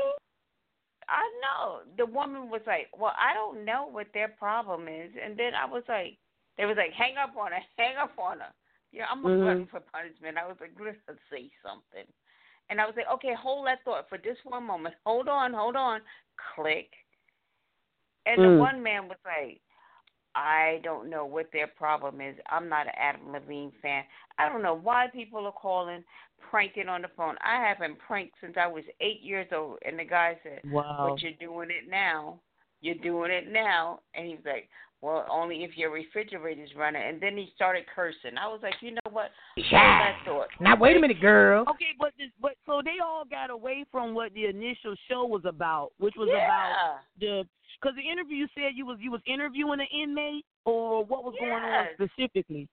[1.10, 1.81] I know.
[1.97, 5.65] The woman was like, "Well, I don't know what their problem is," and then I
[5.65, 6.18] was like,
[6.57, 8.53] "They was like, hang up on her, hang up on her."
[8.91, 9.45] Yeah, I'm Mhm.
[9.45, 10.38] running for punishment.
[10.38, 10.97] I was like, "Let's
[11.30, 12.06] say something,"
[12.70, 14.96] and I was like, "Okay, hold that thought for just one moment.
[15.06, 16.02] Hold on, hold on."
[16.56, 16.90] Click.
[18.26, 18.60] And the Mm.
[18.60, 19.62] one man was like,
[20.36, 22.36] I don't know what their problem is.
[22.48, 24.04] I'm not an Adam Levine fan.
[24.38, 26.04] I don't know why people are calling,
[26.40, 27.36] pranking on the phone.
[27.41, 29.80] I haven't pranked since I was eight years old.
[29.86, 31.10] And the guy said, Wow.
[31.10, 32.40] But you're doing it now.
[32.81, 33.99] You're doing it now.
[34.15, 34.69] And he's like,
[35.01, 37.01] Well, only if your refrigerator's running.
[37.01, 38.38] And then he started cursing.
[38.39, 39.31] I was like, You know what?
[39.57, 40.47] Hold that thought.
[40.60, 41.65] Now wait a minute, girl.
[41.69, 45.43] Okay, but this, but so they all got away from what the initial show was
[45.45, 46.45] about, which was Yeah.
[46.45, 47.47] about the
[47.81, 51.51] because the interview said you was you was interviewing an inmate or what was going
[51.51, 52.68] on specifically.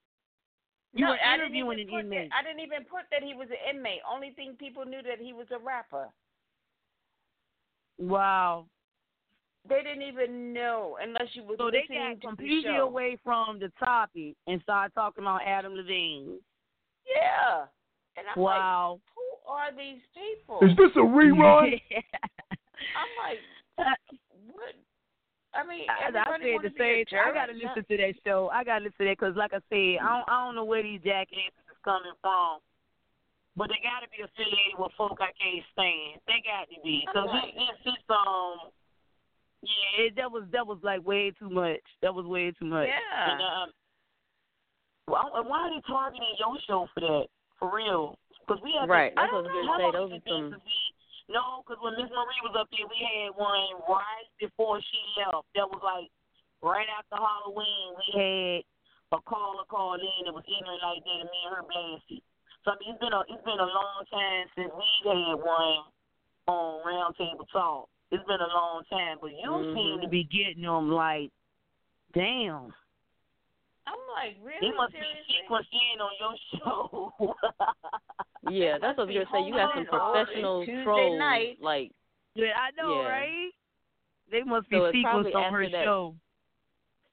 [0.94, 2.30] You no, were interviewing an inmate.
[2.30, 4.00] That, I didn't even put that he was an inmate.
[4.10, 6.08] Only thing people knew that he was a rapper.
[7.98, 8.66] Wow.
[9.68, 13.18] They didn't even know unless you were So they listening got to completely the away
[13.24, 16.38] from the topic and started talking about Adam Levine.
[17.06, 17.66] Yeah.
[18.16, 19.00] And I'm like, Wow.
[19.14, 20.60] who are these people?
[20.62, 21.80] Is this a rerun?
[22.96, 23.40] I'm like,
[24.52, 24.74] what?
[25.54, 27.04] I mean, I- I said the same.
[27.18, 28.48] I gotta listen to that show.
[28.52, 30.82] I gotta listen to that because, like I said, I don't, I don't know where
[30.82, 32.60] these jackasses is coming from,
[33.56, 36.20] but they gotta be affiliated with folk I can't stand.
[36.28, 37.48] They got to be because Right.
[37.48, 38.70] it, it's just um.
[39.66, 41.82] Yeah, it, that was that was like way too much.
[42.02, 42.86] That was way too much.
[42.86, 43.32] Yeah.
[43.32, 43.68] And, um,
[45.06, 47.26] why, why are they targeting your show for that?
[47.58, 48.18] For real?
[48.42, 49.90] Because we have Right, To, that's what I was gonna say.
[49.90, 50.62] Those are some.
[51.30, 55.46] no, because when Miss Marie was up there, we had one right before she left.
[55.58, 56.10] That was like
[56.62, 57.98] right after Halloween.
[57.98, 58.62] We had
[59.14, 62.22] a caller call in that was ignorant like that, and me and her blasted.
[62.66, 65.86] So I mean, it's been a it's been a long time since we had one
[66.50, 67.90] on Round Table Talk.
[68.12, 71.30] It's been a long time, but you seem to be getting them like,
[72.14, 72.72] damn.
[73.88, 74.70] I'm like, really?
[74.70, 75.22] They must Seriously?
[75.28, 77.34] be sequenced in on your show.
[78.50, 79.48] Yeah, that's what I was gonna say.
[79.48, 81.56] You got some professional Tuesday trolls, night.
[81.60, 81.90] like
[82.34, 83.08] yeah, I know, Yeah.
[83.08, 83.50] right?
[84.30, 86.14] They must be So it's sequenced on her that- show.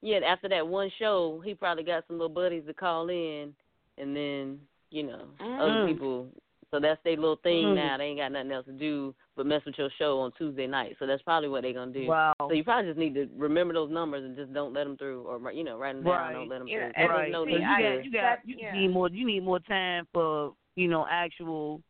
[0.01, 0.17] yeah.
[0.19, 3.55] After that one show, he probably got some little buddies to call in,
[3.97, 4.59] and then
[4.91, 5.87] you know other Mm.
[5.87, 6.27] people.
[6.71, 7.75] So that's their little thing Mm.
[7.75, 7.97] now.
[7.97, 10.95] They ain't got nothing else to do but mess with your show on Tuesday night.
[10.99, 12.07] So that's probably what they're gonna do.
[12.07, 12.33] Wow.
[12.39, 15.23] So you probably just need to remember those numbers and just don't let them through,
[15.23, 16.13] or you know write them down.
[16.13, 16.33] Right.
[16.33, 16.91] Don't let them Yeah, through.
[16.95, 17.21] and right.
[17.23, 18.73] them know So that you you're got you got you yeah.
[18.73, 21.81] need more you need more time for you know actual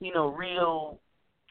[0.00, 1.00] you know real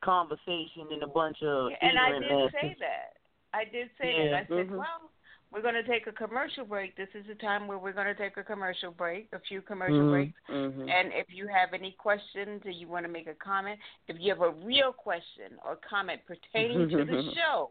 [0.04, 2.52] conversation than a bunch of Yeah, and I did masses.
[2.62, 3.14] say that.
[3.54, 4.30] I did say Yeah.
[4.32, 4.36] that.
[4.36, 4.78] I said, Mhm.
[4.78, 5.10] well,
[5.54, 6.98] we're going to take a commercial break.
[6.98, 10.00] This is the time where we're going to take a commercial break, a few commercial
[10.00, 10.12] Mhm.
[10.12, 10.40] breaks.
[10.50, 10.90] Mhm.
[10.90, 14.30] And if you have any questions or you want to make a comment, if you
[14.32, 17.70] have a real question or comment pertaining to the show,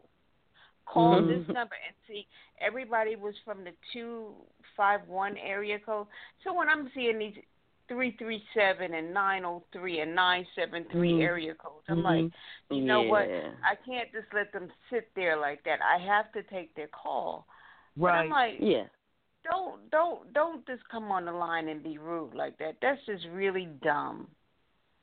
[0.85, 1.27] call Mhm.
[1.27, 2.25] this number and see.
[2.59, 4.33] Everybody was from the two
[4.77, 6.07] five one area code.
[6.43, 7.37] So when I'm seeing these
[7.89, 11.21] three three seven and nine oh three and nine seven three Mhm.
[11.21, 12.03] area codes, I'm Mhm.
[12.03, 12.31] like,
[12.69, 13.27] you know what?
[13.63, 15.81] I can't just let them sit there like that.
[15.81, 17.45] I have to take their call.
[17.97, 18.19] But Right.
[18.21, 18.87] I'm like, Yeah.
[19.43, 22.75] don't don't don't just come on the line and be rude like that.
[22.81, 24.27] That's just really dumb.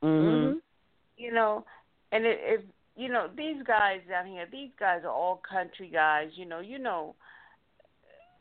[0.03, 0.59] Mm-hmm.
[1.17, 1.65] You know,
[2.13, 2.61] and it, if
[2.97, 6.31] you know these guys down here, these guys are all country guys.
[6.35, 7.15] You know, you know,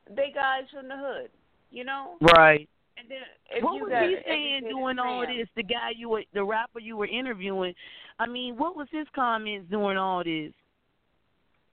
[0.09, 1.29] they guys from the hood.
[1.71, 2.67] You know, Right.
[2.97, 3.19] and then
[3.51, 5.47] if what you was got he saying doing all fam- this?
[5.55, 7.75] The guy you were, the rapper you were interviewing.
[8.17, 10.51] I mean, what was his comments doing all this?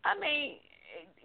[0.04, 0.56] I mean,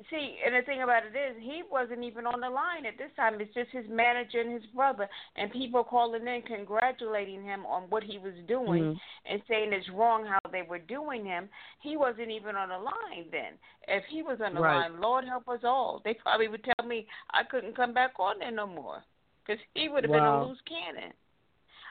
[0.09, 3.11] see, and the thing about it is, he wasn't even on the line at this
[3.15, 3.39] time.
[3.39, 8.03] It's just his manager and his brother, and people calling in congratulating him on what
[8.03, 8.99] he was doing Mhm.
[9.25, 11.49] and saying it's wrong how they were doing him.
[11.79, 13.59] He wasn't even on the line then.
[13.87, 14.77] If he was on the Right.
[14.77, 15.99] line, Lord help us all.
[15.99, 19.03] They probably would tell me I couldn't come back on there no more
[19.45, 21.13] because he would have been a loose cannon.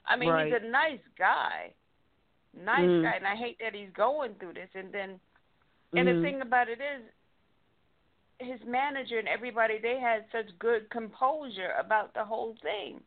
[0.07, 0.53] I mean, Right.
[0.53, 1.75] he's a nice guy,
[2.55, 3.03] nice Mm.
[3.03, 4.71] guy, and I hate that he's going through this.
[4.75, 5.21] And then
[5.97, 6.17] and Mhm.
[6.17, 7.03] the thing about it is,
[8.41, 13.01] his manager and everybody they had such good composure about the whole thing,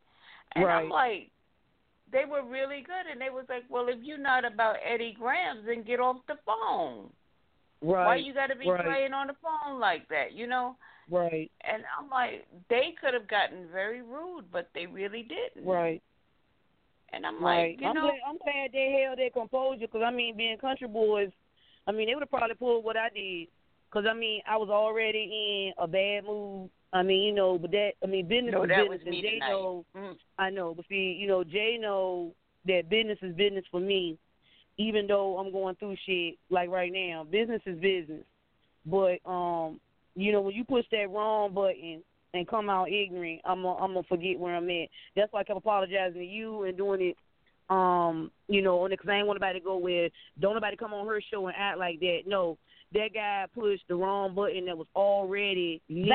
[0.55, 1.29] and I'm like,
[2.11, 5.65] they were really good, and they was like, well, if you're not about Eddie Graham,
[5.65, 7.09] then get off the phone.
[7.81, 8.05] Right.
[8.05, 8.85] Why you got to be right.
[8.85, 10.77] playing on the phone like that, you know?
[11.09, 11.51] Right.
[11.61, 15.67] And I'm like, they could have gotten very rude, but they really didn't.
[15.67, 16.01] Right.
[17.11, 17.71] And I'm Right.
[17.71, 20.57] like, you I'm know, glad, I'm glad they held their composure because I mean, being
[20.57, 21.29] country boys,
[21.87, 23.47] I mean, they would have probably pulled what I did
[23.93, 26.69] because I mean, I was already in a bad mood.
[26.91, 29.15] I mean, you know, but that I mean, business no, is that business, was and
[29.15, 29.49] Jay tonight.
[29.49, 29.85] know.
[29.95, 30.15] Mm.
[30.37, 32.33] I know, but see, you know, Jay know
[32.65, 34.17] that business is business for me,
[34.77, 37.25] even though I'm going through shit like right now.
[37.29, 38.23] Business is business,
[38.85, 39.79] but um,
[40.15, 42.03] you know, when you push that wrong button
[42.33, 44.89] and come out ignorant, I'm gonna, I'm gonna forget where I'm at.
[45.15, 47.17] That's why I kept apologizing to you and doing it.
[47.69, 50.09] Um, you know, because I ain't want nobody to go where
[50.39, 52.21] don't nobody come on her show and act like that.
[52.27, 52.57] No,
[52.93, 56.09] that guy pushed the wrong button that was already lit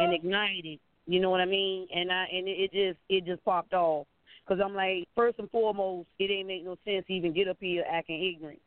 [0.00, 0.78] and ignited.
[1.06, 1.86] You know what I mean?
[1.94, 4.06] And I and it, it just it just popped off
[4.46, 7.58] because I'm like, first and foremost, it ain't make no sense to even get up
[7.60, 8.60] here acting ignorant.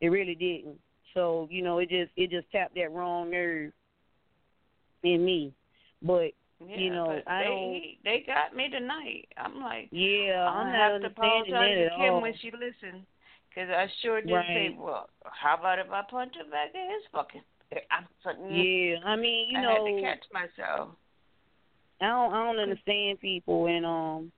[0.00, 0.78] It really didn't.
[1.14, 3.72] So you know, it just it just tapped that wrong nerve
[5.02, 5.52] in me.
[6.02, 6.32] But
[6.66, 7.72] Yeah, you know, I they, don't.
[7.74, 9.28] he- they got me tonight.
[9.36, 12.20] I'm like, Yeah, I'm gonna not have to apologize to Kim all.
[12.20, 13.04] when she listens,
[13.58, 14.46] because I sure did Right.
[14.46, 17.42] say, well, how about if I punch her back in his fucking?
[17.90, 18.54] I'm fucking.
[18.54, 20.90] Yeah, I mean, you I know, had to catch myself.
[22.00, 24.32] I don't I don't understand people and um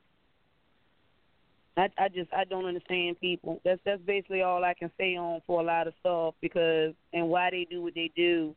[1.77, 3.61] I I just I don't understand people.
[3.63, 7.29] That's that's basically all I can say on for a lot of stuff because and
[7.29, 8.57] why they do what they do.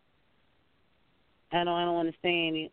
[1.52, 2.72] I don't I don't understand it.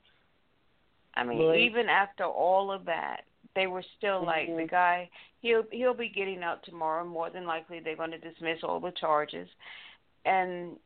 [1.15, 4.70] I mean, But- even after all of that, they were still like the Mhm.
[4.70, 5.10] guy.
[5.40, 7.05] He'll he'll be getting out tomorrow.
[7.05, 9.48] More than likely, they're going to dismiss all the charges,
[10.24, 10.78] and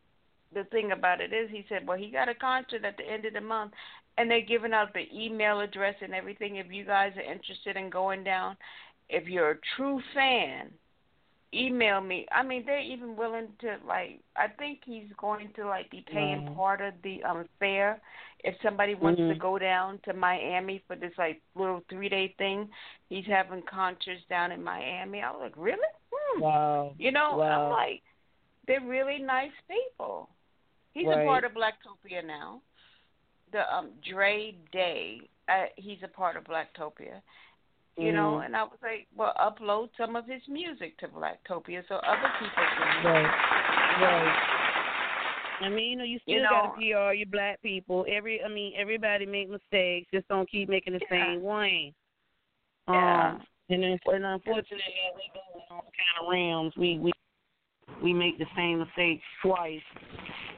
[0.52, 3.24] the thing about it is, he said, well, he got a concert at the end
[3.24, 3.72] of the month,
[4.16, 6.56] and they're giving out the email address and everything.
[6.56, 8.56] If you guys are interested in going down,
[9.08, 10.70] if you're a true fan,
[11.54, 12.26] email me.
[12.32, 14.20] I mean, they're even willing to like.
[14.36, 16.54] I think he's going to like be paying Mhm.
[16.54, 18.00] part of the um fare
[18.40, 19.38] if somebody wants to Mhm.
[19.38, 22.68] go down to Miami for this like little three day thing.
[23.08, 25.22] He's having concerts down in Miami.
[25.22, 25.88] I was like, really?
[26.12, 26.40] Hmm.
[26.40, 26.94] Wow.
[26.98, 27.50] You know, Wow.
[27.50, 28.02] I'm like,
[28.66, 30.28] they're really nice people.
[30.92, 31.22] He's Right.
[31.22, 32.60] a part of Blacktopia now.
[33.52, 37.22] The um Dre Day, uh, he's a part of Blacktopia.
[37.96, 38.46] You know, Mhm.
[38.46, 42.64] and I was like, well, upload some of his music to Blacktopia so other people
[42.76, 43.04] can.
[43.04, 44.00] Right.
[44.00, 44.50] Right.
[45.60, 48.04] I mean, you know, you still You know- gotta PR your black people.
[48.08, 50.10] Every, I mean, everybody make mistakes.
[50.12, 51.94] Just don't keep making the same one.
[52.88, 53.28] Yeah.
[53.30, 54.82] Um, and then, and unfortunately,
[55.14, 56.76] we go in all kind of realms.
[56.76, 57.12] We we
[58.02, 59.80] we make the same mistake twice,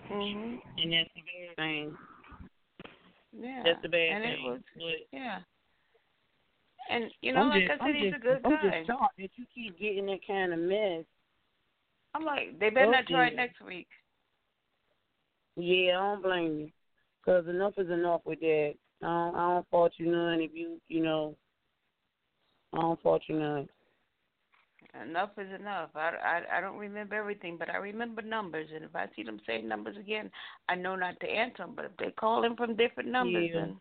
[0.08, 0.60] Mhm.
[0.78, 1.98] and that's the bad thing.
[3.32, 3.62] Yeah.
[3.64, 4.46] That's the bad and thing.
[4.46, 5.40] It was, But yeah.
[6.90, 8.70] And you know, I'm like just, I said, I'm he's just, a good I'm guy.
[8.84, 11.04] just shocked that you keep getting that kind of mess.
[12.14, 13.88] I'm like, they better not try it next week.
[15.56, 16.70] Yeah, I don't blame you.
[17.24, 18.74] Cause enough is enough with that.
[19.02, 21.34] I don't, I don't fault you none if you, you know.
[22.72, 23.68] I don't fault you none.
[25.02, 25.90] Enough is enough.
[25.94, 28.68] I, I, I don't remember everything, but I remember numbers.
[28.74, 30.30] And if I see them say numbers again,
[30.68, 31.72] I know not to answer them.
[31.74, 33.60] But if they call in from different numbers, Yeah.
[33.60, 33.80] then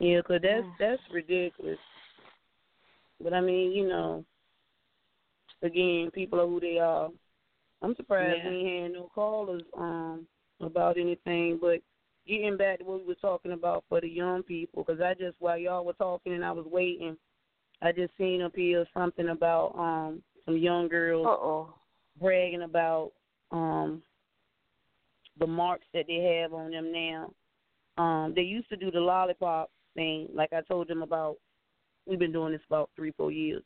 [0.00, 0.78] Yeah, 'cause that's Mm.
[0.78, 1.78] that's ridiculous.
[3.24, 4.24] But I mean, you know,
[5.62, 7.08] again, people are who they are.
[7.82, 8.50] I'm surprised Yeah.
[8.50, 10.26] we ain't had no callers um
[10.60, 11.58] about anything.
[11.60, 11.80] But
[12.26, 15.40] getting back to what we were talking about for the young people, 'cause I just
[15.40, 17.18] while y'all were talking and I was waiting,
[17.82, 21.72] I just seen up here something about um some young girls Uh-oh.
[22.20, 23.12] bragging about
[23.50, 24.02] um
[25.38, 27.32] the marks that they have on them now.
[27.96, 31.38] Um, they used to do the lollipop thing, like I told them about.
[32.06, 33.62] We've been doing this about three, four years.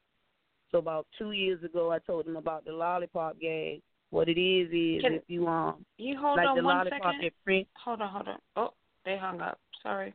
[0.70, 3.80] So about two years ago, I told them about the lollipop gag.
[4.10, 7.14] What it is is Can- if you um you hold like on the one lollipop
[7.14, 7.30] second.
[7.44, 8.38] print Hold on, hold on.
[8.56, 8.70] Oh,
[9.04, 9.58] they hung up.
[9.82, 10.14] Sorry.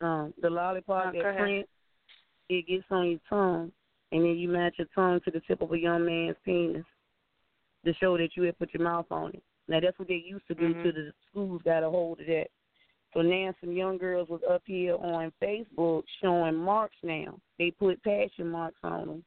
[0.00, 1.36] um the lollipop that ahead.
[1.38, 1.68] print
[2.48, 3.72] it gets on your tongue
[4.12, 6.84] and then you match your tongue to the tip of a young man's penis
[7.84, 9.42] to show that you had put your mouth on it.
[9.68, 10.82] Now that's what they used to do Mhm.
[10.82, 12.48] to the schools got a hold of that.
[13.12, 17.38] So now some young girls was up here on Facebook showing marks now.
[17.58, 19.24] They put passion marks on them.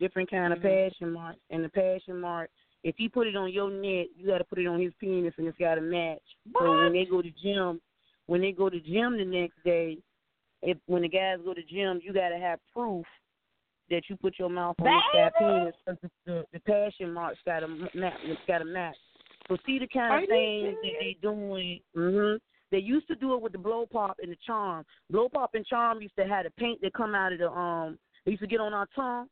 [0.00, 0.56] Different kind Mhm.
[0.56, 1.40] of passion marks.
[1.50, 2.50] And the passion mark
[2.84, 5.46] if you put it on your neck, you gotta put it on his penis and
[5.46, 6.22] it's gotta match.
[6.58, 7.80] So when they go to gym
[8.26, 9.98] when they go to gym the next day,
[10.62, 13.04] if when the guys go to gym, you gotta have proof
[13.90, 15.74] that you put your mouth on this penis.
[15.86, 18.14] The, the, the passion marks gotta match.
[18.24, 18.96] It's gotta match.
[19.48, 21.80] So see the kind of things that they doing.
[21.96, 22.40] Mhm.
[22.72, 24.84] They used to do it with the blow pop and the charm.
[25.10, 27.98] Blow pop and charm used to have the paint that come out of the um.
[28.24, 29.28] They used to get on our tongue.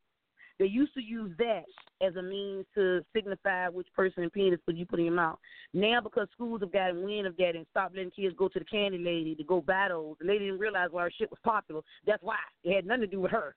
[0.58, 1.64] They used to use that
[2.02, 5.38] as a means to signify which person and penis you put in your mouth.
[5.72, 8.64] Now because schools have gotten wind of that and stopped letting kids go to the
[8.66, 11.80] candy lady to go buy those, the lady didn't realize why her shit was popular.
[12.06, 12.36] That's why.
[12.62, 13.54] It had nothing to do with her.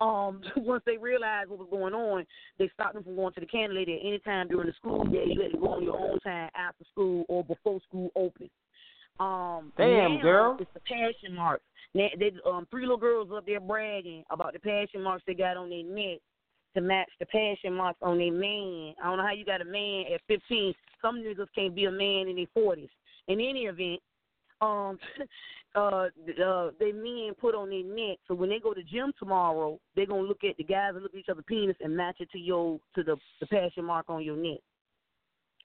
[0.00, 2.24] Um, once they realized what was going on,
[2.60, 5.02] they stopped them from going to the candy lady at any time during the school
[5.04, 5.24] day.
[5.26, 8.50] You had to go on your own time after school or before school opened.
[9.20, 10.56] Um, Damn, girl.
[10.60, 11.64] It's the passion marks.
[11.94, 15.56] Now, they, um, three little girls up there bragging about the passion marks they got
[15.56, 16.18] on their neck
[16.74, 18.94] to match the passion marks on their man.
[19.00, 20.74] I don't know how you got a man at 15.
[21.00, 22.88] Some niggas can't be a man in their 40s.
[23.28, 24.00] In any event,
[24.60, 24.98] um,
[25.76, 26.08] uh,
[26.44, 28.18] uh, they men put on their neck.
[28.26, 31.14] So when they go to gym tomorrow, they're gonna look at the guys and look
[31.14, 34.22] at each other's penis and match it to your to the the passion mark on
[34.22, 34.60] your neck.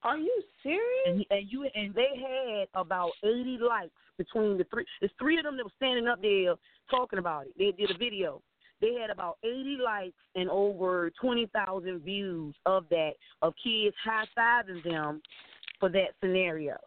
[0.04, 0.82] Are you serious?
[1.06, 4.86] And, and you and they had about eighty likes between the three.
[5.02, 6.56] There's three of them that were standing up there
[6.90, 7.54] talking about it.
[7.58, 8.42] They did a video.
[8.82, 13.12] They had about eighty likes and over twenty thousand views of that
[13.42, 15.22] of kids high fiving them
[15.80, 16.78] for that scenario.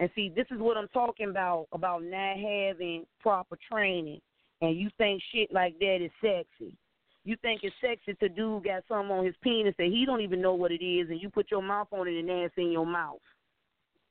[0.00, 4.20] And see, this is what I'm talking about about not having proper training.
[4.60, 6.76] And you think shit like that is sexy.
[7.24, 10.42] You think it's sexy to dude got something on his penis that he don't even
[10.42, 12.70] know what it is, and you put your mouth on it and now it's in
[12.70, 13.20] your mouth.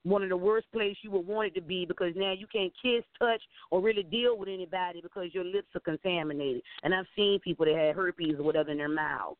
[0.03, 2.73] One of the worst places you would want it to be because now you can't
[2.81, 3.41] kiss, touch,
[3.71, 6.61] or really deal with anybody because your lips are contaminated.
[6.83, 9.39] And I've seen people that had herpes or whatever in their mouths.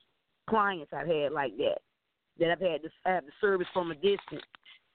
[0.49, 1.79] Clients I've had like that
[2.39, 4.43] that I've had to have the service from a distance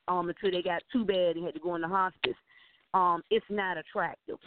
[0.08, 2.36] um, until they got too bad and had to go in the hospice.
[2.94, 4.38] Um, it's not attractive.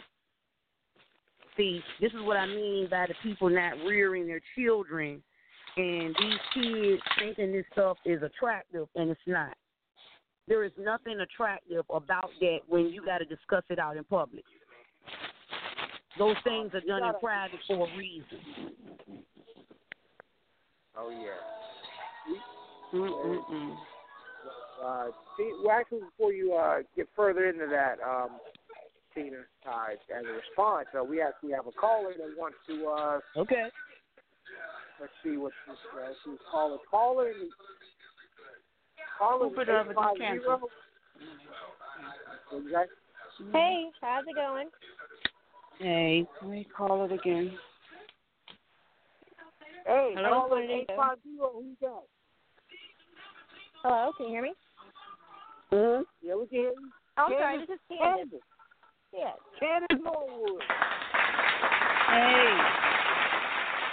[1.56, 5.22] See, this is what I mean by the people not rearing their children
[5.76, 9.54] and these kids thinking this stuff is attractive and it's not.
[10.48, 14.44] there is nothing attractive about that when you got to discuss it out in public.
[16.18, 18.38] Those things are done in private for a reason.
[20.96, 22.38] Oh yeah.
[22.94, 23.76] Mm-mm-mm.
[24.84, 25.06] Uh,
[25.38, 28.30] see, well, actually, before you uh, get further into that, um,
[29.14, 32.86] Tina, uh, as a response, uh, we actually have a caller that wants to.
[32.86, 33.68] Uh, okay.
[35.00, 35.76] Let's see what this.
[35.94, 36.78] Uh, she's caller.
[36.90, 37.32] Caller.
[39.18, 39.48] Caller.
[39.48, 40.20] Move it over to 850.
[40.20, 40.68] cancel.
[42.52, 42.96] Exactly.
[43.52, 44.68] Hey, how's it going?
[45.78, 47.52] Hey, let me call it again.
[49.86, 50.48] Hey, Hello?
[50.48, 51.50] caller eight five zero.
[51.54, 52.04] Who you got?
[53.82, 54.52] Hello, can you hear me?
[55.72, 56.02] Mm-hmm.
[56.22, 56.90] Yeah, we can hear you.
[57.18, 58.16] Oh, I'm sorry, this is Candace.
[58.30, 58.40] Candace.
[59.12, 59.36] Yes.
[59.60, 60.62] Candace Norwood.
[62.08, 62.58] Hey.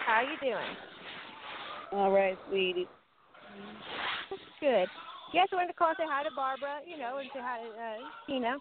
[0.06, 0.78] How you doing?
[1.91, 2.88] All right, sweetie.
[4.60, 4.88] Good.
[5.34, 7.62] Yes, I wanted to call and say hi to Barbara, you know, and say hi
[7.62, 8.58] to uh, Tina,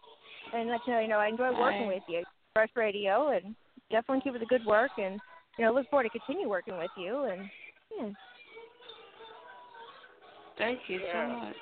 [0.55, 1.95] and let you know, you know, I enjoy working Hi.
[1.95, 2.25] with you.
[2.57, 3.55] Rush Radio, and
[3.91, 5.21] definitely keep up the good work, and
[5.59, 7.43] you know, look forward to continue working with you, and
[7.97, 8.09] yeah.
[10.59, 11.13] Thank you Yeah.
[11.13, 11.57] so much.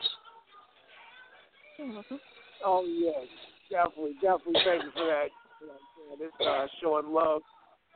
[1.78, 2.20] You're welcome.
[2.64, 3.26] Oh yes,
[3.70, 4.60] definitely, definitely.
[4.64, 5.28] Thank you for that.
[5.58, 6.32] for that, Candace.
[6.40, 7.42] Uh, showing love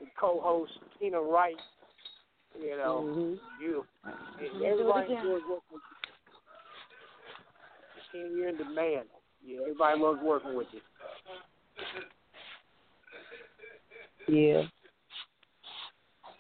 [0.01, 1.57] and co-host Tina Wright.
[2.59, 3.41] You know, Mhm.
[3.61, 3.87] you.
[4.65, 5.97] Everybody enjoys working with you.
[8.13, 9.09] Tina, you're in demand.
[9.43, 10.81] Yeah, everybody loves working with you.
[14.29, 14.69] Yeah.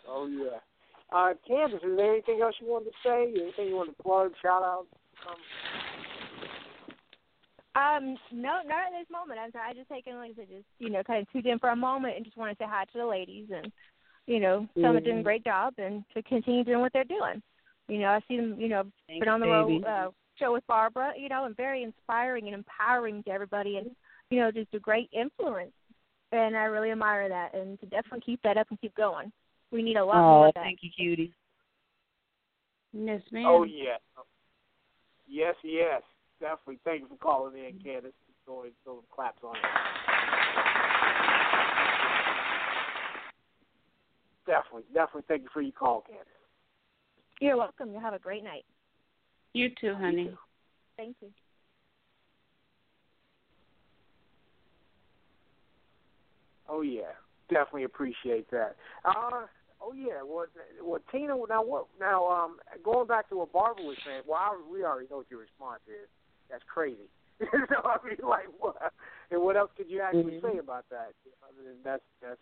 [0.06, 0.58] Oh yeah.
[1.12, 3.32] Uh, Candace, is there anything else you wanted to say?
[3.40, 4.32] Anything you want to plug?
[4.42, 4.86] Shout out?
[5.26, 5.36] Um,
[7.80, 9.40] Um, no, not at this moment.
[9.40, 9.70] I'm sorry.
[9.70, 11.76] I just taken like I said, just you know, kind of tuned in for a
[11.76, 13.72] moment and just want to say hi to the ladies and
[14.26, 15.24] you know, some are doing a Mhm.
[15.24, 17.42] great job and to continue doing what they're doing.
[17.88, 20.52] You know, I see them, you know, Thank been on the you, road uh, show
[20.52, 23.90] with Barbara, you know, and very inspiring and empowering to everybody, and
[24.30, 25.72] you know, just a great influence.
[26.32, 29.32] And I really admire that, and to definitely keep that up and keep going.
[29.72, 30.62] We need a lot more Oh, of that.
[30.62, 31.32] thank you, cutie.
[32.92, 33.46] Yes, ma'am.
[33.46, 33.96] Oh yeah.
[35.26, 36.02] Yes, yes,
[36.40, 36.78] definitely.
[36.84, 38.12] Thank you for calling in, Candace.
[38.44, 39.62] Throwing throwing claps on it.
[44.46, 45.22] Definitely, definitely.
[45.28, 46.26] Thank you for your call, Candace.
[47.40, 47.92] You're welcome.
[47.92, 48.64] You have a great night.
[49.52, 50.34] You too, honey.
[50.96, 51.28] Thank you.
[56.68, 57.12] Oh yeah,
[57.48, 58.76] definitely appreciate that.
[59.04, 59.46] Uh,
[59.82, 60.22] oh yeah.
[60.24, 60.46] Well,
[60.82, 61.34] well, Tina.
[61.48, 61.86] Now what?
[61.98, 64.22] Now, um, going back to what Barbara was saying.
[64.26, 66.08] Well, I, we already know what your response is.
[66.50, 67.08] That's crazy.
[67.40, 68.76] so I mean, like, what?
[69.30, 70.42] And what else could you actually Mhm.
[70.42, 71.12] say about that?
[71.42, 72.40] Other than that's that's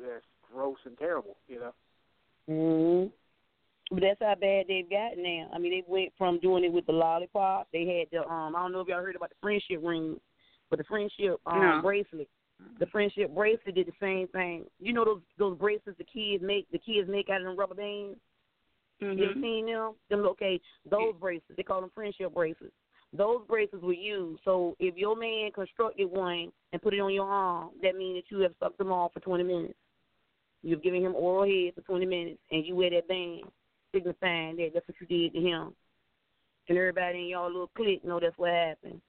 [0.00, 1.36] that's gross and terrible.
[1.48, 1.74] You know.
[2.48, 5.48] hmm But that's how bad they've gotten now.
[5.52, 7.68] I mean, they went from doing it with the lollipop.
[7.72, 8.56] They had the um.
[8.56, 10.20] I don't know if y'all heard about the friendship ring,
[10.70, 11.80] but the friendship um No.
[11.82, 12.28] bracelet.
[12.78, 14.64] The friendship bracelet did the same thing.
[14.80, 17.74] You know those those bracelets the kids make the kids make out of them rubber
[17.74, 18.18] bands.
[19.00, 19.40] You ever Mhm.
[19.42, 19.94] seen them?
[20.10, 21.56] Them okay, those bracelets.
[21.56, 22.74] They call them friendship bracelets.
[23.16, 24.40] Those bracelets were used.
[24.44, 28.34] So if your man constructed one and put it on your arm, that means that
[28.34, 29.74] you have sucked them off for 20 minutes.
[30.62, 33.42] You've given him oral head for 20 minutes, and you wear that band,
[33.92, 35.74] signifying that that's what you did to him.
[36.68, 39.00] And everybody in y'all little clique know that's what happened.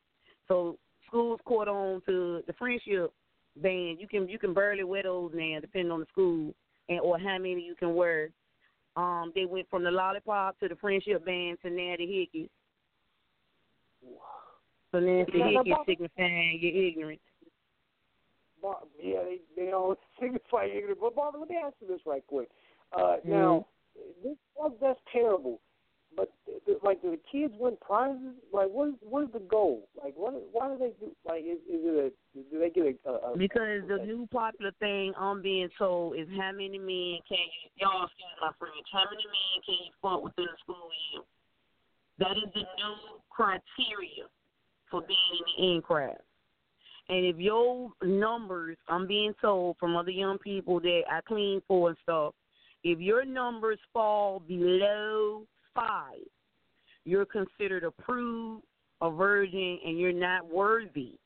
[0.48, 0.78] So
[1.08, 3.14] schools caught on to the friendship
[3.58, 4.00] band.
[4.00, 6.54] You can you can barely wear those now, depending on the school
[6.90, 8.30] and or how many you can wear.
[8.96, 12.50] Um, they went from the lollipop to the friendship band to now the hickeys.
[14.92, 17.22] So Nancy Yeah, no, Hickey Bob- signifying your ignorance.
[18.62, 21.00] Bar- yeah, they they all signify ignorant.
[21.02, 22.50] But Barbara, let me ask you this right quick.
[22.96, 23.32] Uh, Mm-hmm.
[23.32, 23.66] Now,
[24.24, 25.60] this that, that's terrible.
[26.16, 26.32] But
[26.84, 28.38] like, do the kids win prizes?
[28.54, 29.90] Like, what is what is the goal?
[30.02, 30.34] Like, what?
[30.52, 31.12] Why do they do?
[31.26, 32.50] Like, is, is it a?
[32.52, 33.10] Do they get a?
[33.10, 37.42] a, a Because the new popular thing I'm being told is how many men can
[37.42, 41.24] you y'all excuse my French, how many men can you fuck within the school year?
[42.19, 44.26] That is the new criteria
[44.90, 45.18] for being
[45.57, 46.18] in the in crowd.
[47.10, 51.90] And if your numbers, I'm being told from other young people that I clean for
[51.90, 52.34] and stuff,
[52.84, 56.19] if your numbers fall below five,
[57.06, 58.61] you're considered a prude,
[59.02, 61.18] a virgin, and you're not worthy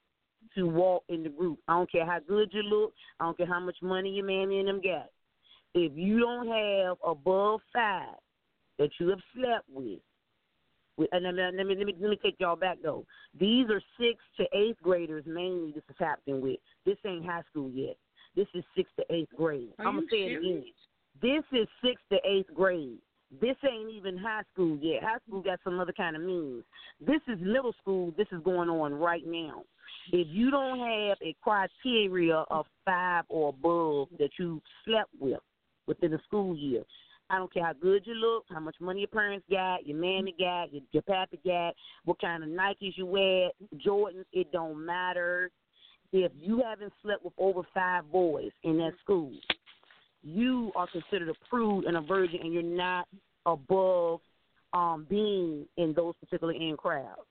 [0.55, 1.59] to walk in the group.
[1.67, 2.93] I don't care how good you look.
[3.19, 5.09] I don't care how much money your mammy and them got.
[5.75, 8.15] If you don't have above five
[8.79, 9.99] that you have slept with, with
[11.11, 13.05] and let me, let me let me let me take y'all back though.
[13.39, 15.71] These are sixth to eighth graders mainly.
[15.71, 16.59] This is happening with.
[16.85, 17.97] This ain't high school yet.
[18.35, 19.69] This is sixth to eighth grade.
[19.79, 20.45] Are I'm gonna say it serious?
[20.45, 20.63] again.
[21.21, 22.99] This is sixth to eighth grade.
[23.41, 25.03] This ain't even high school yet.
[25.03, 26.63] High school got some other kind of means.
[27.01, 28.13] This is middle school.
[28.17, 29.63] This is going on right now.
[30.11, 35.39] If you don't have a criteria of five or above that you slept with
[35.87, 36.83] within the school year,
[37.29, 40.33] I don't care how good you look, how much money your parents got, your mammy
[40.39, 41.73] got, your, your pappy got,
[42.05, 43.49] what kind of Nikes you wear,
[43.85, 45.51] Jordans, it don't matter.
[46.13, 49.31] If you haven't slept with over five boys in that school,
[50.23, 53.07] you are considered a prude and a virgin, and you're not
[53.45, 54.21] above
[54.73, 57.21] um, being in those particular in crowds.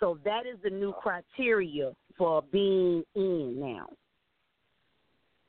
[0.00, 3.88] So that is the new criteria for being in now.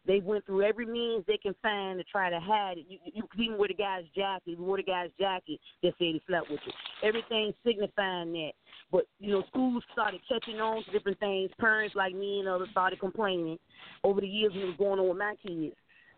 [0.10, 2.86] They went through every means they can find to try to hide it.
[2.90, 4.58] You, you even wear the guy's jacket.
[4.58, 6.72] You wore the guy's jacket that said he slept with you.
[7.08, 8.54] Everything signifying that.
[8.92, 11.52] But you know, schools started catching on to different things.
[11.60, 13.60] Parents like me and others started complaining
[14.04, 15.76] over the years when it was going on with my kids.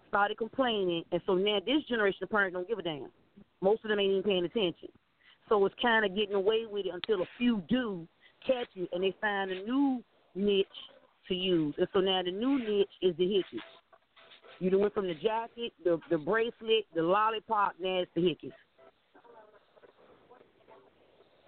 [0.08, 3.10] Started complaining, and so now this generation of parents don't give a damn.
[3.60, 4.88] Most of them ain't even paying attention.
[5.50, 8.08] So it's kind of getting away with it until a few do
[8.48, 10.02] catch it, and they find a new
[10.34, 10.68] niche
[11.28, 11.76] to use.
[11.78, 13.60] And so now the new niche is the hickeys.
[14.62, 18.54] You done went from the jacket, the the bracelet, the lollipop, now it's the hickeys.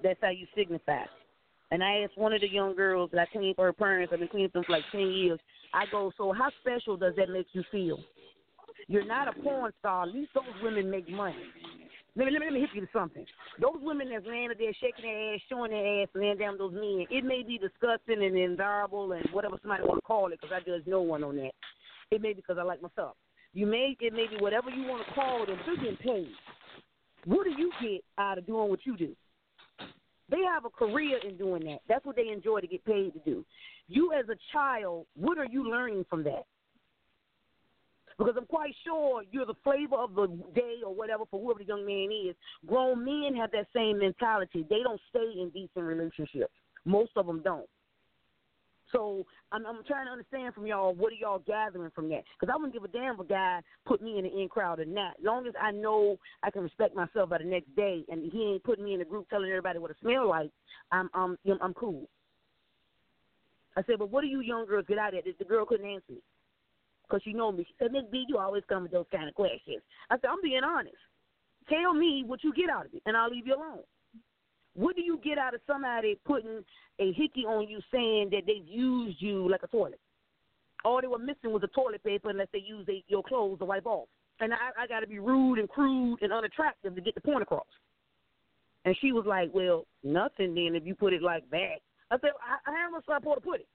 [0.01, 1.03] That's how you signify.
[1.69, 4.19] And I asked one of the young girls that I cleaned for her parents, I've
[4.19, 5.39] been cleaning them for like 10 years.
[5.75, 7.99] I go, so how special does that make you feel?
[8.87, 10.03] You're not a porn star.
[10.03, 11.35] At least those women make money.
[12.15, 13.25] Let me, let me, let me hit you to something.
[13.61, 17.05] Those women that's laying there shaking their ass, showing their ass, laying down those men,
[17.09, 20.65] it may be disgusting and inviolable and whatever somebody want to call it because I
[20.67, 21.51] judge no one on that.
[22.11, 23.15] It may be because I like myself.
[23.53, 26.31] You may, it may be whatever you want to call it, but they're getting paid.
[27.25, 29.15] What do you get out of doing what you do?
[30.29, 31.79] They have a career in doing that.
[31.87, 33.45] That's what they enjoy to get paid to do.
[33.87, 36.43] You, as a child, what are you learning from that?
[38.17, 41.65] Because I'm quite sure you're the flavor of the day or whatever for whoever the
[41.65, 42.35] young man is.
[42.67, 44.65] Grown men have that same mentality.
[44.69, 46.53] They don't stay in decent relationships.
[46.85, 47.67] Most of them don't.
[48.93, 52.23] So I'm, I'm trying to understand from y'all what are y'all gathering from that?
[52.39, 54.79] Because I wouldn't give a damn if a guy put me in the in crowd
[54.79, 55.15] or not.
[55.19, 58.53] As long as I know I can respect myself by the next day, and he
[58.53, 60.51] ain't putting me in a group telling everybody what I smell like,
[60.91, 62.07] I'm I'm I'm cool.
[63.75, 65.39] I said, but what do you young girls get out of it?
[65.39, 66.21] The girl couldn't answer me
[67.07, 67.65] because she know me.
[67.67, 69.81] She said, Miss B, you always come with those kind of questions.
[70.09, 70.95] I said, I'm being honest.
[71.69, 73.83] Tell me what you get out of it, and I'll leave you alone.
[74.75, 76.63] What do you get out of somebody putting
[76.99, 79.99] a hickey on you saying that they've used you like a toilet?
[80.83, 83.65] All they were missing was a toilet paper unless they used they, your clothes to
[83.65, 84.07] wipe off.
[84.39, 87.43] And I, I got to be rude and crude and unattractive to get the point
[87.43, 87.65] across.
[88.85, 91.77] And she was like, well, nothing then if you put it like that.
[92.11, 93.67] I said, I, I no support to put it.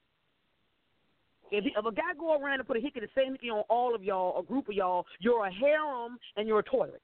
[1.50, 3.94] If, if a guy go around and put a hickey, the same hickey on all
[3.94, 7.00] of y'all, a group of y'all, you're a harem and you're a toilet.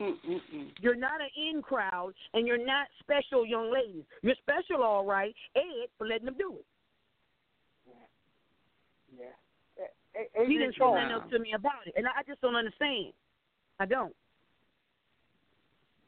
[0.00, 0.70] Mm-mm-mm.
[0.80, 4.04] You're not an in crowd, and you're not special young ladies.
[4.22, 6.66] You're special, all right, Ed, for letting them do it.
[9.16, 10.44] Yeah.
[10.46, 13.12] he didn't say nothing else to me about it, and I just don't understand.
[13.78, 14.14] I don't.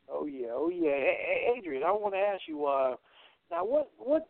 [0.08, 0.90] Oh yeah, oh yeah.
[0.90, 2.64] A- A- Adrienne, I want to ask you.
[2.66, 2.96] uh
[3.50, 4.24] Now, what what's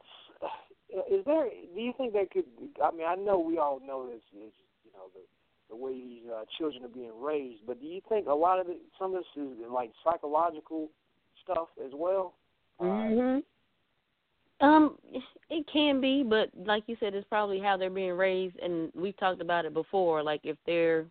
[1.10, 1.48] is there?
[1.74, 2.44] Do you think that could?
[2.82, 4.52] I mean, I know we all know this is
[4.84, 5.20] you know the
[5.68, 7.62] the way these uh, children are being raised.
[7.66, 10.90] But do you think a lot of it, some of this is like psychological
[11.42, 12.34] stuff as well?
[12.80, 13.42] Mhm.
[14.60, 14.98] Um,
[15.50, 19.16] it can be, but like you said, it's probably how they're being raised, and we've
[19.18, 20.22] talked about it before.
[20.22, 21.04] Like if they're,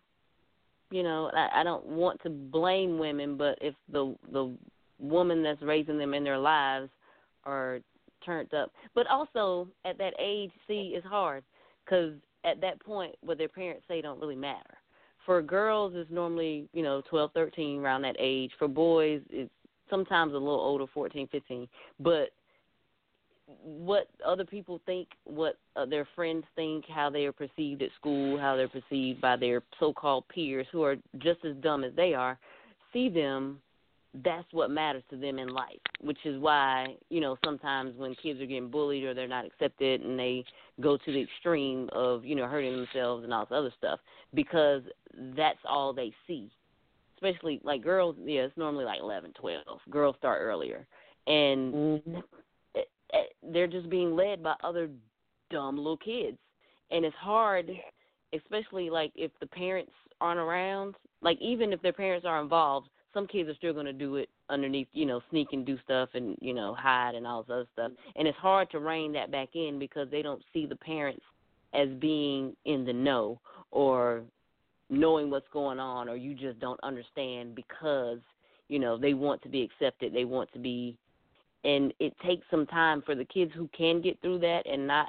[0.90, 4.56] you know, I, I don't want to blame women, but if the the
[4.98, 6.88] woman that's raising them in their lives
[7.44, 7.80] are
[8.24, 11.44] turned up, but also at that age, see, it's hard
[11.84, 14.74] because at that point what their parents say don't really matter.
[15.24, 18.52] For girls, it's normally you know twelve, thirteen, around that age.
[18.58, 19.50] For boys, it's
[19.90, 21.68] sometimes a little older, fourteen, fifteen.
[21.98, 22.30] But
[23.62, 28.38] what other people think, what uh, their friends think, how they are perceived at school,
[28.38, 32.38] how they're perceived by their so-called peers who are just as dumb as they are,
[32.92, 33.60] see them.
[34.24, 38.40] That's what matters to them in life, which is why you know sometimes when kids
[38.40, 40.44] are getting bullied or they're not accepted and they
[40.80, 44.00] go to the extreme of you know hurting themselves and all this other stuff
[44.34, 44.82] because
[45.36, 46.50] that's all they see.
[47.16, 49.80] Especially like girls, yeah, it's normally like eleven, twelve.
[49.90, 50.86] Girls start earlier,
[51.26, 52.18] and Mm-hmm.
[52.74, 54.90] it, it, they're just being led by other
[55.50, 56.38] dumb little kids,
[56.90, 57.70] and it's hard,
[58.34, 60.94] especially like if the parents aren't around.
[61.22, 64.28] Like even if their parents are involved, some kids are still going to do it
[64.50, 67.66] underneath, you know, sneak and do stuff and you know hide and all this other
[67.72, 67.92] stuff.
[68.14, 71.22] And it's hard to rein that back in because they don't see the parents
[71.72, 73.40] as being in the know
[73.70, 74.22] or
[74.90, 78.18] knowing what's going on or you just don't understand because
[78.68, 80.96] you know they want to be accepted they want to be
[81.64, 85.08] and it takes some time for the kids who can get through that and not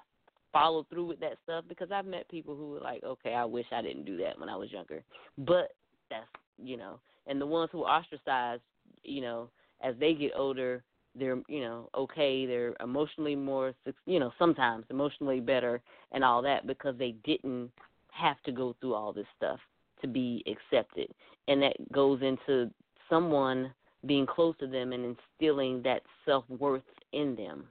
[0.52, 3.68] follow through with that stuff because I've met people who were like, okay, I wish
[3.72, 5.04] I didn't do that when I was younger,
[5.38, 5.74] but
[6.10, 6.26] that's
[6.58, 8.62] you know, and the ones who are ostracized,
[9.04, 9.50] you know,
[9.82, 10.84] as they get older,
[11.16, 13.74] they're you know okay, they're emotionally more,
[14.06, 15.82] you know, sometimes emotionally better
[16.12, 17.72] and all that because they didn't
[18.10, 19.60] have to go through all this stuff
[20.02, 21.10] to be accepted,
[21.48, 22.72] and that goes into
[23.10, 23.72] someone
[24.06, 26.84] being close to them and instilling that self worth
[27.14, 27.66] in them.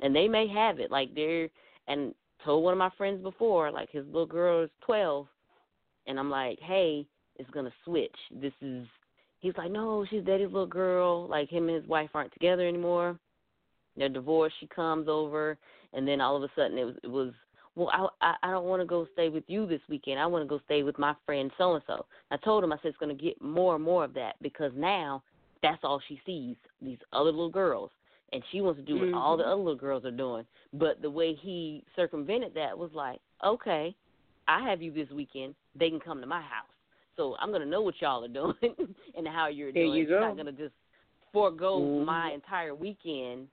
[0.00, 1.48] And they may have it, like they're
[1.88, 2.14] and
[2.44, 5.26] told one of my friends before, like his little girl is twelve
[6.06, 7.06] and I'm like, Hey,
[7.36, 8.14] it's gonna switch.
[8.30, 8.86] This is
[9.40, 13.18] he's like, No, she's daddy's little girl, like him and his wife aren't together anymore.
[13.96, 15.56] They're divorced, she comes over
[15.92, 17.32] and then all of a sudden it was it was
[17.76, 20.20] well, I I, I don't want to go stay with you this weekend.
[20.20, 22.06] I want to go stay with my friend so and so.
[22.30, 24.72] I told him I said it's going to get more and more of that because
[24.76, 25.22] now
[25.64, 27.90] that's all she sees these other little girls
[28.32, 29.16] and she wants to do what mm-hmm.
[29.16, 29.52] all the mm-hmm.
[29.52, 30.44] other little girls are doing
[30.74, 33.94] but the way he circumvented that was like okay
[34.46, 36.73] i have you this weekend they can come to my house
[37.16, 38.54] so i'm going to know what y'all are doing
[39.16, 40.16] and how you're there doing you go.
[40.16, 40.74] i'm not going to just
[41.32, 42.04] forego mm-hmm.
[42.04, 43.48] my entire weekend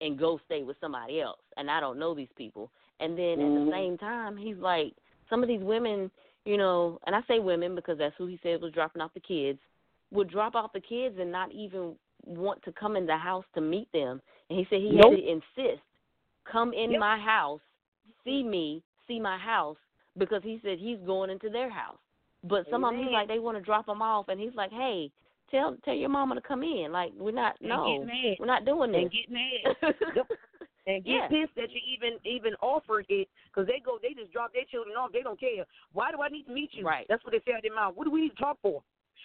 [0.00, 2.70] and go stay with somebody else and i don't know these people
[3.00, 3.40] and then mm-hmm.
[3.40, 3.70] at the mm-hmm.
[3.70, 4.92] same time he's like
[5.28, 6.10] some of these women
[6.44, 9.20] you know and i say women because that's who he said was dropping off the
[9.20, 9.58] kids
[10.10, 11.94] would drop off the kids and not even
[12.24, 14.20] want to come in the house to meet them.
[14.48, 15.12] And he said he nope.
[15.12, 15.82] had to insist,
[16.50, 17.00] come in yep.
[17.00, 17.60] my house,
[18.24, 19.76] see me, see my house,
[20.18, 21.98] because he said he's going into their house.
[22.48, 22.94] But some Amen.
[22.94, 25.10] of them, he's like, they want to drop them off, and he's like, hey,
[25.50, 26.88] tell tell your mama to come in.
[26.92, 28.06] Like we're not, and no,
[28.38, 29.02] we're not doing this.
[29.02, 30.26] And get mad.
[30.88, 31.26] And get yeah.
[31.26, 34.94] pissed that you even even offered it because they go they just drop their children
[34.94, 37.40] off they don't care why do I need to meet you right that's what they
[37.44, 38.84] say out their mouth what do we need to talk for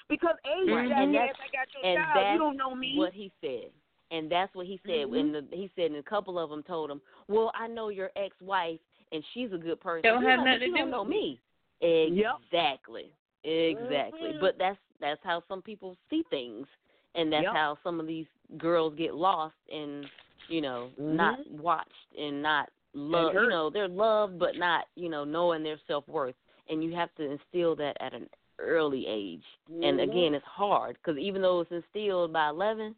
[0.09, 0.91] because age right.
[0.91, 2.33] and that's, I got your and child.
[2.33, 2.93] You don't know me.
[2.95, 3.71] What he said.
[4.11, 5.07] And that's what he said.
[5.07, 5.15] Mm-hmm.
[5.15, 6.99] And the, he said, and a couple of them told him,
[7.29, 8.79] "Well, I know your ex-wife,
[9.13, 10.03] and she's a good person.
[10.03, 11.37] Don't yeah, have nothing you to do don't know with
[11.81, 12.35] me." Yep.
[12.51, 13.11] Exactly.
[13.43, 14.29] Exactly.
[14.29, 14.39] Mm-hmm.
[14.39, 16.67] But that's that's how some people see things,
[17.15, 17.53] and that's yep.
[17.53, 18.27] how some of these
[18.57, 20.05] girls get lost and
[20.47, 21.15] you know mm-hmm.
[21.15, 23.35] not watched and not loved.
[23.35, 26.35] You know, they're loved but not you know knowing their self worth.
[26.69, 28.29] And you have to instill that at an
[28.59, 29.43] early age.
[29.69, 29.83] Mm-hmm.
[29.83, 32.95] And again, it's hard because even though it's instilled by 11,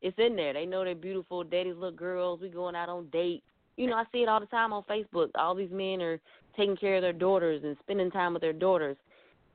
[0.00, 0.52] it's in there.
[0.52, 2.40] They know they're beautiful, daddy's little girls.
[2.40, 3.44] We going out on dates.
[3.76, 5.30] You know, I see it all the time on Facebook.
[5.34, 6.20] All these men are
[6.56, 8.96] taking care of their daughters and spending time with their daughters.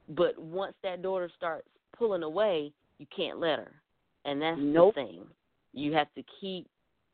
[0.09, 1.67] But once that daughter starts
[1.97, 3.71] pulling away, you can't let her.
[4.25, 4.95] And that's nope.
[4.95, 5.21] the thing.
[5.73, 6.67] You have to keep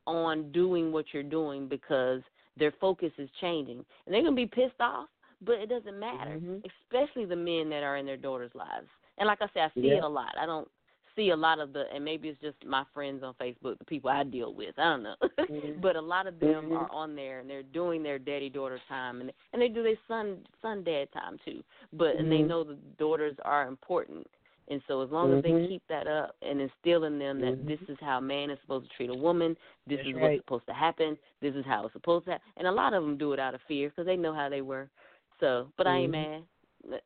[0.06, 2.22] on doing what you're doing because
[2.58, 3.84] their focus is changing.
[4.06, 5.08] And they're going to be pissed off
[5.46, 6.58] but it doesn't matter, mm-hmm.
[6.84, 8.88] especially the men that are in their daughters' lives.
[9.18, 9.96] And like I said, I see yeah.
[9.96, 10.34] it a lot.
[10.40, 10.68] I don't
[11.16, 14.10] see a lot of the, and maybe it's just my friends on Facebook, the people
[14.10, 14.78] I deal with.
[14.78, 15.80] I don't know, mm-hmm.
[15.82, 16.74] but a lot of them mm-hmm.
[16.74, 19.96] are on there and they're doing their daddy daughter time, and and they do their
[20.08, 21.64] son son dad time too.
[21.94, 22.48] But and they Mm-hmm.
[22.48, 24.28] know the daughters are important.
[24.70, 25.68] And so as long as they Mhm.
[25.68, 28.90] keep that up and instill in them that this is how a man is supposed
[28.90, 29.58] to treat a woman,
[29.88, 30.22] this That's is right.
[30.24, 32.48] what's supposed to happen, this is how it's supposed to happen.
[32.56, 34.62] And a lot of them do it out of fear because they know how they
[34.62, 34.90] were.
[35.42, 36.44] So, but I ain't mad.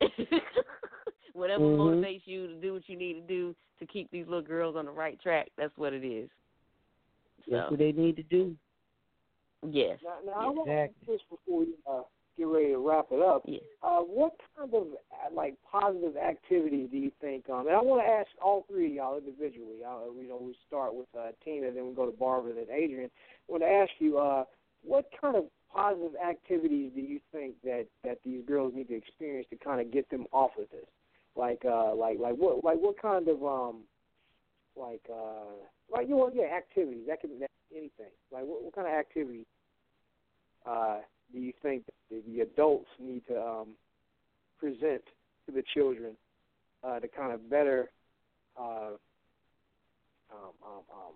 [1.38, 1.78] Whatever Mhm.
[1.78, 4.86] motivates you to do what you need to do to keep these little girls on
[4.86, 6.30] the right track, that's what it is.
[7.46, 8.58] So, That's what they need to do.
[9.62, 10.02] yes.
[10.02, 12.02] Now, now I want to ask this before we uh,
[12.38, 13.44] get ready to wrap it up.
[13.46, 13.62] Yes.
[13.84, 17.48] Uh, what kind of uh, like positive activities do you think?
[17.50, 19.84] Um, and I want to ask all three of y'all individually.
[19.86, 23.12] Uh, you know, we start with uh, Tina, then we go to Barbara, then Adrienne.
[23.48, 24.46] I want to ask you, uh,
[24.84, 29.48] what kind of positive activities do you think that that these girls need to experience
[29.52, 30.88] to kind of get them off of this?
[31.38, 33.84] Like, uh, like, like what, like what kind of um,
[34.76, 35.54] like, uh,
[35.92, 37.06] like you know, yeah, activities.
[37.08, 38.12] That can that, anything.
[38.32, 39.46] Like, what, what kind of activity
[40.66, 40.98] uh,
[41.32, 43.68] do you think that the adults need to um,
[44.60, 45.04] present
[45.46, 46.14] to the children
[46.84, 47.90] uh, to kind of better
[48.60, 48.92] uh,
[50.32, 51.14] um, um, um,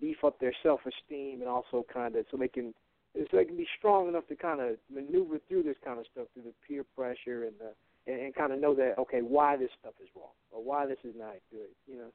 [0.00, 2.74] beef up their self-esteem and also kind of so they can
[3.14, 6.26] so they can be strong enough to kind of maneuver through this kind of stuff
[6.34, 7.72] through the peer pressure and the
[8.06, 10.98] and, and kind of know that okay why this stuff is wrong or why this
[11.04, 12.10] is not good you know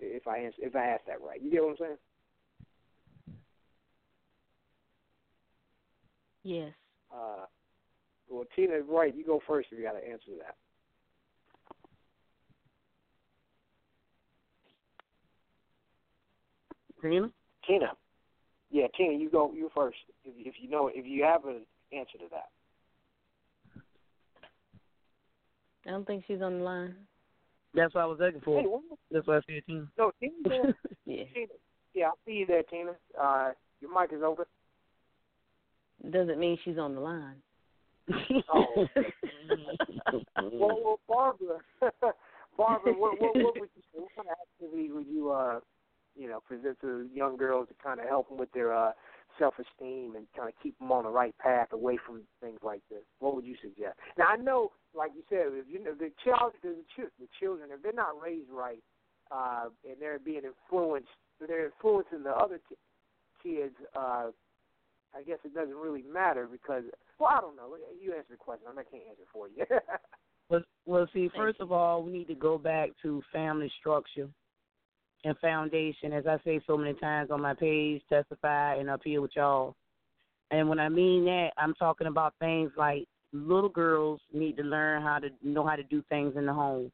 [0.00, 1.42] if I answer, if I ask that right.
[1.42, 1.96] You get what I'm saying?
[6.42, 6.72] Yes.
[7.14, 7.44] uh,
[8.30, 10.56] well Tina right you go first if you got to answer that.
[17.02, 17.30] Tina?
[17.66, 17.92] Tina.
[18.70, 21.60] Yeah Tina you go you first if, if you know if you have an
[21.92, 22.48] answer to that
[25.90, 26.94] I don't think she's on the line.
[27.74, 28.60] That's what I was looking for.
[28.60, 28.82] Hey, what?
[29.10, 29.88] That's why I said Tina.
[29.98, 30.74] No, Tina.
[31.04, 31.24] Yeah.
[31.34, 31.46] Tina.
[31.94, 32.92] Yeah, I see you there, Tina.
[33.20, 33.50] Uh,
[33.80, 34.44] your mic is open.
[36.12, 37.42] Doesn't mean she's on the line.
[38.54, 38.86] Oh.
[40.52, 41.58] well, well, Barbara,
[42.56, 43.82] Barbara, what, what, what would you?
[44.00, 45.58] What kind of activity would you, uh,
[46.16, 48.92] you know, present to young girls to kind of help them with their uh,
[49.38, 53.02] self-esteem and kind of keep them on the right path away from things like this?
[53.18, 53.98] What would you suggest?
[54.18, 57.70] Now, I know, like you said, if you know the child, the, ch- the children,
[57.72, 58.82] if they're not raised right,
[59.30, 61.08] uh, and they're being influenced,
[61.40, 62.76] they're influencing the other ki-
[63.42, 63.76] kids.
[63.96, 64.30] Uh,
[65.14, 66.84] I guess it doesn't really matter because,
[67.18, 67.74] well, I don't know.
[68.00, 68.68] You answer the question.
[68.70, 69.64] I can't answer for you.
[70.48, 74.28] Well, well, see, first of all, we need to go back to family structure
[75.24, 76.12] and foundation.
[76.12, 79.76] As I say so many times on my page, testify, and here with y'all.
[80.50, 85.02] And when I mean that, I'm talking about things like little girls need to learn
[85.02, 86.90] how to know how to do things in the home.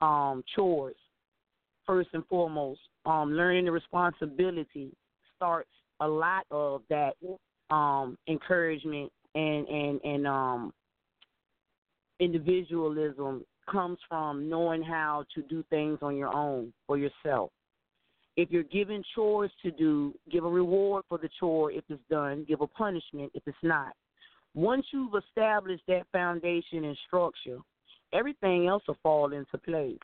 [0.00, 0.96] Um, chores,
[1.86, 2.80] first and foremost.
[3.06, 4.92] Um, learning the responsibility
[5.36, 5.70] starts
[6.00, 7.14] a lot of that
[7.70, 10.72] um encouragement and and and um
[12.20, 17.50] individualism comes from knowing how to do things on your own for yourself.
[18.36, 22.44] If you're given chores to do, give a reward for the chore if it's done,
[22.46, 23.94] give a punishment if it's not.
[24.54, 27.58] Once you've established that foundation and structure,
[28.12, 29.98] everything else will fall into place.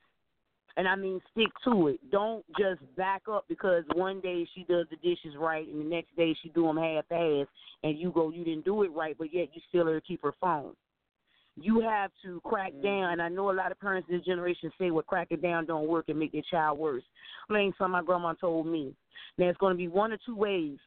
[0.76, 2.01] And I mean, stick to it.
[2.10, 6.16] Don't just back up because one day she does the dishes right and the next
[6.16, 7.47] day she do them half-ass,
[7.82, 10.32] and you go, you didn't do it right, but yet you still her keep her
[10.40, 10.72] phone.
[11.60, 12.82] You have to crack mm-hmm.
[12.82, 13.12] down.
[13.12, 15.88] And I know a lot of parents in this generation say, "Well, cracking down don't
[15.88, 17.02] work and make their child worse."
[17.48, 18.94] Plain something my grandma told me.
[19.38, 20.78] Now it's going to be one or two ways.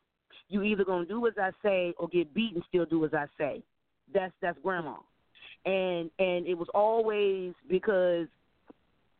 [0.50, 3.14] You either going to do as I say or get beat and still do as
[3.14, 3.64] I say.
[4.14, 4.96] That's that's grandma.
[5.66, 8.28] And and it was always because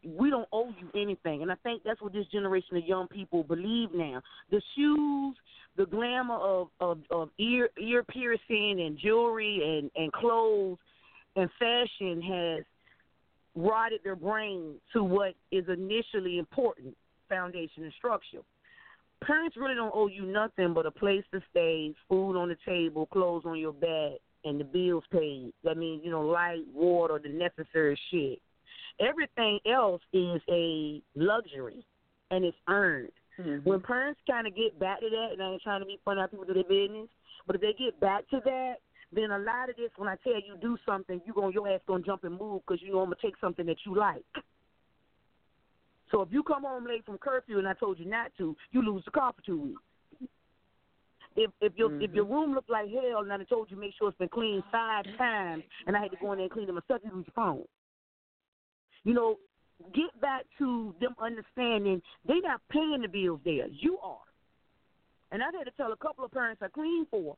[0.04, 1.42] we don't owe you anything.
[1.42, 4.22] And I think that's what this generation of young people believe now.
[4.52, 5.36] The shoes,
[5.78, 10.78] the glamour of of, of ear ear piercing and jewelry and and clothes
[11.36, 12.64] and fashion has
[13.56, 16.96] rotted their brain to what is initially important,
[17.30, 18.42] foundation and structure.
[19.24, 23.06] Parents really don't owe you nothing but a place to stay, food on the table,
[23.08, 25.54] clothes on your back, and the bills paid.
[25.64, 28.40] That means, you know, light, water, the necessary shit.
[29.00, 31.86] Everything else is a luxury
[32.32, 33.12] and it's earned.
[33.40, 33.68] Mm-hmm.
[33.70, 36.22] When parents kind of get back to that, and I ain't trying to be funny,
[36.22, 37.10] how people do their business,
[37.48, 38.76] but if they get back to that,
[39.16, 41.82] then a lot of this, when I tell you do something, you going your ass
[41.88, 44.24] gonna jump and move because you know I'm gonna take something that you like.
[46.12, 48.82] So if you come home late from curfew and I told you not to, you
[48.82, 49.82] lose the car for two weeks.
[51.36, 52.34] If if your if your mm-hmm.
[52.34, 55.64] room looked like hell and I told you make sure it's been cleaned five times
[55.86, 57.64] and I had to go in there and clean it myself, you lose your phone.
[59.04, 59.36] You know,
[59.94, 63.68] get back to them understanding they not paying the bills there.
[63.68, 64.20] You are.
[65.32, 67.36] And I've had to tell a couple of parents I clean for.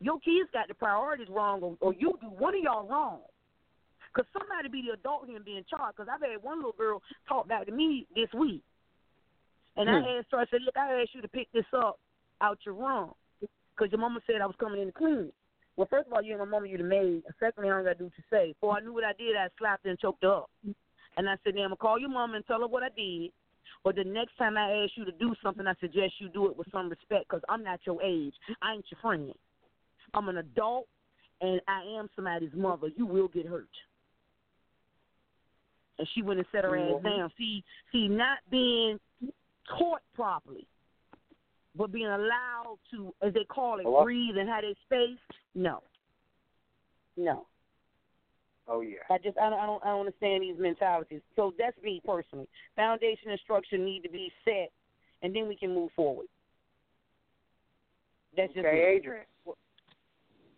[0.00, 3.20] Your kids got the priorities wrong, or, or you do one of y'all wrong.
[4.14, 5.96] Because somebody be the adult here and being charged.
[5.96, 8.62] Because I've had one little girl talk back to me this week.
[9.76, 10.18] And I Hmm.
[10.18, 11.98] asked her, I said, Look, I asked you to pick this up
[12.40, 13.12] out your room.
[13.40, 15.34] Because your mama said I was coming in to clean it.
[15.76, 17.22] Well, first of all, you ain't my mama, you the maid.
[17.26, 18.52] And secondly, I don't got to do what you say.
[18.54, 20.50] Before I knew what I did, I slapped her and choked her up.
[21.18, 22.88] And I said, now I'm going to call your mama and tell her what I
[22.96, 23.32] did.
[23.84, 26.56] But the next time I ask you to do something, I suggest you do it
[26.56, 28.34] with some respect because I'm not your age.
[28.62, 29.32] I ain't your friend.
[30.14, 30.86] I'm an adult,
[31.40, 32.88] and I am somebody's mother.
[32.96, 33.68] You will get hurt.
[35.98, 37.04] And she went and set her ass Mhm.
[37.04, 37.32] down.
[37.38, 39.00] See, see, not being
[39.64, 40.66] taught properly,
[41.74, 44.02] but being allowed to, as they call it, Hello?
[44.02, 45.18] breathe and have their space.
[45.54, 45.82] No,
[47.16, 47.46] no.
[48.68, 48.98] oh yeah.
[49.08, 51.22] I just I don't I don't I don't understand these mentalities.
[51.34, 52.48] So that's me personally.
[52.74, 54.70] Foundation and structure need to be set,
[55.22, 56.26] and then we can move forward.
[58.36, 58.96] That's just Okay, me.
[58.98, 59.26] Adrienne.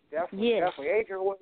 [0.09, 0.69] What- Definitely, Yes.
[0.69, 0.99] definitely.
[0.99, 1.39] Adrienne, what,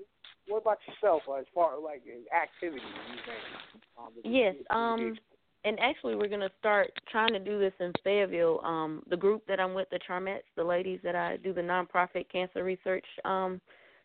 [0.48, 2.04] what about yourself uh, as far as like
[2.34, 3.84] activities you think?
[3.98, 5.18] Um, Yes, you um,
[5.64, 8.62] and actually we're gonna start trying to do this in Fayetteville.
[8.64, 12.30] Um, the group that I'm with, the Charmettes, the ladies that I do the nonprofit
[12.30, 13.60] cancer research, um,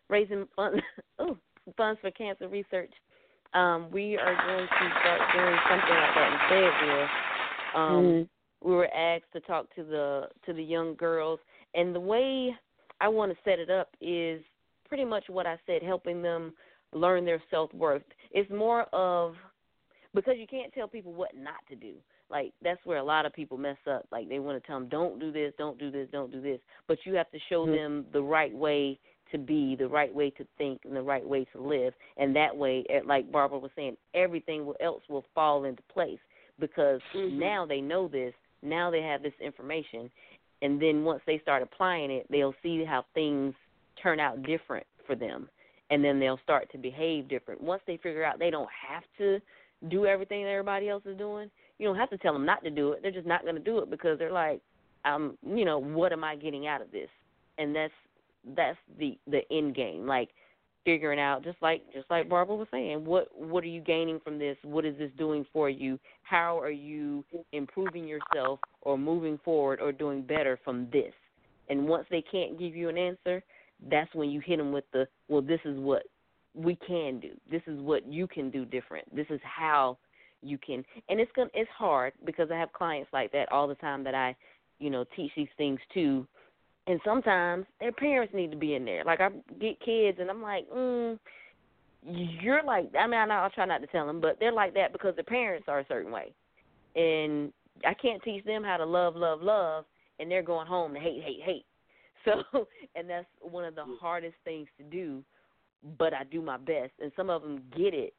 [0.08, 0.82] raising funds,
[1.18, 1.36] oh,
[1.76, 2.92] funds for cancer research.
[3.54, 7.08] Um, we are going to start doing something like that in Fayetteville.
[7.74, 8.28] Um, Mhm.
[8.62, 11.38] we were asked to talk to the to the young girls,
[11.74, 12.56] and the way
[13.00, 14.42] I want to set it up is
[14.92, 16.52] pretty much what I said, helping them
[16.92, 18.02] learn their self worth.
[18.30, 19.36] It's more of
[20.12, 21.94] because you can't tell people what not to do.
[22.28, 24.04] Like that's where a lot of people mess up.
[24.12, 26.60] Like they want to tell them, don't do this, don't do this, don't do this.
[26.88, 27.74] But you have to show Mhm.
[27.74, 28.98] them the right way
[29.30, 31.94] to be, the right way to think, and the right way to live.
[32.18, 36.20] And that way, eh, like Barbara was saying, everything else will fall into place
[36.58, 37.38] because Mm-hmm.
[37.38, 38.34] now they know this.
[38.60, 40.10] Now they have this information,
[40.60, 43.54] and then once they start applying it, they'll see how things
[44.02, 45.48] turn out different for them,
[45.90, 47.60] and then they'll start to behave different.
[47.60, 49.40] Once they figure out they don't have to
[49.88, 52.70] do everything that everybody else is doing, you don't have to tell them not to
[52.70, 53.00] do it.
[53.02, 54.60] They're just not going to do it because they're like,
[55.04, 57.08] um, you know, what am I getting out of this?
[57.58, 57.92] And that's
[58.56, 60.06] that's the the end game.
[60.06, 60.30] Like
[60.84, 64.38] figuring out just like just like Barbara was saying, what what are you gaining from
[64.38, 64.56] this?
[64.62, 65.98] What is this doing for you?
[66.22, 71.12] How are you improving yourself or moving forward or doing better from this?
[71.68, 73.42] And once they can't give you an answer,
[73.90, 76.04] that's when you hit them with the well, this is what
[76.54, 77.30] we can do.
[77.50, 79.14] This is what you can do different.
[79.14, 79.98] This is how
[80.42, 83.76] you can and it's going it's hard because I have clients like that all the
[83.76, 84.34] time that I,
[84.78, 86.26] you know, teach these things to
[86.86, 89.04] and sometimes their parents need to be in there.
[89.04, 89.28] Like I
[89.60, 91.18] get kids, and I'm like, mm,
[92.04, 92.90] you're like.
[92.98, 95.14] I mean, I know I'll try not to tell them, but they're like that because
[95.14, 96.32] their parents are a certain way,
[96.96, 97.52] and
[97.86, 99.84] I can't teach them how to love, love, love,
[100.18, 101.64] and they're going home to hate, hate, hate.
[102.52, 105.24] So, and that's one of the hardest things to do,
[105.98, 108.14] but I do my best, and some of them get it,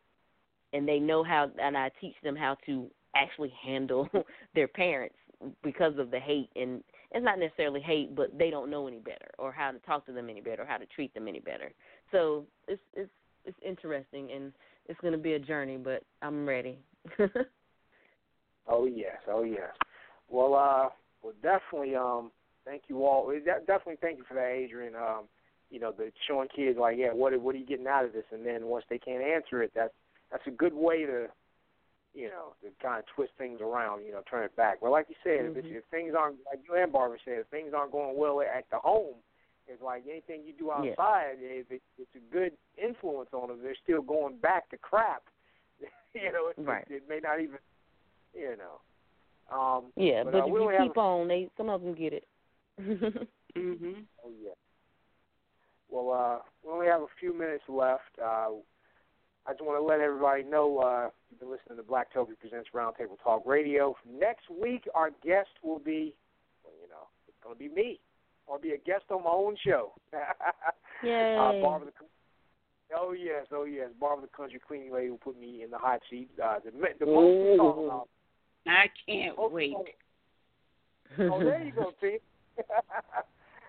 [0.74, 4.10] and they know how, and I teach them how to actually handle
[4.56, 5.16] their parents
[5.64, 9.30] because of the hate and it's not necessarily hate, but they don't know any better
[9.38, 11.72] or how to talk to them any better or how to treat them any better.
[12.12, 13.12] So it's it's
[13.46, 14.52] it's interesting and
[14.88, 16.80] it's going to be a journey, but I'm ready.
[18.68, 19.72] Oh yes, oh yes.
[20.30, 20.88] Well, uh,
[21.22, 21.96] well, definitely.
[21.96, 22.32] Um,
[22.66, 23.30] thank you all.
[23.30, 24.96] De- Definitely, thank you for that, Adrienne.
[24.96, 25.26] Um,
[25.70, 28.26] you know, the showing kids like, yeah, what what are you getting out of this?
[28.32, 29.94] And then once they can't answer it, that's
[30.32, 31.28] that's a good way to,
[32.14, 34.06] you know, to kind of twist things around.
[34.06, 34.82] You know, turn it back.
[34.82, 37.48] Well, like you said, if, it's, if things aren't like you and Barbara said, if
[37.48, 39.16] things aren't going well at the home,
[39.68, 40.92] it's like anything you do Yeah.
[40.92, 41.38] outside.
[41.40, 45.24] If it, it's a good influence on them, they're still going back to crap.
[46.14, 46.86] you know, it, Right.
[46.90, 47.58] it, may not even,
[48.34, 48.80] you know.
[49.56, 52.26] Um, yeah, but, uh, if you keep on, they some of them get it.
[52.82, 54.06] mhm.
[54.24, 54.54] Oh yeah.
[55.90, 58.02] Well, uh, we only have a few minutes left.
[58.22, 58.50] Uh,
[59.46, 63.22] I just want to let everybody know uh, you've been listening to Blacktopia Presents Roundtable
[63.24, 63.96] Talk Radio.
[64.10, 66.16] Next week, our guest will be,
[66.64, 68.00] well, you know, it's going to be me.
[68.50, 69.94] I'll be a guest on my own show.
[71.04, 71.36] Yay.
[71.38, 72.06] Uh, Barbara the,
[72.98, 76.00] oh yes, oh yes, Barbara the Country Cleaning Lady will put me in the hot
[76.10, 76.30] seat.
[76.44, 78.08] Uh, the the most we talk.
[78.66, 79.76] I can't most wait.
[81.20, 82.18] Oh, there you go, T.
[82.60, 83.22] uh,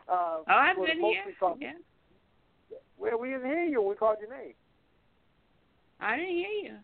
[0.09, 1.23] Oh, I've for the been here.
[1.27, 1.73] we Yeah.
[2.98, 4.55] Well, we didn't hear you when we called your name.
[6.01, 6.77] I didn't hear you.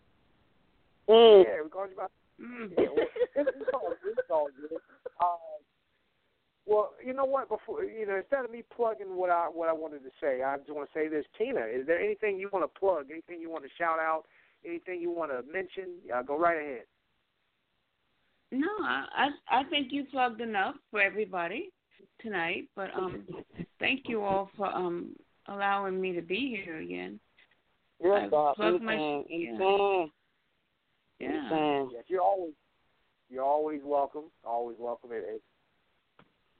[1.07, 2.07] Yeah, we called you by.
[2.41, 2.71] Mm.
[2.77, 3.93] Yeah, well, it's, it's all.
[4.05, 4.79] It's all good.
[5.19, 5.35] Uh,
[6.65, 7.49] well, you know what?
[7.49, 10.57] Before you know, instead of me plugging what I what I wanted to say, I
[10.57, 11.25] just want to say this.
[11.37, 13.07] Tina, is there anything you want to plug?
[13.11, 14.23] Anything you want to shout out?
[14.65, 15.89] Anything you want to mention?
[16.13, 16.83] Uh, go right ahead.
[18.51, 19.05] No, I,
[19.49, 21.71] I I think you plugged enough for everybody
[22.21, 22.67] tonight.
[22.75, 23.25] But um,
[23.79, 25.15] thank you all for um
[25.47, 27.19] allowing me to be here again.
[28.03, 28.55] Yes, I Bob.
[28.55, 29.25] plugged my Anytime.
[31.19, 31.27] yeah.
[31.27, 31.51] Anytime.
[31.51, 31.85] yeah.
[31.93, 32.53] Yes, you're always
[33.29, 34.25] you're always welcome.
[34.43, 35.11] Always welcome.
[35.13, 35.41] It, it,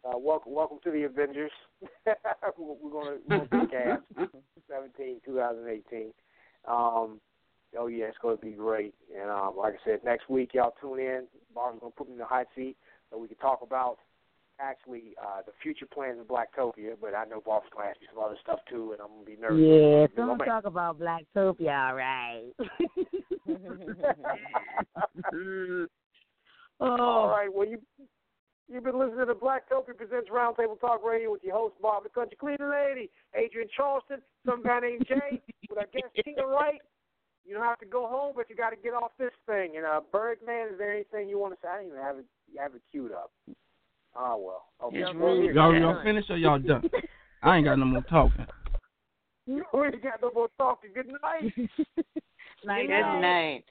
[0.04, 1.52] uh, welcome, welcome to the Avengers.
[2.58, 4.02] we're we're gonna we're be cast
[4.70, 6.12] 17, 2018.
[6.68, 7.20] Um,
[7.78, 8.94] oh yeah, it's gonna be great.
[9.20, 11.24] And um, like I said, next week y'all tune in.
[11.54, 12.78] Barbara's gonna put me in the hot seat
[13.10, 13.98] so we can talk about
[14.62, 16.96] actually uh, the future plans of Blacktopia.
[17.00, 19.60] But I know gonna ask me some other stuff too, and I'm gonna be nervous.
[19.60, 22.52] Yeah, We're don't talk about Blacktopia, all right.
[26.80, 27.48] All right.
[27.54, 27.78] Well, you
[28.68, 32.38] you've been listening to Blacktopia presents Roundtable Talk Radio with your host Bob the Country
[32.40, 34.18] Cleaning Lady, Adrienne Charleston,
[34.48, 35.40] some guy named Jay,
[35.70, 36.82] with our guest Tina Wright.
[37.46, 39.74] You don't have to go home, but you got to get off this thing.
[39.76, 41.70] And uh, Birdman, is there anything you want to say?
[41.70, 42.26] I didn't even have it.
[42.58, 43.32] have it queued up.
[44.16, 44.66] Oh well.
[44.88, 44.98] Okay.
[45.00, 46.90] It's Well, Y'all, y'all finished or y'all done?
[47.44, 48.46] I ain't got no more talking.
[49.48, 50.92] We ain't got no more talking.
[50.94, 51.54] Good night.
[52.64, 53.64] Good night.